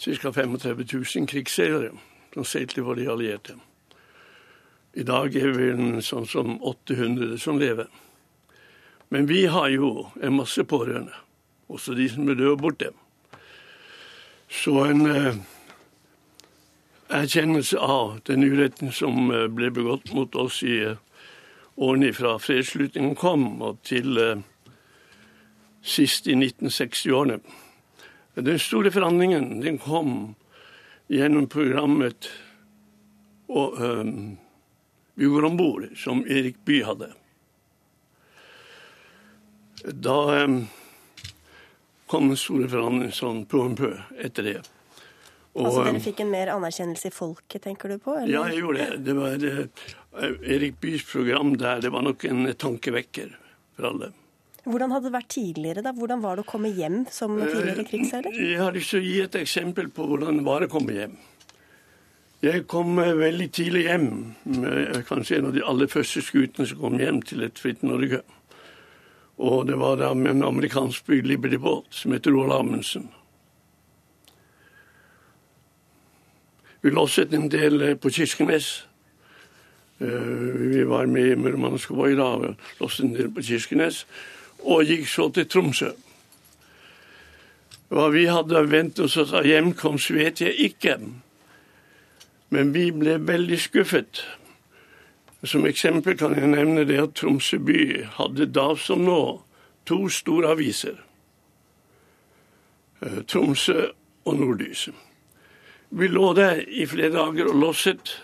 ca. 0.00 0.32
35 0.32 0.86
000 0.88 1.28
krigsseilere 1.28 1.92
som 2.32 2.46
seilte 2.48 2.84
for 2.84 2.96
de 2.96 3.04
allierte. 3.12 3.58
I 4.94 5.02
dag 5.08 5.36
er 5.36 5.54
vi 5.56 5.70
en 5.72 6.02
sånn 6.04 6.26
som 6.28 6.58
800 6.60 7.38
som 7.40 7.56
lever. 7.60 7.88
Men 9.08 9.24
vi 9.28 9.46
har 9.48 9.70
jo 9.72 10.10
en 10.20 10.36
masse 10.36 10.64
pårørende, 10.68 11.14
også 11.72 11.96
de 11.96 12.08
som 12.12 12.28
er 12.28 12.36
døde 12.36 12.58
borte. 12.60 12.90
Så 14.52 14.74
en 14.84 15.06
eh, 15.08 15.38
erkjennelse 17.12 17.80
av 17.80 18.18
den 18.28 18.44
uretten 18.44 18.92
som 18.92 19.30
eh, 19.32 19.48
ble 19.48 19.72
begått 19.72 20.12
mot 20.12 20.36
oss 20.36 20.60
i 20.64 20.78
eh, 20.90 21.00
årene 21.80 22.12
fra 22.12 22.36
fredsslutningen 22.40 23.16
kom 23.16 23.62
og 23.64 23.80
til 23.88 24.20
eh, 24.20 24.44
sist 25.80 26.28
i 26.28 26.36
1960-årene. 26.36 27.40
Den 28.36 28.60
store 28.60 28.92
forandringen 28.92 29.60
den 29.64 29.80
kom 29.80 30.34
gjennom 31.12 31.48
programmet 31.52 32.28
og, 33.52 33.76
går 35.30 35.44
om 35.44 35.56
bord, 35.56 35.88
som 35.96 36.24
Erik 36.26 36.64
Bye 36.64 36.86
hadde. 36.86 37.12
Da 39.82 40.44
um, 40.44 40.62
kom 42.06 42.30
store 42.38 42.68
forandringen 42.70 43.14
sånn 43.14 43.44
pø 43.50 43.64
om 43.66 43.76
pø 43.78 43.92
etter 44.22 44.46
det. 44.46 44.60
Og, 45.52 45.66
altså 45.66 45.84
Dere 45.84 46.00
fikk 46.00 46.22
en 46.24 46.32
mer 46.32 46.50
anerkjennelse 46.54 47.10
i 47.10 47.12
folket, 47.12 47.60
tenker 47.66 47.92
du 47.92 47.98
på? 48.00 48.14
Eller? 48.16 48.32
Ja, 48.32 48.46
jeg 48.48 48.62
gjorde 48.62 48.86
det. 48.86 49.00
Det 49.04 49.16
var 49.18 49.34
det, 49.42 49.52
eh, 50.16 50.36
Erik 50.56 50.78
Byes 50.80 51.04
program 51.04 51.56
der. 51.60 51.82
Det 51.84 51.92
var 51.92 52.06
nok 52.06 52.24
en 52.24 52.46
tankevekker 52.56 53.34
for 53.76 53.90
alle. 53.90 54.12
Hvordan 54.62 54.94
hadde 54.94 55.10
det 55.10 55.16
vært 55.16 55.30
tidligere? 55.34 55.82
da? 55.82 55.92
Hvordan 55.92 56.22
var 56.22 56.38
det 56.38 56.44
å 56.46 56.48
komme 56.48 56.70
hjem 56.72 57.02
som 57.10 57.34
tidligere 57.40 57.84
krigsseiler? 57.88 58.36
Jeg 58.38 58.60
har 58.62 58.72
lyst 58.72 58.94
til 58.94 59.02
å 59.02 59.04
gi 59.04 59.16
et 59.24 59.38
eksempel 59.42 59.90
på 59.92 60.06
hvordan 60.06 60.38
det 60.38 60.46
var 60.46 60.64
å 60.64 60.70
komme 60.70 60.94
hjem. 60.96 61.16
Jeg 62.42 62.64
kom 62.66 62.98
eh, 62.98 63.14
veldig 63.14 63.52
tidlig 63.54 63.84
hjem. 63.86 64.06
Med 64.58 65.04
kanskje 65.06 65.38
en 65.38 65.52
av 65.52 65.52
de 65.54 65.62
aller 65.62 65.90
første 65.90 66.24
skutene 66.26 66.66
som 66.66 66.80
kom 66.80 66.98
hjem 66.98 67.20
til 67.22 67.44
et 67.46 67.58
fritt 67.58 67.84
Norge. 67.86 68.24
Og 69.38 69.68
det 69.68 69.78
var 69.78 70.00
da 70.00 70.10
med 70.14 70.34
en 70.34 70.48
amerikansk 70.50 71.06
bygd 71.06 71.30
Liberty 71.30 71.60
Boat, 71.62 71.86
som 71.94 72.14
het 72.16 72.26
Roald 72.26 72.56
Amundsen. 72.56 73.06
Vi 76.82 76.90
losset 76.90 77.30
en 77.30 77.46
del 77.46 77.78
eh, 77.82 77.94
på 77.94 78.10
Kirkenes. 78.10 78.74
Eh, 80.02 80.30
vi 80.74 80.82
var 80.82 81.06
med 81.06 81.30
i 81.30 81.38
Murmansk 81.38 81.94
Voi 81.94 82.16
da, 82.18 82.34
losset 82.82 83.06
en 83.06 83.18
del 83.20 83.30
på 83.30 83.46
Kirkenes. 83.46 84.02
Og 84.66 84.82
gikk 84.90 85.06
så 85.06 85.30
til 85.30 85.46
Tromsø. 85.46 85.94
Hva 87.92 88.10
vi 88.10 88.26
hadde 88.26 88.66
ventet 88.66 89.06
oss 89.06 89.30
av 89.30 89.46
hjemkomst, 89.46 90.10
vet 90.10 90.42
jeg 90.42 90.72
ikke. 90.72 91.04
Men 92.52 92.74
vi 92.74 92.90
ble 92.92 93.16
veldig 93.24 93.58
skuffet. 93.60 94.20
Som 95.42 95.64
eksempel 95.66 96.18
kan 96.20 96.36
jeg 96.36 96.50
nevne 96.52 96.84
det 96.86 97.00
at 97.00 97.16
Tromsø 97.18 97.58
by 97.64 98.04
hadde 98.18 98.50
da 98.52 98.68
som 98.78 99.06
nå 99.06 99.22
to 99.88 100.04
store 100.12 100.52
aviser. 100.52 101.00
Eh, 103.02 103.22
Tromsø 103.26 103.88
og 104.28 104.38
Nordlyset. 104.38 104.94
Vi 105.90 106.08
lå 106.08 106.32
der 106.36 106.62
i 106.68 106.86
flere 106.86 107.12
dager 107.16 107.50
og 107.50 107.58
losset. 107.60 108.14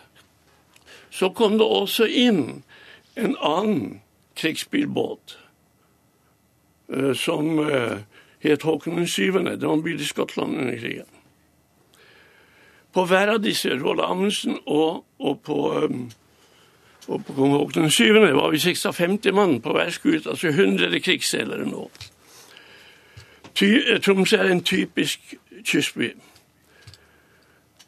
Så 1.11 1.33
kom 1.33 1.59
det 1.59 1.67
også 1.67 2.07
inn 2.07 2.63
en 3.17 3.35
annen 3.41 4.01
krigsbilbåt 4.37 5.39
eh, 6.93 7.13
som 7.17 7.59
eh, 7.65 8.05
het 8.45 8.63
Håkon 8.63 9.07
7. 9.07 9.33
Det 9.57 9.67
var 9.67 9.75
en 9.75 9.83
bil 9.83 10.01
i 10.01 10.09
Skottland 10.13 10.57
under 10.57 10.77
krigen. 10.79 11.18
På 12.95 13.05
hver 13.05 13.35
av 13.35 13.43
disse, 13.45 13.75
Roald 13.77 14.01
Amundsen 14.01 14.59
og, 14.67 15.05
og 15.19 15.41
på 15.45 15.59
um, 15.85 16.09
og 17.09 17.25
på 17.25 17.33
kong 17.33 17.55
Haakon 17.57 17.91
7. 17.91 18.13
var 18.37 18.51
vi 18.51 18.59
56 18.59 19.33
mann 19.33 19.61
på 19.65 19.73
hver 19.73 19.91
skute, 19.91 20.29
altså 20.31 20.49
100 20.49 21.01
krigsseilere 21.01 21.65
nå. 21.65 21.89
Eh, 23.63 24.01
Tromsø 24.01 24.37
er 24.37 24.53
en 24.53 24.63
typisk 24.63 25.35
kystby. 25.65 26.13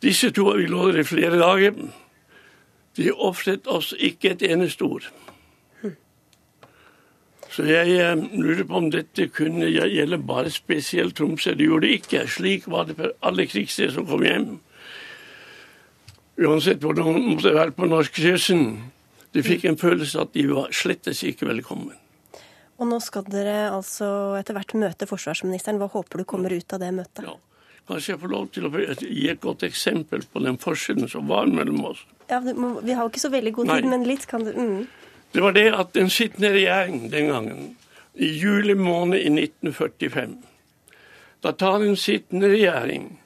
Disse 0.03 0.31
to 0.31 0.47
har 0.49 0.57
vi 0.57 0.67
lå 0.67 0.89
der 0.89 1.01
i 1.01 1.05
flere 1.05 1.39
dager. 1.39 1.75
De 2.97 3.13
ofret 3.13 3.67
oss 3.67 3.95
ikke 3.99 4.31
et 4.31 4.43
eneste 4.43 4.83
ord. 4.83 5.13
Så 7.51 7.63
jeg 7.63 7.93
eh, 7.99 8.25
lurer 8.41 8.65
på 8.65 8.77
om 8.77 8.91
dette 8.91 9.29
kunne 9.29 9.69
gjelde 9.69 10.19
bare 10.19 10.51
spesielt 10.51 11.17
Tromsø. 11.17 11.55
Det 11.55 11.69
gjorde 11.69 11.87
det 11.87 11.93
ikke. 11.93 12.27
Slik 12.29 12.67
var 12.67 12.89
det 12.89 12.97
for 12.97 13.13
alle 13.23 13.47
krigsseilere 13.47 13.95
som 13.95 14.07
kom 14.07 14.25
hjem 14.25 14.61
uansett 16.41 16.83
hvordan 16.83 17.15
det 17.15 17.25
måtte 17.27 17.55
være 17.55 17.75
på 17.77 17.89
norskekysten. 17.91 18.65
De 19.35 19.43
fikk 19.47 19.67
en 19.69 19.79
følelse 19.79 20.25
at 20.25 20.33
de 20.35 20.47
var 20.51 20.73
slettes 20.75 21.23
ikke 21.27 21.49
velkommen. 21.51 21.95
Og 22.81 22.89
nå 22.89 22.97
skal 23.05 23.27
dere 23.29 23.69
altså 23.75 24.39
etter 24.39 24.57
hvert 24.57 24.73
møte 24.81 25.07
forsvarsministeren. 25.07 25.79
Hva 25.79 25.91
håper 25.93 26.23
du 26.23 26.29
kommer 26.29 26.55
ut 26.55 26.73
av 26.73 26.81
det 26.83 26.95
møtet? 26.97 27.27
Ja, 27.29 27.37
Kanskje 27.91 28.13
jeg 28.13 28.21
får 28.23 28.31
lov 28.31 28.49
til 28.55 28.69
å 28.69 28.71
gi 28.71 29.25
et 29.33 29.41
godt 29.43 29.65
eksempel 29.67 30.23
på 30.31 30.43
den 30.45 30.59
forskjellen 30.63 31.11
som 31.11 31.27
var 31.27 31.49
mellom 31.51 31.89
oss. 31.91 32.05
Ja, 32.31 32.39
Vi 32.39 32.93
har 32.95 33.03
jo 33.03 33.11
ikke 33.11 33.23
så 33.23 33.33
veldig 33.33 33.53
god 33.53 33.71
tid, 33.73 33.85
Nei. 33.85 33.91
men 33.91 34.07
litt 34.07 34.27
kan 34.31 34.45
du 34.47 34.53
mm. 34.55 34.87
Det 35.33 35.43
var 35.43 35.53
det 35.55 35.69
at 35.75 35.93
den 35.95 36.11
sittende 36.11 36.51
regjering 36.55 37.11
den 37.11 37.29
gangen, 37.31 37.77
i 38.15 38.27
juli 38.27 38.75
måned 38.75 39.19
i 39.19 39.31
1945 39.31 40.39
Da 41.43 41.53
tar 41.53 41.79
den 41.79 41.97
sittende 41.97 42.51
regjering, 42.51 43.19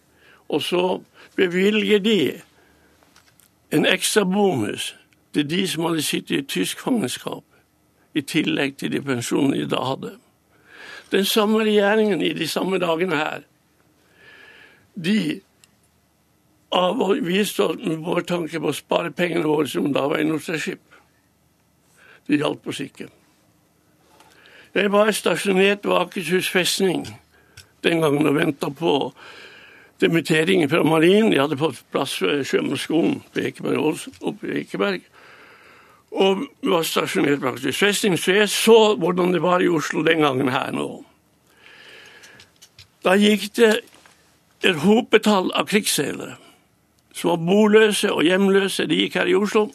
og 0.49 0.63
så 0.63 1.01
bevilger 1.37 1.99
de 1.99 2.19
en 3.75 3.87
ekstra 3.87 4.25
bonus 4.25 4.93
til 5.35 5.51
de 5.51 5.65
som 5.69 5.89
hadde 5.89 6.03
sittet 6.03 6.37
i 6.37 6.47
tysk 6.47 6.85
fangenskap, 6.85 7.43
i 8.15 8.23
tillegg 8.23 8.77
til 8.79 8.93
de 8.95 9.01
pensjonene 9.03 9.59
de 9.59 9.71
da 9.71 9.81
hadde. 9.83 10.13
Den 11.11 11.27
samme 11.27 11.65
regjeringen 11.67 12.23
i 12.23 12.33
de 12.39 12.47
samme 12.49 12.79
dagene 12.79 13.19
her, 13.19 13.43
de 14.95 15.41
avviste 16.75 17.67
oss 17.67 17.83
med 17.83 18.03
vår 18.07 18.23
tanke 18.31 18.61
på 18.63 18.71
å 18.71 18.77
spare 18.77 19.11
pengene 19.15 19.47
våre, 19.47 19.67
som 19.71 19.91
da 19.95 20.07
var 20.11 20.23
i 20.23 20.29
Nortraship. 20.29 20.83
Det 22.27 22.39
hjalp 22.39 22.67
oss 22.71 22.81
ikke. 22.81 23.09
Jeg 24.75 24.91
var 24.91 25.11
stasjonert 25.15 25.85
ved 25.87 25.99
Akershus 25.99 26.49
festning 26.51 27.05
den 27.85 28.01
gangen 28.03 28.27
og 28.27 28.39
venta 28.39 28.71
på 28.75 28.95
demitteringen 30.05 30.71
fra 30.71 30.85
marinen. 30.87 31.33
De 31.33 31.41
hadde 31.41 31.59
fått 31.61 31.83
plass 31.93 32.19
ved 32.23 32.45
Sjømannsskolen 32.49 33.19
på 33.33 33.47
Ekeberg, 33.49 34.05
oppe 34.21 34.51
i 34.51 34.61
Ekeberg. 34.63 35.03
Og 36.15 36.45
var 36.63 36.87
stasjonert 36.87 37.43
praktisk. 37.43 37.81
Festning, 37.81 38.15
så 38.21 38.39
jeg 38.39 38.53
så 38.53 38.79
hvordan 39.01 39.35
det 39.35 39.43
var 39.43 39.65
i 39.65 39.73
Oslo 39.73 40.05
den 40.07 40.23
gangen 40.23 40.53
her 40.55 40.71
nå. 40.77 40.89
Da 43.05 43.17
gikk 43.21 43.51
det 43.59 43.73
et 44.65 44.81
hopetall 44.81 45.51
av 45.53 45.67
krigsseilere 45.69 46.39
som 47.15 47.31
var 47.31 47.43
boløse 47.47 48.11
og 48.13 48.25
hjemløse. 48.27 48.89
De 48.91 48.99
gikk 49.05 49.19
her 49.21 49.31
i 49.31 49.37
Oslo. 49.39 49.69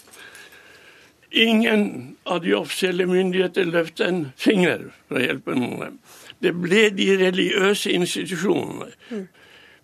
Ingen 1.31 2.15
av 2.25 2.41
de 2.43 2.55
offisielle 2.57 3.05
myndigheter 3.07 3.69
løftet 3.69 4.07
en 4.07 4.23
finger 4.37 4.89
for 5.07 5.19
å 5.19 5.23
hjelpe 5.23 5.55
noen. 5.55 5.99
Det 6.41 6.55
ble 6.57 6.87
de 6.95 7.11
religiøse 7.19 7.93
institusjonene, 7.93 8.89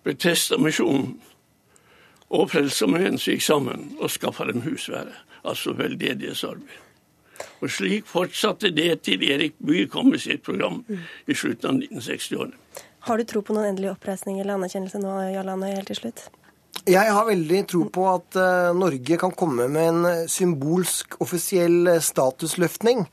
Betesta-misjonen 0.06 1.16
og 2.36 2.50
Frelsesarmeen 2.52 3.18
gikk 3.22 3.42
sammen 3.42 3.92
og 3.98 4.12
skaffa 4.14 4.46
dem 4.50 4.62
husvære, 4.66 5.14
altså 5.46 5.74
veldedighetsarbeid. 5.78 6.82
Og 7.64 7.72
slik 7.74 8.08
fortsatte 8.08 8.72
det 8.72 8.92
til 9.08 9.24
Erik 9.28 9.58
Bye 9.66 9.90
kom 9.92 10.12
med 10.14 10.22
sitt 10.24 10.44
program 10.46 10.84
i 10.88 11.36
slutten 11.36 11.70
av 11.72 11.82
1960-årene. 11.82 12.56
Har 13.06 13.20
du 13.20 13.26
tro 13.28 13.42
på 13.46 13.54
noen 13.54 13.74
endelig 13.74 13.92
oppreisning 13.92 14.40
eller 14.42 14.56
anerkjennelse 14.56 15.02
nå, 15.02 15.14
Jarl 15.34 15.52
Andøy, 15.54 15.74
helt 15.76 15.90
til 15.92 16.00
slutt? 16.00 16.26
Jeg 16.86 17.12
har 17.18 17.26
veldig 17.26 17.62
tro 17.70 17.84
på 17.90 18.06
at 18.12 18.38
uh, 18.38 18.72
Norge 18.78 19.18
kan 19.22 19.34
komme 19.34 19.68
med 19.72 19.90
en 19.90 20.30
symbolsk 20.30 21.18
offisiell 21.24 21.96
statusløftning 22.02 23.06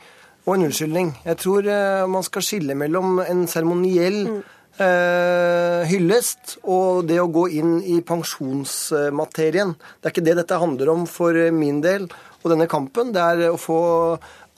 og 0.45 0.55
en 0.55 0.67
unnskyldning. 0.69 1.13
Jeg 1.25 1.39
tror 1.39 1.69
man 2.11 2.25
skal 2.27 2.43
skille 2.43 2.75
mellom 2.75 3.21
en 3.23 3.45
seremoniell 3.49 4.19
mm. 4.27 4.41
Uh, 4.81 5.83
hyllest 5.89 6.59
og 6.63 7.09
det 7.09 7.19
å 7.23 7.31
gå 7.33 7.49
inn 7.61 7.79
i 7.83 8.01
pensjonsmaterien. 8.07 9.75
Det 9.75 10.09
er 10.09 10.15
ikke 10.15 10.29
det 10.29 10.39
dette 10.43 10.61
handler 10.63 10.93
om 10.95 11.09
for 11.11 11.37
min 11.55 11.83
del 11.85 12.09
og 12.43 12.55
denne 12.55 12.69
kampen. 12.71 13.13
Det 13.15 13.23
er 13.23 13.51
å 13.51 13.61
få 13.61 13.81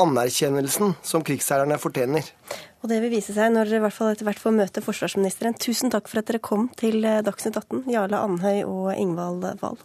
anerkjennelsen 0.03 0.97
som 1.07 1.25
krigsseilerne 1.27 1.79
fortjener. 1.79 2.27
Og 2.85 2.91
det 2.91 2.99
vil 3.01 3.15
vise 3.15 3.33
seg 3.33 3.55
når 3.55 3.71
dere 3.71 3.81
i 3.81 3.85
hvert 3.87 3.97
fall 3.97 4.11
etter 4.13 4.29
hvert 4.29 4.43
får 4.43 4.57
møte 4.59 4.85
forsvarsministeren. 4.85 5.57
Tusen 5.57 5.93
takk 5.95 6.11
for 6.11 6.21
at 6.21 6.29
dere 6.29 6.43
kom 6.45 6.69
til 6.81 7.01
eh, 7.07 7.23
Dagsnytt 7.25 7.57
18, 7.57 7.87
Jarle 7.95 8.21
Andhøy 8.21 8.61
og 8.67 8.93
Ingvald 8.93 9.47
Wahl. 9.63 9.81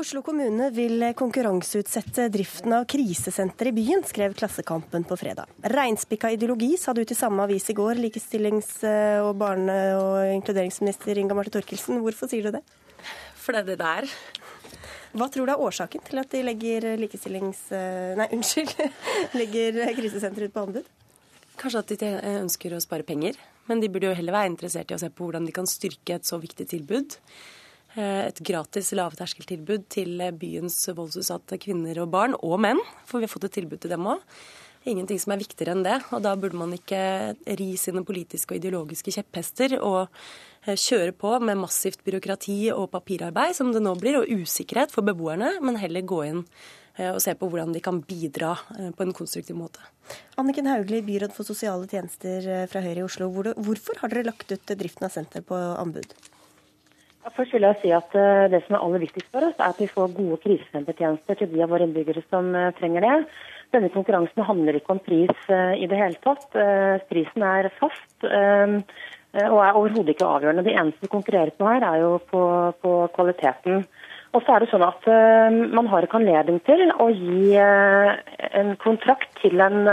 Oslo 0.00 0.22
kommune 0.24 0.70
vil 0.72 1.02
konkurranseutsette 1.12 2.30
driften 2.32 2.72
av 2.72 2.86
krisesenter 2.88 3.68
i 3.68 3.72
byen, 3.76 4.00
skrev 4.08 4.32
Klassekampen 4.38 5.04
på 5.04 5.18
fredag. 5.20 5.50
Reinspikka 5.74 6.30
ideologi, 6.32 6.70
sa 6.80 6.94
du 6.96 7.02
til 7.04 7.18
samme 7.18 7.44
avis 7.44 7.68
i 7.68 7.76
går, 7.76 8.00
likestillings- 8.00 8.78
og 9.20 9.34
barne- 9.42 9.98
og 9.98 10.32
inkluderingsminister 10.38 11.20
Inga 11.20 11.36
Marte 11.36 11.52
Thorkildsen. 11.52 12.00
Hvorfor 12.00 12.32
sier 12.32 12.48
du 12.48 12.56
det? 12.56 12.62
For 13.36 13.52
det 13.52 13.60
er 13.60 13.68
det 13.68 13.78
det 13.82 13.92
er. 14.00 14.08
Hva 15.20 15.28
tror 15.28 15.44
du 15.44 15.52
er 15.52 15.66
årsaken 15.68 16.08
til 16.08 16.24
at 16.24 16.32
de 16.32 16.42
legger 16.48 16.88
likestillings... 16.96 17.62
Eh, 17.68 18.16
nei, 18.16 18.30
unnskyld. 18.38 18.72
legger 19.36 19.84
krisesenteret 20.00 20.48
ut 20.48 20.56
på 20.56 20.64
anbud? 20.64 20.92
Kanskje 21.60 21.84
at 21.84 21.96
de 22.00 22.12
ønsker 22.38 22.72
å 22.72 22.80
spare 22.80 23.04
penger. 23.04 23.36
Men 23.68 23.84
de 23.84 23.92
burde 23.92 24.08
jo 24.08 24.16
heller 24.16 24.40
være 24.40 24.54
interessert 24.56 24.88
i 24.88 24.96
å 24.96 25.02
se 25.04 25.12
på 25.12 25.28
hvordan 25.28 25.44
de 25.44 25.52
kan 25.60 25.68
styrke 25.68 26.16
et 26.16 26.24
så 26.24 26.40
viktig 26.40 26.70
tilbud. 26.72 27.20
Eh, 27.96 28.26
et 28.28 28.42
gratis 28.46 28.92
lavterskeltilbud 28.96 29.88
til 29.92 30.22
byens 30.38 30.78
voldsutsatte 30.94 31.58
kvinner 31.62 32.02
og 32.04 32.10
barn, 32.14 32.36
og 32.38 32.60
menn. 32.62 32.82
For 33.06 33.18
vi 33.18 33.28
har 33.28 33.34
fått 33.34 33.48
et 33.50 33.58
tilbud 33.60 33.82
til 33.82 33.94
dem 33.94 34.08
òg. 34.10 34.22
Ingenting 34.88 35.18
som 35.20 35.34
er 35.34 35.42
viktigere 35.42 35.74
enn 35.76 35.84
det. 35.84 35.98
Og 36.14 36.22
da 36.24 36.32
burde 36.40 36.56
man 36.56 36.72
ikke 36.72 37.00
ri 37.58 37.74
sine 37.76 38.04
politiske 38.06 38.54
og 38.54 38.62
ideologiske 38.62 39.12
kjepphester 39.12 39.76
og 39.80 40.08
Eh, 40.68 40.76
kjøre 40.76 41.14
på 41.16 41.38
med 41.40 41.56
massivt 41.56 42.02
byråkrati 42.04 42.58
og 42.74 42.90
papirarbeid, 42.92 43.56
som 43.56 43.70
det 43.72 43.80
nå 43.80 43.94
blir, 43.96 44.18
og 44.18 44.28
usikkerhet 44.28 44.92
for 44.92 45.06
beboerne, 45.06 45.54
men 45.64 45.78
heller 45.80 46.04
gå 46.04 46.18
inn 46.26 46.42
eh, 46.98 47.08
og 47.14 47.20
se 47.24 47.32
på 47.32 47.48
hvordan 47.48 47.72
de 47.72 47.80
kan 47.84 48.02
bidra 48.04 48.52
eh, 48.76 48.90
på 48.92 49.06
en 49.06 49.14
konstruktiv 49.16 49.56
måte. 49.56 49.80
Anniken 50.40 50.68
Hauglie, 50.68 51.00
byråd 51.06 51.32
for 51.32 51.48
sosiale 51.48 51.88
tjenester 51.88 52.66
fra 52.68 52.84
Høyre 52.84 53.00
i 53.00 53.06
Oslo. 53.06 53.30
Hvorfor 53.32 54.02
har 54.02 54.12
dere 54.12 54.28
lagt 54.28 54.52
ut 54.52 54.74
driften 54.82 55.08
av 55.08 55.16
senter 55.16 55.46
på 55.46 55.56
anbud? 55.56 56.12
Først 57.20 57.52
vil 57.52 57.66
jeg 57.66 57.76
si 57.82 57.90
at 57.92 58.14
Det 58.52 58.62
som 58.64 58.76
er 58.76 58.84
aller 58.84 59.02
viktigst 59.02 59.28
for 59.32 59.44
oss, 59.44 59.58
er 59.58 59.74
at 59.74 59.80
vi 59.80 59.88
får 59.90 60.14
gode 60.16 60.38
krisesentertjenester 60.44 61.36
til 61.36 61.50
de 61.52 61.62
av 61.62 61.72
våre 61.72 61.84
innbyggere 61.84 62.22
som 62.30 62.48
trenger 62.78 63.04
det. 63.04 63.16
Denne 63.76 63.90
konkurransen 63.92 64.46
handler 64.48 64.78
ikke 64.78 64.96
om 64.96 65.02
pris 65.04 65.50
i 65.52 65.86
det 65.86 65.98
hele 66.00 66.16
tatt. 66.24 66.48
Prisen 67.12 67.44
er 67.44 67.68
fast. 67.76 68.24
Eh, 68.24 68.80
og 69.46 69.60
er 69.62 69.76
overhodet 69.78 70.14
ikke 70.14 70.26
avgjørende. 70.26 70.64
Det 70.66 70.74
eneste 70.74 71.06
vi 71.06 71.12
konkurrerer 71.12 71.52
på 71.54 71.68
her, 71.68 71.84
er 71.86 72.00
jo 72.02 72.16
på, 72.32 72.40
på 72.82 72.94
kvaliteten. 73.14 73.84
Og 74.34 74.42
så 74.42 74.54
er 74.54 74.62
det 74.62 74.70
sånn 74.70 74.86
at 74.86 75.06
Man 75.74 75.88
har 75.90 76.06
ikke 76.06 76.18
anledning 76.20 76.60
til 76.66 76.90
å 77.02 77.08
gi 77.10 77.54
en 77.58 78.74
kontrakt 78.82 79.30
til, 79.42 79.62
en, 79.62 79.86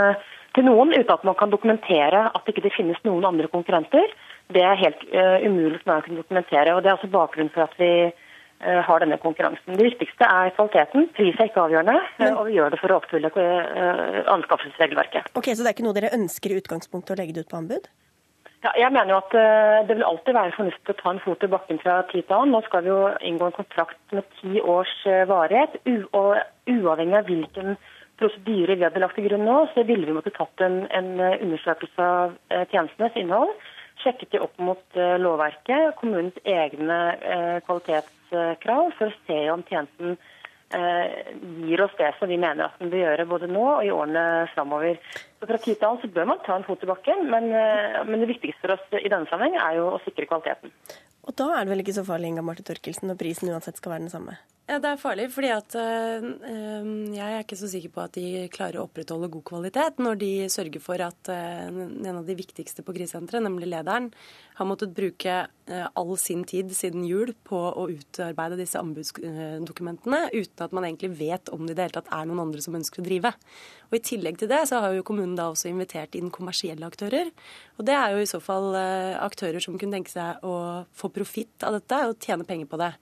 til, 0.54 0.66
noen 0.66 0.94
uten 0.94 1.14
at 1.14 1.26
man 1.26 1.38
kan 1.38 1.54
dokumentere 1.54 2.24
at 2.30 2.46
det 2.46 2.54
ikke 2.56 2.74
finnes 2.76 2.98
noen 3.06 3.26
andre 3.30 3.50
konkurrenter. 3.50 4.06
Det 4.54 4.62
er 4.64 4.80
helt 4.80 5.02
umulig 5.44 5.82
for 5.82 5.90
meg 5.90 6.00
å 6.00 6.04
kunne 6.06 6.22
dokumentere. 6.22 6.72
og 6.74 6.82
Det 6.82 6.90
er 6.90 6.96
også 6.96 7.10
bakgrunnen 7.12 7.52
for 7.52 7.66
at 7.66 7.74
vi 7.76 7.90
har 8.58 9.02
denne 9.04 9.18
konkurransen. 9.22 9.76
Det 9.76 9.84
viktigste 9.86 10.24
er 10.24 10.54
kvaliteten. 10.56 11.10
Pris 11.14 11.36
er 11.36 11.50
ikke 11.50 11.66
avgjørende, 11.66 11.98
Men... 12.18 12.32
og 12.40 12.48
vi 12.48 12.56
gjør 12.56 12.72
det 12.72 12.80
for 12.80 12.90
å 12.90 12.96
oppfylle 12.98 13.30
anskaffelsesregelverket. 14.32 15.28
Ok, 15.38 15.52
Så 15.52 15.62
det 15.62 15.68
er 15.68 15.76
ikke 15.76 15.86
noe 15.86 15.98
dere 16.00 16.14
ønsker 16.16 16.54
i 16.54 16.58
utgangspunktet 16.62 17.14
å 17.14 17.18
legge 17.20 17.36
det 17.36 17.44
ut 17.44 17.52
på 17.52 17.60
anbud? 17.60 17.86
Ja, 18.64 18.72
jeg 18.74 18.90
mener 18.90 19.12
jo 19.12 19.20
at 19.20 19.34
uh, 19.38 19.86
Det 19.86 19.94
vil 19.96 20.06
alltid 20.06 20.34
være 20.34 20.56
fornuftig 20.56 20.94
å 20.94 20.98
ta 20.98 21.12
en 21.12 21.22
fot 21.22 21.44
i 21.46 21.50
bakken 21.52 21.78
fra 21.82 22.00
tid 22.10 22.26
til 22.26 22.34
annen. 22.34 22.56
Nå 22.56 22.64
skal 22.66 22.82
vi 22.82 22.90
jo 22.90 22.98
inngå 23.30 23.46
en 23.46 23.54
kontrakt 23.54 24.16
med 24.16 24.26
ti 24.40 24.58
års 24.58 24.94
uh, 25.06 25.22
varighet. 25.30 25.78
og 26.10 26.34
Uavhengig 26.68 27.20
av 27.20 27.30
hvilken 27.30 27.78
prosedyre 28.18 28.74
vi 28.74 28.82
hadde 28.82 29.00
lagt 29.00 29.14
til 29.14 29.28
grunn 29.28 29.46
nå, 29.46 29.60
så 29.74 29.84
ville 29.86 30.08
vi 30.08 30.14
måtte 30.16 30.34
tatt 30.34 30.64
en, 30.66 30.80
en 30.90 31.20
eh, 31.22 31.36
undersøkelse 31.38 32.02
av 32.02 32.32
uh, 32.50 32.64
tjenestenes 32.72 33.14
innhold. 33.20 33.52
Sjekket 33.98 34.30
de 34.34 34.40
opp 34.44 34.58
mot 34.62 34.98
lovverket, 35.18 35.96
kommunens 35.98 36.36
egne 36.46 36.98
kvalitetskrav, 37.66 38.92
for 38.94 39.10
å 39.10 39.16
se 39.26 39.38
om 39.50 39.64
tjenesten 39.66 40.14
Eh, 40.70 41.34
gir 41.64 41.80
oss 41.80 41.94
det 41.96 42.10
som 42.18 42.28
vi 42.28 42.36
mener 42.36 42.66
at 42.66 42.76
den 42.76 42.90
bør 42.92 43.00
gjøre 43.00 43.24
både 43.30 43.46
nå 43.48 43.62
og 43.64 43.86
i 43.86 43.92
årene 43.92 44.24
framover. 44.52 44.98
Så 45.40 45.48
fra 45.48 45.56
tid 45.56 45.78
til 45.78 45.86
annen 45.88 46.02
så 46.02 46.10
bør 46.12 46.26
man 46.28 46.42
ta 46.44 46.58
en 46.58 46.66
fot 46.66 46.82
i 46.84 46.90
bakken, 46.90 47.24
men, 47.32 47.48
eh, 47.56 48.02
men, 48.04 48.20
det 48.20 48.28
viktigste 48.34 48.66
for 48.66 48.74
oss 48.76 48.84
i 48.92 49.08
denne 49.08 49.24
sammenheng 49.30 49.56
er 49.56 49.78
jo 49.78 49.86
å 49.94 50.02
sikre 50.04 50.28
kvaliteten. 50.28 50.74
Og 51.28 51.36
da 51.36 51.50
er 51.54 51.66
det 51.66 51.74
vel 51.74 51.84
ikke 51.84 51.98
så 51.98 52.06
farlig 52.08 52.32
Inga 52.32 52.44
Marte 52.44 52.64
Torkelsen, 52.64 53.10
når 53.10 53.18
prisen 53.20 53.50
uansett 53.52 53.76
skal 53.76 53.92
være 53.92 54.06
den 54.06 54.12
samme? 54.14 54.38
Ja, 54.68 54.76
Det 54.84 54.88
er 54.90 54.98
farlig, 55.00 55.30
fordi 55.32 55.48
at 55.48 55.74
øh, 55.80 56.24
jeg 57.16 57.24
er 57.24 57.40
ikke 57.40 57.56
så 57.56 57.70
sikker 57.72 57.92
på 57.94 58.02
at 58.02 58.16
de 58.18 58.48
klarer 58.52 58.76
å 58.76 58.82
opprettholde 58.84 59.30
god 59.32 59.44
kvalitet 59.48 60.02
når 60.04 60.18
de 60.20 60.28
sørger 60.52 60.82
for 60.84 61.00
at 61.00 61.30
øh, 61.32 61.78
en 62.04 62.18
av 62.18 62.26
de 62.28 62.36
viktigste 62.36 62.84
på 62.84 62.92
krisesenteret, 62.92 63.46
nemlig 63.46 63.70
lederen, 63.70 64.10
har 64.58 64.68
måttet 64.68 64.92
bruke 64.92 65.38
øh, 65.48 65.86
all 65.88 66.12
sin 66.20 66.44
tid 66.44 66.74
siden 66.76 67.06
jul 67.08 67.32
på 67.48 67.56
å 67.56 67.86
utarbeide 67.88 68.60
disse 68.60 68.76
anbudsdokumentene 68.76 70.26
uten 70.34 70.66
at 70.66 70.76
man 70.76 70.84
egentlig 70.90 71.14
vet 71.16 71.48
om 71.48 71.64
det 71.64 71.72
i 71.72 71.78
det 71.78 71.88
hele 71.88 72.00
tatt 72.02 72.12
er 72.12 72.28
noen 72.28 72.44
andre 72.44 72.60
som 72.64 72.76
ønsker 72.76 73.00
å 73.00 73.08
drive. 73.08 73.32
Og 73.88 73.96
I 73.96 74.02
tillegg 74.04 74.38
til 74.40 74.50
det 74.50 74.60
så 74.68 74.82
har 74.84 74.92
jo 74.92 75.04
kommunen 75.06 75.36
da 75.38 75.48
også 75.48 75.70
invitert 75.70 76.16
inn 76.18 76.32
kommersielle 76.34 76.84
aktører. 76.86 77.30
Og 77.80 77.86
det 77.88 77.96
er 77.96 78.14
jo 78.14 78.22
i 78.22 78.28
så 78.28 78.40
fall 78.44 78.76
aktører 78.76 79.64
som 79.64 79.78
kunne 79.80 79.96
tenke 79.96 80.12
seg 80.12 80.44
å 80.44 80.54
få 80.92 81.08
profitt 81.14 81.64
av 81.64 81.78
dette 81.78 82.00
og 82.10 82.18
tjene 82.20 82.44
penger 82.48 82.68
på 82.68 82.80
det. 82.80 82.92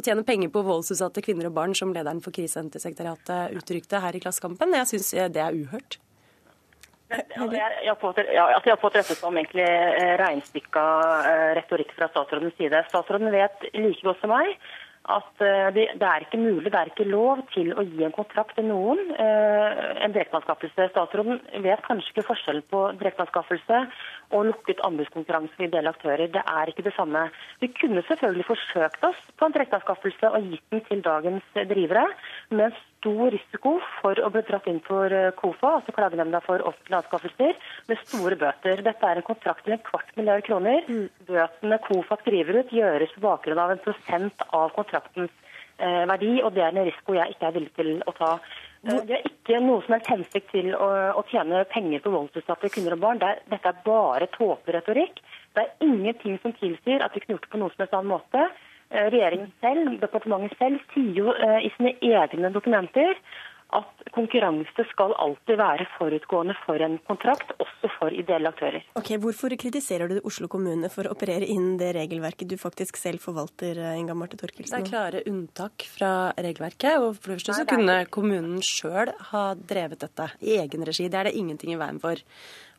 Å 0.00 0.04
tjene 0.06 0.24
penger 0.24 0.52
på 0.52 0.64
voldsutsatte 0.64 1.24
kvinner 1.24 1.50
og 1.50 1.56
barn, 1.58 1.76
som 1.76 1.92
lederen 1.92 2.22
for 2.24 2.32
Krisesentersekretariatet 2.32 3.58
uttrykte 3.60 4.00
her 4.00 4.16
i 4.16 4.22
Klassekampen, 4.22 4.78
jeg 4.80 4.94
syns 4.94 5.12
det 5.34 5.44
er 5.44 5.56
uhørt. 5.56 6.00
Jeg 7.10 7.90
har 7.90 7.98
fått 7.98 8.94
rettet 8.94 9.18
som 9.18 9.34
egentlig 9.34 9.66
regnstykka 10.20 10.84
eh, 11.26 11.48
retorikk 11.58 11.90
fra 11.96 12.06
statsrådens 12.12 12.54
side. 12.54 12.84
Statsråden 12.86 13.32
vet 13.34 13.66
like 13.74 14.04
godt 14.06 14.22
som 14.22 14.30
meg 14.30 14.52
at 15.08 15.40
eh, 15.40 15.68
det, 15.72 15.86
er 15.96 16.24
ikke 16.26 16.38
mulig, 16.38 16.68
det 16.68 16.76
er 16.76 16.90
ikke 16.90 17.08
lov 17.08 17.40
til 17.54 17.72
å 17.72 17.84
gi 17.86 18.04
en 18.04 18.12
kontrakt 18.12 18.52
til 18.58 18.66
noen. 18.68 19.00
Eh, 19.16 19.80
en 20.04 20.12
direkteanskaffelse. 20.12 20.90
Statsråden 20.92 21.40
vet 21.64 21.82
kanskje 21.86 22.12
ikke 22.12 22.26
forskjellen 22.28 22.66
på 22.70 22.82
direkteanskaffelse 23.00 23.80
og 24.36 24.46
lukket 24.50 24.82
anbudskonkurranse 24.86 25.56
med 25.58 25.70
ideelle 25.70 25.94
aktører. 25.94 26.28
Det 26.28 26.44
er 26.44 26.70
ikke 26.70 26.84
det 26.86 26.94
samme. 26.98 27.26
Vi 27.64 27.72
kunne 27.80 28.04
selvfølgelig 28.10 28.48
forsøkt 28.50 29.08
oss 29.08 29.24
på 29.40 29.48
en 29.48 29.56
direkteanskaffelse 29.56 30.34
og 30.34 30.52
gitt 30.52 30.76
den 30.76 30.84
til 30.90 31.02
dagens 31.06 31.58
drivere, 31.72 32.04
med 32.50 32.76
stor 33.00 33.32
risiko 33.32 33.74
for 33.98 34.20
å 34.20 34.30
bli 34.32 34.42
dratt 34.46 34.68
inn 34.70 34.80
for 34.84 35.12
eh, 35.12 35.32
KOFA, 35.38 35.74
altså 35.80 35.94
Klagenemnda 35.96 36.42
for 36.44 36.62
offentlige 36.68 37.00
anskaffelser, 37.00 37.58
med 37.88 38.02
store 38.04 38.38
bøter. 38.40 38.82
Dette 38.86 39.10
er 39.10 39.20
en 39.20 39.26
kontrakt 39.26 39.64
til 39.66 39.76
en 39.76 39.84
kvart 39.86 40.12
milliard 40.20 40.44
kroner. 40.46 40.84
Mm. 40.88 41.08
Bøtene 41.28 41.80
KOFA 41.86 42.20
skriver 42.20 42.60
ut, 42.60 42.74
gjøres 42.76 43.14
på 43.16 43.24
bakgrunn 43.24 43.62
av 43.62 43.74
en 43.74 43.84
prosent 43.84 44.44
av 44.48 44.74
kontraktens 44.76 45.32
eh, 45.80 46.04
verdi, 46.10 46.36
og 46.44 46.52
det 46.56 46.66
er 46.66 46.74
en 46.74 46.88
risiko 46.90 47.16
jeg 47.16 47.34
ikke 47.34 47.48
er 47.48 47.56
villig 47.56 47.74
til 47.80 47.92
å 48.04 48.16
ta. 48.20 48.32
Eh, 48.84 49.02
det 49.08 49.18
er 49.18 49.28
ikke 49.32 49.60
noe 49.64 49.84
som 49.84 49.96
helst 49.96 50.12
hensikt 50.12 50.52
til 50.52 50.72
å, 50.76 50.88
å, 51.16 51.26
tjene 51.32 51.64
penger 51.72 52.04
på 52.04 52.12
voldsutsatte 52.14 52.72
kvinner 52.72 52.98
og 52.98 53.04
barn. 53.06 53.22
Det 53.22 53.32
er, 53.32 53.44
dette 53.56 53.72
er 53.72 53.84
bare 53.86 54.28
tåperetorikk. 54.36 55.22
Det 55.56 55.64
er 55.64 55.86
ingenting 55.88 56.36
som 56.44 56.54
tilsier 56.60 57.04
at 57.04 57.16
vi 57.16 57.24
kunne 57.24 57.38
gjort 57.38 57.48
det 57.48 57.54
på 57.54 57.62
noen 57.62 57.72
som 57.74 57.84
helst 57.84 57.96
annen 57.96 58.12
måte. 58.12 58.50
Eh, 58.90 59.06
regjeringen 59.14 59.52
selv, 59.62 59.94
departementet 60.02 60.58
selv, 60.58 60.82
sier 60.94 61.14
jo 61.22 61.30
eh, 61.30 61.62
i 61.66 61.70
sine 61.76 61.94
egne 62.02 62.50
dokumenter 62.50 63.14
at 63.70 64.00
konkurranse 64.16 64.82
skal 64.90 65.12
alltid 65.22 65.60
være 65.60 65.84
forutgående 65.94 66.56
for 66.64 66.82
en 66.82 66.96
kontrakt, 67.06 67.52
også 67.62 67.90
for 68.00 68.10
ideelle 68.10 68.50
aktører. 68.50 68.82
Ok, 68.98 69.12
Hvorfor 69.22 69.54
kritiserer 69.54 70.10
du 70.10 70.16
Oslo 70.26 70.48
kommune 70.50 70.90
for 70.90 71.06
å 71.06 71.12
operere 71.14 71.46
inn 71.46 71.76
det 71.78 71.92
regelverket 71.94 72.50
du 72.50 72.56
faktisk 72.58 72.98
selv 72.98 73.22
forvalter, 73.22 73.78
Inga 73.94 74.16
Marte 74.18 74.40
Torkelsen? 74.40 74.74
Det 74.74 74.88
er 74.88 74.90
klare 74.90 75.22
unntak 75.30 75.86
fra 75.86 76.32
regelverket. 76.34 76.98
og 76.98 77.20
For 77.20 77.30
det 77.30 77.38
første 77.38 77.60
så 77.60 77.68
kunne 77.70 78.00
kommunen 78.10 78.58
sjøl 78.58 79.14
ha 79.30 79.44
drevet 79.54 80.02
dette 80.02 80.32
i 80.42 80.58
egen 80.58 80.90
regi. 80.90 81.06
Det 81.06 81.22
er 81.22 81.30
det 81.30 81.36
ingenting 81.38 81.76
i 81.76 81.78
veien 81.78 82.02
for. 82.02 82.18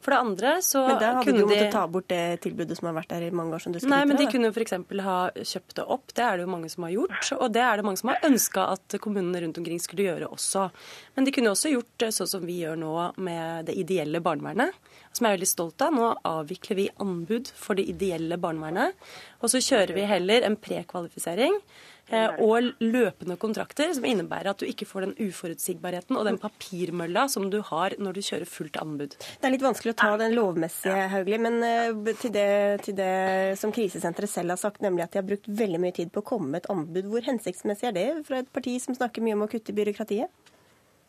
For 0.02 0.16
det 0.16 0.20
andre 0.20 0.52
så 0.66 0.82
kunne 0.82 0.88
de 0.88 0.98
Men 0.98 1.02
da 1.02 1.12
hadde 1.18 1.32
de 1.32 1.42
jo 1.44 1.48
måttet 1.50 1.74
ta 1.76 1.84
bort 1.94 2.08
det 2.10 2.22
tilbudet 2.42 2.78
som 2.80 2.90
har 2.90 2.96
vært 2.98 3.12
der 3.14 3.26
i 3.28 3.32
mange 3.38 3.54
år, 3.56 3.64
som 3.64 3.76
du 3.76 3.78
skryter 3.80 3.94
Nei, 3.94 4.02
men 4.10 4.18
de 4.18 4.26
da. 4.26 4.32
kunne 4.34 4.50
f.eks. 4.50 4.74
ha 5.06 5.18
kjøpt 5.54 5.76
det 5.78 5.86
opp. 5.96 6.16
Det 6.18 6.26
er 6.26 6.40
det 6.40 6.48
jo 6.48 6.52
mange 6.54 6.72
som 6.74 6.88
har 6.88 6.94
gjort. 6.96 7.32
Og 7.38 7.54
det 7.54 7.62
er 7.66 7.78
det 7.78 7.86
mange 7.86 8.02
som 8.02 8.12
har 8.14 8.26
ønska 8.32 8.66
at 8.74 8.98
kommunene 9.04 9.44
rundt 9.46 9.62
omkring 9.62 9.84
skulle 9.84 10.08
gjøre 10.08 10.32
også. 10.34 10.66
Men 11.16 11.28
de 11.28 11.36
kunne 11.36 11.54
også 11.54 11.74
gjort 11.76 12.08
sånn 12.18 12.32
som 12.34 12.50
vi 12.50 12.58
gjør 12.64 12.82
nå 12.82 12.96
med 13.22 13.70
det 13.70 13.78
ideelle 13.78 14.24
barnevernet, 14.26 14.74
som 15.12 15.28
jeg 15.28 15.32
er 15.32 15.38
veldig 15.38 15.52
stolt 15.54 15.86
av. 15.86 15.96
Nå 15.96 16.12
avvikler 16.32 16.82
vi 16.82 16.90
anbud 17.04 17.54
for 17.56 17.78
det 17.78 17.86
ideelle 17.94 18.40
barnevernet. 18.42 18.98
Og 19.42 19.54
så 19.54 19.62
kjører 19.62 19.94
vi 19.98 20.10
heller 20.10 20.48
en 20.48 20.58
prekvalifisering 20.58 21.62
og 22.42 22.72
løpende 22.82 23.38
kontrakter, 23.42 23.92
som 23.96 24.06
innebærer 24.08 24.52
at 24.52 24.62
du 24.62 24.68
ikke 24.70 24.88
får 24.90 25.08
den 25.08 25.16
uforutsigbarheten 25.30 26.18
og 26.20 26.28
den 26.28 26.40
papirmølla 26.42 27.28
som 27.32 27.50
du 27.54 27.60
har 27.72 27.96
når 28.02 28.18
du 28.18 28.22
kjører 28.26 28.50
fullt 28.50 28.80
anbud. 28.82 29.16
Det 29.16 29.48
er 29.48 29.56
litt 29.56 29.66
vanskelig 29.66 29.96
å 29.96 30.00
ta 30.02 30.12
den 30.22 30.36
lovmessige, 30.38 31.08
Hauglie, 31.14 31.42
men 31.42 31.60
eh, 31.66 32.14
til 32.22 32.34
det, 32.36 32.50
til 32.88 32.98
det 32.98 33.58
som 33.62 33.74
krisesenteret 33.76 34.32
selv 34.32 34.56
har 34.56 34.62
sagt, 34.62 34.84
nemlig 34.86 35.06
at 35.06 35.16
de 35.16 35.22
har 35.22 35.28
brukt 35.28 35.50
veldig 35.62 35.82
mye 35.82 35.96
tid 35.96 36.14
på 36.14 36.24
å 36.24 36.30
komme 36.34 36.52
med 36.54 36.64
et 36.64 36.72
anbud. 36.74 37.10
Hvor 37.12 37.28
hensiktsmessig 37.28 37.92
er 37.92 37.98
det 37.98 38.08
fra 38.28 38.42
et 38.42 38.52
parti 38.54 38.78
som 38.84 38.98
snakker 38.98 39.26
mye 39.26 39.38
om 39.38 39.46
å 39.48 39.52
kutte 39.52 39.74
i 39.74 39.80
byråkratiet? 39.82 40.51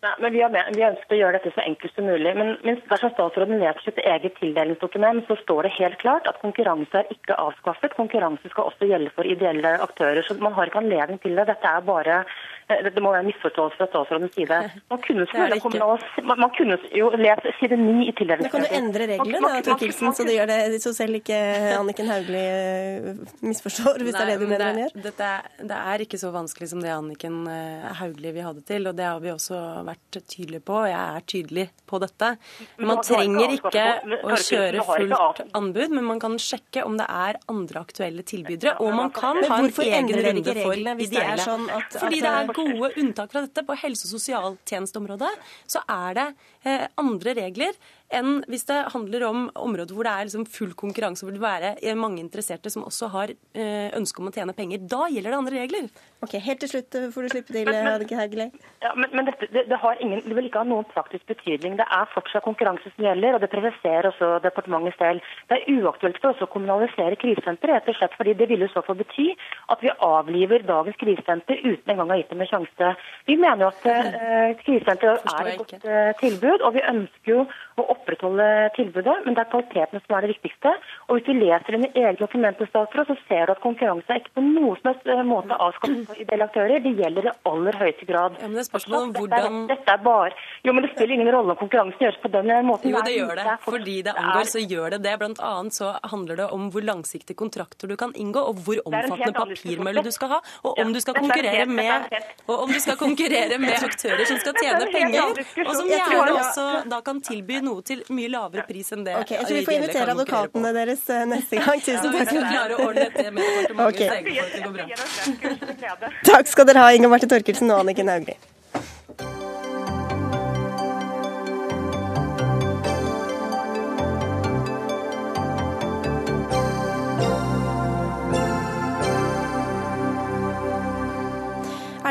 Nei, 0.03 0.13
men 0.19 0.33
vi 0.35 0.41
har, 0.43 0.51
vi 0.75 0.83
ønsker 0.83 1.15
å 1.15 1.19
gjøre 1.21 1.39
dette 1.39 1.53
så 1.55 1.63
enkelt 1.63 1.93
som 1.95 2.09
mulig. 2.11 2.33
Men, 2.35 2.57
men 2.67 2.81
dersom 2.91 3.13
statsråden 3.15 3.61
leser 3.63 3.85
sitt 3.87 4.01
eget 4.03 4.35
tildelingsdokument, 4.41 5.29
så 5.29 5.37
står 5.45 5.69
det 5.69 5.77
helt 5.77 6.01
klart 6.03 6.27
at 6.27 6.41
konkurranse 6.43 7.05
er 7.05 7.13
ikke 7.15 7.37
avskaffet. 7.39 7.95
Konkurranse 7.95 8.51
skal 8.51 8.67
også 8.73 8.89
gjelde 8.91 9.13
for 9.15 9.29
ideelle 9.31 9.77
aktører. 9.85 10.25
Så 10.27 10.35
man 10.43 10.57
har 10.57 10.67
ikke 10.73 10.83
anledning 10.83 11.21
til 11.23 11.39
det. 11.39 11.45
Dette 11.53 11.71
er 11.71 11.87
bare 11.87 12.17
eh, 12.25 12.83
det 12.89 12.99
må 13.05 13.13
være 13.15 13.23
en 13.23 13.29
misforståelse 13.31 13.79
fra 13.79 13.87
statsrådens 13.93 14.35
side. 14.35 14.59
Man 14.93 15.01
kunne, 15.07 15.25
Det 15.27 15.47
det 15.53 16.25
man, 16.27 16.39
man 16.41 16.51
kunne 16.57 16.77
jo 16.99 17.09
lest 17.17 17.47
side 17.61 17.77
9 17.79 18.09
i 18.11 18.13
Men 18.27 18.51
kan 18.51 18.61
du 18.65 18.69
endre 18.75 19.07
reglene 19.07 19.41
Man- 19.41 19.63
da, 19.63 19.77
man- 20.03 20.15
så 20.15 20.25
det 20.27 20.35
gjør 20.37 20.47
det 20.51 20.83
så 20.83 20.93
selv 20.95 21.15
ikke 21.21 21.39
Anniken 21.79 22.09
Hauglie 22.11 22.43
eh, 22.43 23.23
misforstår, 23.41 24.03
hvis 24.03 24.15
det 24.15 24.21
er 24.23 24.31
det 24.33 24.39
du 24.41 24.47
mener 24.47 24.67
hun 24.67 24.77
det, 24.81 24.89
gjør? 24.89 25.03
dette 25.07 25.25
er, 25.31 25.49
det 25.71 25.79
er 25.95 26.05
ikke 26.07 26.19
så 26.21 26.31
vanskelig 26.35 26.69
som 26.73 26.83
det 26.83 26.91
Anniken 26.93 27.47
eh, 27.49 27.89
Hauglie 28.01 28.33
vil 28.37 28.47
ha 28.47 28.53
det 28.57 28.65
til, 28.69 28.87
og 28.91 28.97
det 28.99 29.07
har 29.09 29.21
vi 29.23 29.33
også 29.33 29.61
vært 29.87 29.92
tydelige 30.11 30.63
på. 30.65 30.77
og 30.83 30.89
Jeg 30.89 31.17
er 31.17 31.27
tydelig 31.33 31.65
på 31.87 32.01
dette. 32.03 32.31
Men 32.79 32.87
Man 32.93 33.03
trenger 33.05 33.55
ikke 33.57 33.87
å 34.23 34.39
kjøre 34.39 34.85
fullt 34.89 35.43
anbud, 35.59 35.95
men 35.97 36.05
man 36.05 36.21
kan 36.23 36.37
sjekke 36.41 36.85
om 36.87 36.99
det 37.01 37.07
er 37.09 37.41
andre 37.53 37.83
aktuelle 37.83 38.23
tilbydere, 38.27 38.77
og 38.81 38.95
man 38.95 39.11
kan 39.15 39.43
ha 39.49 39.59
en 39.63 39.71
egen 39.71 40.13
runde 40.27 40.57
for 40.63 40.75
ideelle. 40.77 41.39
sånn 41.43 41.69
Fordi 41.99 42.21
det 42.21 42.33
er 42.33 42.53
gode 42.53 42.93
unntak 42.97 43.33
fra 43.33 43.45
dette. 43.47 43.67
På 43.67 43.77
helse- 43.79 44.09
og 44.09 44.19
sosialtjenesteområdet 44.19 45.33
så 45.67 45.83
er 45.89 46.15
det 46.19 46.29
eh, 46.65 46.87
andre 46.99 47.35
regler 47.35 47.77
enn 48.15 48.43
hvis 48.51 48.67
det 48.69 48.79
handler 48.93 49.27
om 49.29 49.45
områder 49.59 49.97
hvor 49.97 50.07
det 50.07 50.13
er 50.13 50.29
liksom 50.29 50.47
full 50.51 50.73
konkurranse, 50.79 51.25
hvor 51.25 51.35
det 51.35 51.41
vil 51.41 51.49
være 51.49 51.97
mange 51.99 52.23
interesserte 52.23 52.71
som 52.73 52.85
også 52.87 53.11
har 53.13 53.33
eh, 53.33 53.91
ønske 53.97 54.23
om 54.23 54.31
å 54.31 54.35
tjene 54.35 54.55
penger. 54.57 54.85
Da 54.91 55.07
gjelder 55.11 55.35
det 55.35 55.41
andre 55.41 55.63
regler. 55.63 55.89
Ok, 56.23 56.37
Helt 56.43 56.61
til 56.63 56.71
slutt 56.71 56.95
eh, 56.99 57.09
får 57.13 57.27
du 57.27 57.33
slippe 57.33 57.55
til, 57.55 57.69
eh, 57.73 57.89
Anniken 57.93 58.21
Hauglie. 58.21 58.49
Ja, 58.85 58.93
men, 58.99 59.11
men 59.17 59.29
dette, 59.29 59.49
det, 59.55 59.65
det, 59.71 59.79
har 59.83 60.01
ingen, 60.03 60.23
det 60.27 60.37
vil 60.39 60.49
ikke 60.49 60.63
ha 60.63 60.69
noen 60.69 60.87
praktisk 60.91 61.27
betydning. 61.31 61.77
Det 61.81 61.87
er 61.87 62.11
fortsatt 62.15 62.45
konkurranse 62.47 62.93
som 62.95 63.07
gjelder, 63.07 63.37
og 63.37 63.45
det 63.45 63.51
presiserer 63.53 64.11
også 64.11 64.31
departementet 64.45 64.99
selv. 65.01 65.33
Det 65.51 65.59
er 65.59 65.81
uaktuelt 65.81 66.21
for 66.23 66.33
oss 66.33 66.45
å 66.45 66.51
kommunalisere 66.53 67.19
krisesenteret, 67.23 67.83
rett 67.83 67.91
og 67.91 67.99
slett 67.99 68.17
fordi 68.19 68.37
det 68.39 68.49
ville 68.51 68.69
i 68.69 68.73
så 68.73 68.85
fall 68.87 68.99
bety 69.01 69.31
at 69.73 69.83
vi 69.83 69.93
avliver 70.05 70.67
dagens 70.69 70.99
krisesenter 71.01 71.61
uten 71.63 71.95
engang 71.95 72.11
å 72.11 72.15
ha 72.15 72.21
gitt 72.21 72.33
dem 72.33 72.45
en 72.45 72.51
sjanse. 72.51 72.93
Vi 73.31 73.39
mener 73.41 73.67
jo 73.67 73.71
at 73.73 73.89
eh, 73.91 74.55
krisesenteret 74.63 75.27
er 75.33 75.53
et 75.53 75.63
godt 75.63 75.87
eh, 75.87 76.13
tilbud, 76.21 76.67
og 76.67 76.77
vi 76.77 76.85
ønsker 76.93 77.35
jo 77.35 77.45
å 77.81 77.87
opprettholde 78.03 78.49
tilbudet, 78.77 79.17
men 79.25 79.37
det 79.39 79.45
er 79.47 79.51
kvaliteten 79.53 80.03
som 80.03 80.17
er 80.19 80.27
det 80.27 80.33
viktigste. 80.35 80.75
Og 81.09 81.17
hvis 81.19 81.27
du 81.29 81.33
leser 81.39 81.77
dine 81.79 81.91
egne 81.95 82.19
dokumenter, 82.21 82.69
statsråd, 82.69 83.07
så 83.13 83.17
ser 83.29 83.47
du 83.49 83.55
at 83.55 83.63
konkurranse 83.63 84.11
er 84.11 84.21
ikke 84.23 84.35
på 84.37 84.45
noen 84.45 84.77
som 84.81 84.91
helst 84.93 85.07
eh, 85.07 85.23
måte 85.27 85.57
avskaffet 85.57 86.07
for 86.11 86.23
ideelle 86.27 86.49
aktører. 86.51 86.83
Det 86.85 86.95
gjelder 86.99 87.29
i 87.31 87.35
aller 87.53 87.79
høyeste 87.83 88.09
grad. 88.11 88.37
Ja, 88.43 88.49
men 88.51 88.59
det 88.59 88.65
er 88.67 88.69
spørsmål 88.71 88.99
om 89.09 89.13
Dette 89.17 89.41
er- 89.41 89.67
Dette 89.73 89.93
er 89.97 90.03
bare 90.03 90.33
Jo, 90.65 90.73
men 90.73 90.83
det 90.85 90.91
spiller 90.95 91.15
ingen 91.15 91.31
rolle 91.35 91.55
om 91.55 91.59
konkurransen 91.63 91.99
gjøres 92.03 92.21
på 92.23 92.31
den 92.33 92.51
måten. 92.67 92.91
Jo, 92.91 93.01
det 93.07 93.15
gjør 93.17 93.35
det. 93.39 93.47
Fordi 93.65 93.97
det 94.03 94.15
angår, 94.17 94.47
så 94.53 94.61
gjør 94.63 94.91
det 94.97 95.03
det. 95.03 95.15
Blant 95.19 95.41
annet 95.41 95.73
så 95.77 95.93
handler 96.11 96.37
det 96.37 96.47
om 96.53 96.71
hvor 96.71 96.83
langsiktige 96.83 97.37
kontrakter 97.37 97.89
du 97.89 97.97
kan 97.97 98.13
inngå, 98.17 98.41
og 98.49 98.55
hvor 98.65 98.79
omfattende 98.87 99.33
papirmølle 99.37 100.03
du 100.05 100.11
skal 100.15 100.29
ha, 100.37 100.39
og 100.65 100.79
om 100.79 100.93
du 100.93 101.01
skal 101.01 101.15
er 101.17 101.21
konkurrere 101.21 101.63
er 101.63 101.67
med, 101.67 102.09
og 102.49 102.63
om 102.65 102.69
du 102.73 102.79
skal 102.81 102.97
konkurrere 102.97 103.59
med 103.59 103.75
aktører 103.77 104.25
som 104.27 104.39
skal 104.43 104.55
tjene 104.61 104.87
penger, 104.93 105.43
og 105.67 105.75
som 105.77 105.87
gjerne 105.91 106.33
også 106.33 106.67
da 106.91 107.01
kan 107.05 107.21
tilby 107.21 107.61
noe 107.63 107.83
til 107.83 107.92
mye 108.13 108.29
lavere 108.33 108.65
pris 108.69 108.93
enn 108.95 109.05
det 109.07 109.15
Ok, 109.21 109.31
Jeg 109.35 109.47
tror 109.47 109.57
vi 109.59 109.65
får 109.67 109.77
invitere 109.79 110.15
advokatene 110.17 110.73
deres 110.77 111.03
eh, 111.11 111.25
neste 111.33 111.61
gang. 111.63 111.83
Tusen 111.87 112.13
takk. 112.17 112.33
Ja, 112.33 112.45
klare 112.53 112.79
å 112.79 112.87
ordne 112.89 113.09
dette 113.09 113.31
med 113.31 113.45
departementet, 113.45 113.87
Ok. 113.89 114.01
så 114.01 114.15
egentlig 114.15 114.37
får 114.39 114.47
det 114.47 114.53
til 114.53 114.63
å 114.63 114.71
gå 114.71 115.97
bra. 116.01 116.15
Takk 116.33 116.47
skal 116.55 116.69
dere 116.73 116.87
ha, 116.87 116.93
Inga 116.97 117.09
Marte 117.13 117.29
Torkelsen 117.31 117.71
og 117.71 117.85
Anniken 117.85 118.09
Hauglie. 118.13 118.37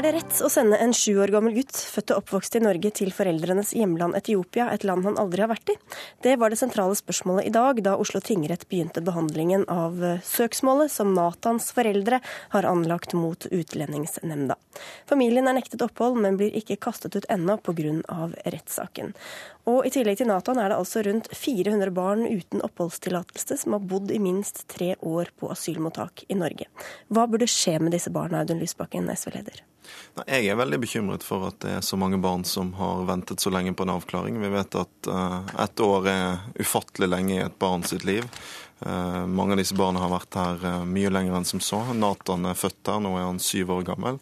Er 0.01 0.07
det 0.07 0.15
rett 0.15 0.39
å 0.41 0.47
sende 0.49 0.79
en 0.81 0.95
sju 0.97 1.19
år 1.21 1.29
gammel 1.29 1.53
gutt, 1.53 1.77
født 1.77 2.09
og 2.15 2.23
oppvokst 2.23 2.55
i 2.57 2.61
Norge, 2.63 2.89
til 2.97 3.11
foreldrenes 3.13 3.75
hjemland 3.77 4.15
Etiopia, 4.17 4.65
et 4.73 4.81
land 4.81 5.05
han 5.05 5.19
aldri 5.21 5.43
har 5.43 5.51
vært 5.51 5.69
i? 5.69 5.75
Det 6.25 6.31
var 6.41 6.49
det 6.49 6.57
sentrale 6.57 6.97
spørsmålet 6.97 7.45
i 7.45 7.51
dag, 7.53 7.83
da 7.85 7.93
Oslo 8.01 8.17
tingrett 8.17 8.65
begynte 8.65 9.03
behandlingen 9.05 9.67
av 9.69 10.01
eh, 10.01 10.23
søksmålet 10.25 10.89
som 10.89 11.13
Natans 11.13 11.69
foreldre 11.77 12.17
har 12.25 12.65
anlagt 12.65 13.13
mot 13.13 13.45
Utlendingsnemnda. 13.45 14.57
Familien 15.05 15.45
er 15.45 15.59
nektet 15.59 15.85
opphold, 15.85 16.17
men 16.17 16.41
blir 16.41 16.57
ikke 16.57 16.81
kastet 16.81 17.19
ut 17.19 17.29
ennå 17.29 17.59
pga. 17.61 17.93
rettssaken. 18.41 19.13
Og 19.69 19.85
i 19.85 19.93
tillegg 19.93 20.17
til 20.17 20.33
Natan 20.33 20.57
er 20.57 20.73
det 20.73 20.81
altså 20.81 21.05
rundt 21.05 21.29
400 21.29 21.93
barn 21.93 22.25
uten 22.25 22.65
oppholdstillatelse 22.65 23.61
som 23.61 23.77
har 23.77 23.85
bodd 23.85 24.09
i 24.09 24.17
minst 24.17 24.65
tre 24.65 24.95
år 24.97 25.29
på 25.37 25.53
asylmottak 25.53 26.25
i 26.25 26.41
Norge. 26.41 26.73
Hva 27.13 27.29
burde 27.29 27.45
skje 27.45 27.77
med 27.77 27.93
disse 27.93 28.09
barna, 28.09 28.41
Audun 28.41 28.65
Lysbakken, 28.65 29.05
SV-leder? 29.13 29.61
Jeg 30.27 30.47
er 30.51 30.59
veldig 30.59 30.81
bekymret 30.83 31.25
for 31.25 31.47
at 31.49 31.59
det 31.63 31.75
er 31.77 31.85
så 31.85 31.97
mange 31.99 32.19
barn 32.21 32.43
som 32.47 32.73
har 32.77 33.05
ventet 33.09 33.43
så 33.43 33.51
lenge 33.53 33.73
på 33.77 33.87
en 33.87 33.95
avklaring. 33.95 34.39
Vi 34.41 34.51
vet 34.53 34.77
at 34.79 35.11
uh, 35.11 35.41
ett 35.63 35.83
år 35.83 36.09
er 36.11 36.41
ufattelig 36.59 37.09
lenge 37.09 37.37
i 37.37 37.45
et 37.45 37.59
barn 37.61 37.85
sitt 37.87 38.05
liv. 38.07 38.27
Eh, 38.81 39.25
mange 39.27 39.53
av 39.53 39.59
disse 39.61 39.77
barna 39.77 40.01
har 40.01 40.09
vært 40.09 40.37
her 40.39 40.63
eh, 40.65 40.85
mye 40.89 41.11
lenger 41.13 41.35
enn 41.37 41.45
som 41.45 41.61
så. 41.61 41.83
Nathan 41.93 42.47
er 42.49 42.57
født 42.57 42.89
her, 42.89 42.97
nå 43.03 43.13
er 43.13 43.27
han 43.27 43.41
syv 43.41 43.75
år 43.75 43.85
gammel. 43.91 44.17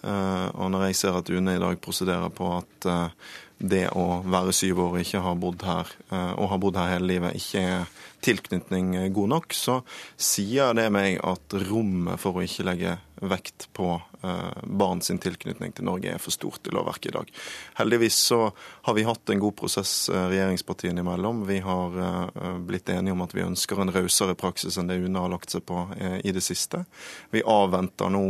Eh, 0.00 0.46
og 0.54 0.72
når 0.72 0.88
jeg 0.88 0.98
ser 1.02 1.18
at 1.18 1.28
UNE 1.28 1.58
i 1.58 1.60
dag 1.60 1.80
prosederer 1.84 2.32
på 2.32 2.48
at 2.56 2.88
eh, 2.88 3.28
det 3.58 3.88
å 3.98 4.22
være 4.22 4.54
syv 4.54 4.80
år 4.84 4.96
og 4.96 5.02
ikke 5.02 5.22
ha 5.24 5.34
bodd 5.38 5.64
her, 5.66 5.90
eh, 6.08 6.32
og 6.38 6.52
ha 6.52 6.60
bodd 6.62 6.78
her 6.80 6.94
hele 6.94 7.10
livet, 7.10 7.36
ikke 7.36 7.64
er 7.66 7.88
tilknytning 8.24 8.94
eh, 8.96 9.08
god 9.14 9.34
nok, 9.34 9.56
så 9.56 9.80
sier 10.14 10.72
det 10.78 10.88
meg 10.94 11.18
at 11.26 11.58
rommet 11.68 12.22
for 12.22 12.38
å 12.38 12.46
ikke 12.46 12.68
legge 12.70 12.96
vekt 13.20 13.68
på 13.76 13.96
eh, 13.98 14.07
barn 14.20 15.00
sin 15.04 15.18
tilknytning 15.22 15.72
til 15.76 15.86
Norge 15.86 16.10
er 16.14 16.22
for 16.22 16.34
stort 16.34 16.66
i 16.66 16.72
lovverket 16.74 17.12
i 17.12 17.14
dag. 17.14 17.32
Heldigvis 17.78 18.18
så 18.30 18.40
har 18.86 18.96
vi 18.96 19.06
hatt 19.06 19.30
en 19.30 19.42
god 19.42 19.56
prosess 19.58 20.08
eh, 20.08 20.24
regjeringspartiene 20.32 21.04
imellom. 21.04 21.44
Vi 21.48 21.60
har 21.64 21.98
eh, 22.04 22.56
blitt 22.58 22.88
enige 22.90 23.14
om 23.14 23.22
at 23.22 23.34
vi 23.36 23.44
ønsker 23.46 23.80
en 23.82 23.92
rausere 23.94 24.34
praksis 24.38 24.78
enn 24.78 24.90
det 24.90 24.98
UNE 25.04 25.22
har 25.22 25.32
lagt 25.32 25.54
seg 25.54 25.64
på 25.68 25.84
eh, 25.98 26.18
i 26.24 26.34
det 26.34 26.42
siste. 26.44 26.84
Vi 27.30 27.44
avventer 27.46 28.10
nå 28.10 28.24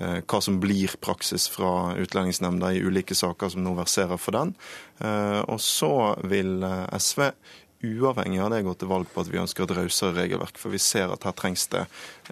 eh, 0.00 0.18
hva 0.24 0.42
som 0.44 0.58
blir 0.62 0.98
praksis 1.00 1.48
fra 1.52 1.94
Utlendingsnemnda 1.98 2.72
i 2.74 2.82
ulike 2.82 3.14
saker 3.18 3.54
som 3.54 3.64
nå 3.66 3.76
verserer 3.78 4.18
for 4.18 4.38
den. 4.38 4.54
Eh, 4.98 5.40
Og 5.46 5.62
så 5.62 5.94
vil 6.26 6.62
eh, 6.66 6.84
SV 6.98 7.30
uavhengig 7.78 8.40
av 8.42 8.50
det 8.50 8.64
gå 8.66 8.72
til 8.74 8.88
valg 8.90 9.06
på 9.12 9.22
at 9.22 9.28
vi 9.30 9.38
ønsker 9.38 9.62
et 9.64 9.76
rausere 9.76 10.16
regelverk. 10.16 10.58
For 10.58 10.74
vi 10.74 10.80
ser 10.82 11.12
at 11.14 11.22
her 11.22 11.34
trengs 11.38 11.68
det 11.70 11.84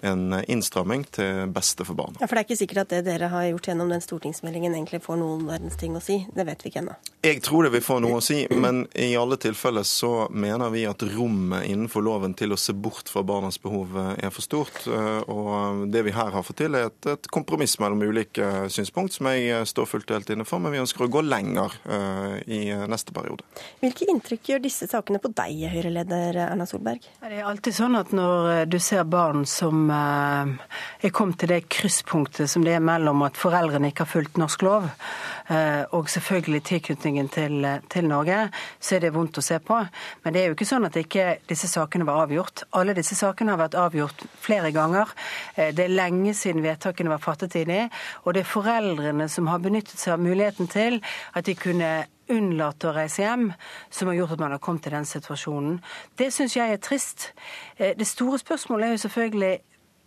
en 0.05 0.39
innstramming 0.47 1.05
til 1.15 1.47
beste 1.53 1.85
for 1.87 1.97
barna. 1.97 2.19
Ja, 2.21 2.27
For 2.27 2.35
det 2.35 2.43
er 2.43 2.47
ikke 2.49 2.59
sikkert 2.61 2.83
at 2.85 2.95
det 2.95 3.03
dere 3.07 3.31
har 3.31 3.47
gjort 3.51 3.69
gjennom 3.71 3.91
den 3.93 4.03
stortingsmeldingen 4.03 4.75
egentlig 4.75 5.01
får 5.05 5.19
noen 5.21 5.45
verdens 5.49 5.77
ting 5.79 5.95
å 5.97 6.03
si. 6.03 6.19
Det 6.33 6.45
vet 6.47 6.63
vi 6.63 6.71
ikke 6.71 6.83
ennå. 6.83 6.97
Jeg 7.25 7.41
tror 7.43 7.65
det 7.65 7.73
vil 7.73 7.83
få 7.83 7.97
noe 8.03 8.19
å 8.19 8.23
si, 8.23 8.43
men 8.53 8.85
i 8.95 9.09
alle 9.19 9.39
tilfeller 9.41 9.83
så 9.87 10.27
mener 10.31 10.69
vi 10.71 10.85
at 10.87 11.01
rommet 11.15 11.65
innenfor 11.67 12.05
loven 12.05 12.35
til 12.37 12.53
å 12.53 12.59
se 12.59 12.75
bort 12.77 13.09
fra 13.11 13.23
barnas 13.25 13.57
behov 13.61 13.97
er 14.13 14.29
for 14.31 14.45
stort. 14.45 14.83
Og 14.87 15.87
det 15.91 16.05
vi 16.07 16.13
her 16.15 16.31
har 16.35 16.45
fått 16.45 16.61
til, 16.61 16.77
er 16.77 16.91
et, 16.91 17.09
et 17.09 17.29
kompromiss 17.33 17.77
mellom 17.81 18.05
ulike 18.05 18.69
synspunkt, 18.73 19.17
som 19.17 19.29
jeg 19.33 19.65
står 19.67 19.89
fullt 19.89 20.11
og 20.11 20.19
helt 20.19 20.31
inne 20.35 20.47
for, 20.47 20.61
men 20.63 20.75
vi 20.75 20.81
ønsker 20.83 21.07
å 21.07 21.09
gå 21.11 21.23
lenger 21.25 21.73
uh, 21.89 22.37
i 22.45 22.69
neste 22.87 23.15
periode. 23.15 23.43
Hvilke 23.81 24.07
inntrykk 24.13 24.53
gjør 24.53 24.63
disse 24.63 24.87
sakene 24.89 25.21
på 25.23 25.31
deg, 25.35 25.65
Høyre-leder 25.73 26.39
Erna 26.47 26.67
Solberg? 26.69 27.09
Det 27.21 27.33
er 27.33 27.49
alltid 27.49 27.75
sånn 27.75 27.97
at 27.99 28.13
når 28.15 28.67
du 28.69 28.79
ser 28.83 29.03
barn 29.09 29.45
som 29.49 29.86
er 29.93 31.13
kommet 31.15 31.39
til 31.41 31.51
det 31.51 31.67
krysspunktet 31.71 32.49
som 32.51 32.63
det 32.65 32.73
er 32.77 32.83
mellom 32.83 33.21
at 33.27 33.37
foreldrene 33.39 33.91
ikke 33.91 34.05
har 34.05 34.11
fulgt 34.11 34.39
norsk 34.41 34.65
lov, 34.65 34.87
uh, 34.87 35.83
og 35.95 36.09
selvfølgelig 36.09 36.63
tilknytningen 36.69 37.29
til, 37.33 37.67
til, 37.89 38.07
Norge, 38.07 38.39
så 38.79 38.97
er 38.97 39.05
det 39.05 39.13
vondt 39.15 39.39
å 39.39 39.45
se 39.45 39.59
på. 39.63 39.79
Men 40.23 40.35
det 40.35 40.41
er 40.41 40.49
jo 40.49 40.57
ikke 40.57 40.69
sånn 40.69 40.87
at 40.87 40.99
ikke 40.99 41.29
disse 41.49 41.69
sakene 41.71 42.07
var 42.07 42.25
avgjort. 42.25 42.65
Alle 42.77 42.95
disse 42.97 43.17
sakene 43.19 43.55
har 43.55 43.61
vært 43.61 43.79
avgjort 43.79 44.27
flere 44.41 44.73
ganger. 44.75 45.13
Det 45.55 45.85
er 45.85 45.95
lenge 45.95 46.33
siden 46.37 46.65
vedtakene 46.65 47.13
var 47.13 47.23
fattet 47.23 47.55
i 47.59 47.65
de, 47.67 47.81
og 48.25 48.35
det 48.35 48.43
er 48.43 48.51
foreldrene 48.51 49.29
som 49.31 49.49
har 49.51 49.63
benyttet 49.63 49.99
seg 49.99 50.17
av 50.17 50.23
muligheten 50.23 50.69
til 50.71 51.01
at 51.33 51.47
de 51.47 51.57
kunne 51.57 51.91
unnlate 52.31 52.89
å 52.89 52.95
reise 52.95 53.23
hjem, 53.23 53.51
som 53.93 54.09
har 54.09 54.19
gjort 54.19 54.35
at 54.35 54.43
man 54.43 54.55
har 54.55 54.63
kommet 54.63 54.85
til 54.85 54.95
den 54.95 55.07
situasjonen. 55.07 55.79
Det 56.19 56.29
syns 56.35 56.57
jeg 56.57 56.73
er 56.73 56.83
trist. 56.83 57.31
Det 57.77 58.07
store 58.07 58.39
spørsmålet 58.41 58.87
er 58.87 58.95
jo 58.95 59.03
selvfølgelig 59.05 59.53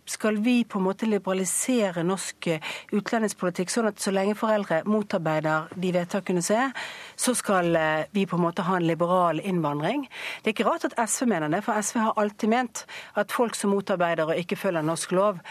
skal 0.05 0.37
vi 0.43 0.63
på 0.63 0.79
en 0.79 0.85
måte 0.85 1.07
liberalisere 1.09 2.03
norsk 2.05 2.47
utlendingspolitikk, 2.95 3.71
sånn 3.71 3.89
at 3.91 4.01
så 4.01 4.13
lenge 4.13 4.35
foreldre 4.39 4.81
motarbeider 4.89 5.71
de 5.75 5.91
vedtakene 5.95 6.43
som 6.45 6.59
er, 6.65 6.75
så 7.15 7.35
skal 7.37 7.75
vi 8.11 8.25
på 8.29 8.37
en 8.39 8.43
måte 8.43 8.65
ha 8.67 8.77
en 8.79 8.87
liberal 8.87 9.39
innvandring. 9.39 10.07
Det 10.41 10.51
er 10.51 10.55
ikke 10.55 10.67
rart 10.69 10.87
at 10.89 10.97
SV 10.99 11.29
mener 11.31 11.51
det, 11.53 11.63
for 11.65 11.77
SV 11.77 12.01
har 12.01 12.21
alltid 12.21 12.53
ment 12.53 12.85
at 13.19 13.33
folk 13.35 13.57
som 13.57 13.73
motarbeider 13.75 14.31
og 14.31 14.41
ikke 14.41 14.59
følger 14.59 14.85
norsk 14.85 15.13
lov 15.17 15.41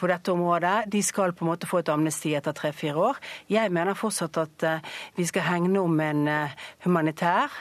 på 0.00 0.10
dette 0.10 0.32
området, 0.32 0.76
de 0.92 1.02
skal 1.04 1.34
på 1.36 1.44
en 1.44 1.52
måte 1.52 1.70
få 1.70 1.82
et 1.82 1.92
amnesti 1.92 2.34
etter 2.38 2.56
tre-fire 2.56 3.10
år. 3.10 3.20
Jeg 3.52 3.72
mener 3.74 3.98
fortsatt 3.98 4.40
at 4.40 4.70
vi 5.16 5.28
skal 5.28 5.46
hegne 5.46 5.84
om 5.84 6.00
en 6.00 6.24
humanitær 6.84 7.52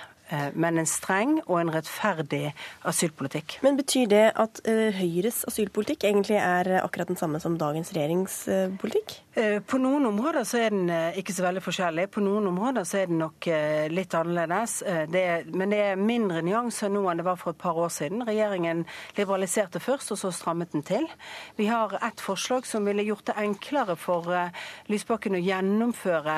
men 0.53 0.77
en 0.77 0.87
streng 0.89 1.37
og 1.45 1.59
en 1.59 1.71
rettferdig 1.73 2.51
asylpolitikk. 2.87 3.57
Men 3.65 3.79
Betyr 3.79 4.09
det 4.11 4.25
at 4.37 4.61
uh, 4.67 4.89
Høyres 4.93 5.41
asylpolitikk 5.49 6.03
egentlig 6.09 6.37
er 6.37 6.67
akkurat 6.83 7.09
den 7.09 7.19
samme 7.19 7.39
som 7.41 7.57
dagens 7.59 7.93
regjeringspolitikk? 7.95 9.17
På 9.69 9.77
noen 9.79 10.03
områder 10.09 10.43
så 10.43 10.57
er 10.59 10.73
den 10.73 10.89
ikke 11.15 11.31
så 11.31 11.45
veldig 11.45 11.61
forskjellig. 11.63 12.09
På 12.11 12.19
noen 12.19 12.49
områder 12.49 12.83
så 12.83 12.97
er 12.99 13.07
den 13.07 13.21
nok 13.21 13.45
litt 13.93 14.11
annerledes. 14.17 14.73
Det 15.07 15.21
er, 15.21 15.45
men 15.55 15.71
det 15.71 15.79
er 15.79 16.01
mindre 16.01 16.41
nyanser 16.43 16.91
nå 16.91 17.05
enn 17.07 17.21
det 17.21 17.25
var 17.27 17.39
for 17.39 17.55
et 17.55 17.61
par 17.61 17.79
år 17.79 17.93
siden. 17.93 18.25
Regjeringen 18.27 18.81
liberaliserte 19.15 19.79
først, 19.79 20.11
og 20.11 20.19
så 20.19 20.33
strammet 20.35 20.73
den 20.75 20.83
til. 20.83 21.07
Vi 21.55 21.69
har 21.71 21.95
et 22.03 22.19
forslag 22.19 22.67
som 22.67 22.89
ville 22.89 23.05
gjort 23.07 23.29
det 23.29 23.37
enklere 23.39 23.95
for 23.99 24.27
Lysbakken 24.91 25.37
å 25.39 25.43
gjennomføre 25.43 26.37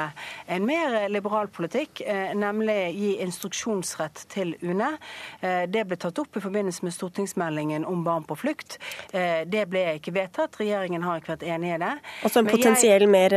en 0.54 0.70
mer 0.70 1.00
liberal 1.10 1.50
politikk, 1.50 2.04
nemlig 2.38 2.80
gi 3.00 3.12
instruksjon 3.26 3.81
instruksjonsrett 3.82 4.26
til 4.30 4.56
UNE. 4.62 4.98
Det 5.42 5.84
ble 5.88 5.98
tatt 5.98 6.20
opp 6.22 6.38
i 6.38 6.42
forbindelse 6.42 6.86
med 6.86 6.94
stortingsmeldingen 6.94 7.86
om 7.86 8.04
barn 8.04 8.24
på 8.24 8.36
flukt. 8.36 8.78
Det 9.12 9.66
ble 9.70 9.98
ikke 9.98 10.14
vedtatt. 10.14 10.58
Regjeringen 10.60 11.04
har 11.04 11.20
ikke 11.20 11.34
vært 11.36 11.46
enig 11.50 11.74
i 11.76 11.80
det. 11.82 11.94
Altså 12.24 12.42
en 12.42 12.50
potensiell 12.50 13.06
jeg, 13.06 13.10
mer 13.12 13.36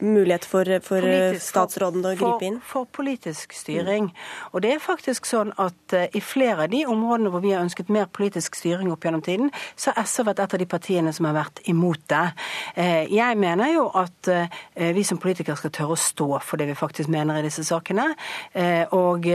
mulighet 0.00 0.44
for, 0.48 0.68
for 0.84 1.06
statsråden 1.40 2.04
å 2.04 2.14
gripe 2.18 2.46
inn? 2.46 2.60
For, 2.60 2.84
for 2.84 3.00
politisk 3.00 3.54
styring. 3.56 4.10
Og 4.52 4.62
det 4.64 4.74
er 4.76 4.82
faktisk 4.82 5.28
sånn 5.28 5.52
at 5.60 5.96
i 6.14 6.22
flere 6.22 6.66
av 6.66 6.72
de 6.72 6.84
områdene 6.86 7.32
hvor 7.32 7.44
vi 7.44 7.54
har 7.54 7.64
ønsket 7.64 7.90
mer 7.92 8.08
politisk 8.12 8.58
styring 8.58 8.92
opp 8.92 9.04
gjennom 9.06 9.24
tiden, 9.24 9.50
så 9.76 9.94
har 9.94 10.08
SV 10.08 10.28
vært 10.30 10.44
et 10.44 10.56
av 10.56 10.62
de 10.62 10.68
partiene 10.70 11.14
som 11.16 11.28
har 11.28 11.38
vært 11.38 11.62
imot 11.70 12.02
det. 12.10 12.26
Jeg 13.10 13.38
mener 13.40 13.74
jo 13.74 13.88
at 13.98 14.30
vi 14.96 15.04
som 15.06 15.20
politikere 15.20 15.58
skal 15.58 15.74
tørre 15.74 15.96
å 15.96 16.00
stå 16.00 16.30
for 16.44 16.60
det 16.60 16.70
vi 16.70 16.78
faktisk 16.78 17.10
mener 17.12 17.40
i 17.40 17.46
disse 17.46 17.64
sakene. 17.66 18.10
Og 18.96 19.26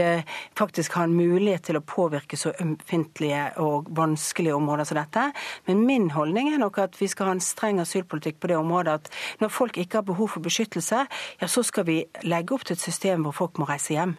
faktisk 0.58 0.96
ha 0.98 1.04
en 1.06 1.16
mulighet 1.16 1.66
til 1.68 1.78
å 1.78 1.84
påvirke 1.84 2.38
så 2.40 2.52
ømfintlige 2.62 3.48
og 3.62 3.90
vanskelige 3.96 4.56
områder 4.56 4.88
som 4.88 5.00
dette. 5.00 5.28
Men 5.68 5.84
min 5.88 6.10
holdning 6.14 6.52
er 6.52 6.62
nok 6.62 6.80
at 6.84 6.98
vi 7.00 7.08
skal 7.12 7.30
ha 7.30 7.36
en 7.36 7.44
streng 7.44 7.80
asylpolitikk 7.82 8.40
på 8.40 8.50
det 8.52 8.58
området 8.60 8.98
at 9.00 9.12
når 9.42 9.54
folk 9.54 9.78
ikke 9.80 10.00
har 10.00 10.08
behov 10.08 10.34
for 10.34 10.44
beskyttelse, 10.44 11.06
ja, 11.40 11.48
så 11.50 11.64
skal 11.66 11.88
vi 11.88 12.02
legge 12.26 12.56
opp 12.56 12.66
til 12.66 12.76
et 12.76 12.84
system 12.84 13.26
hvor 13.26 13.36
folk 13.44 13.62
må 13.62 13.68
reise 13.70 13.96
hjem. 13.96 14.16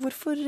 Hvorfor 0.00 0.38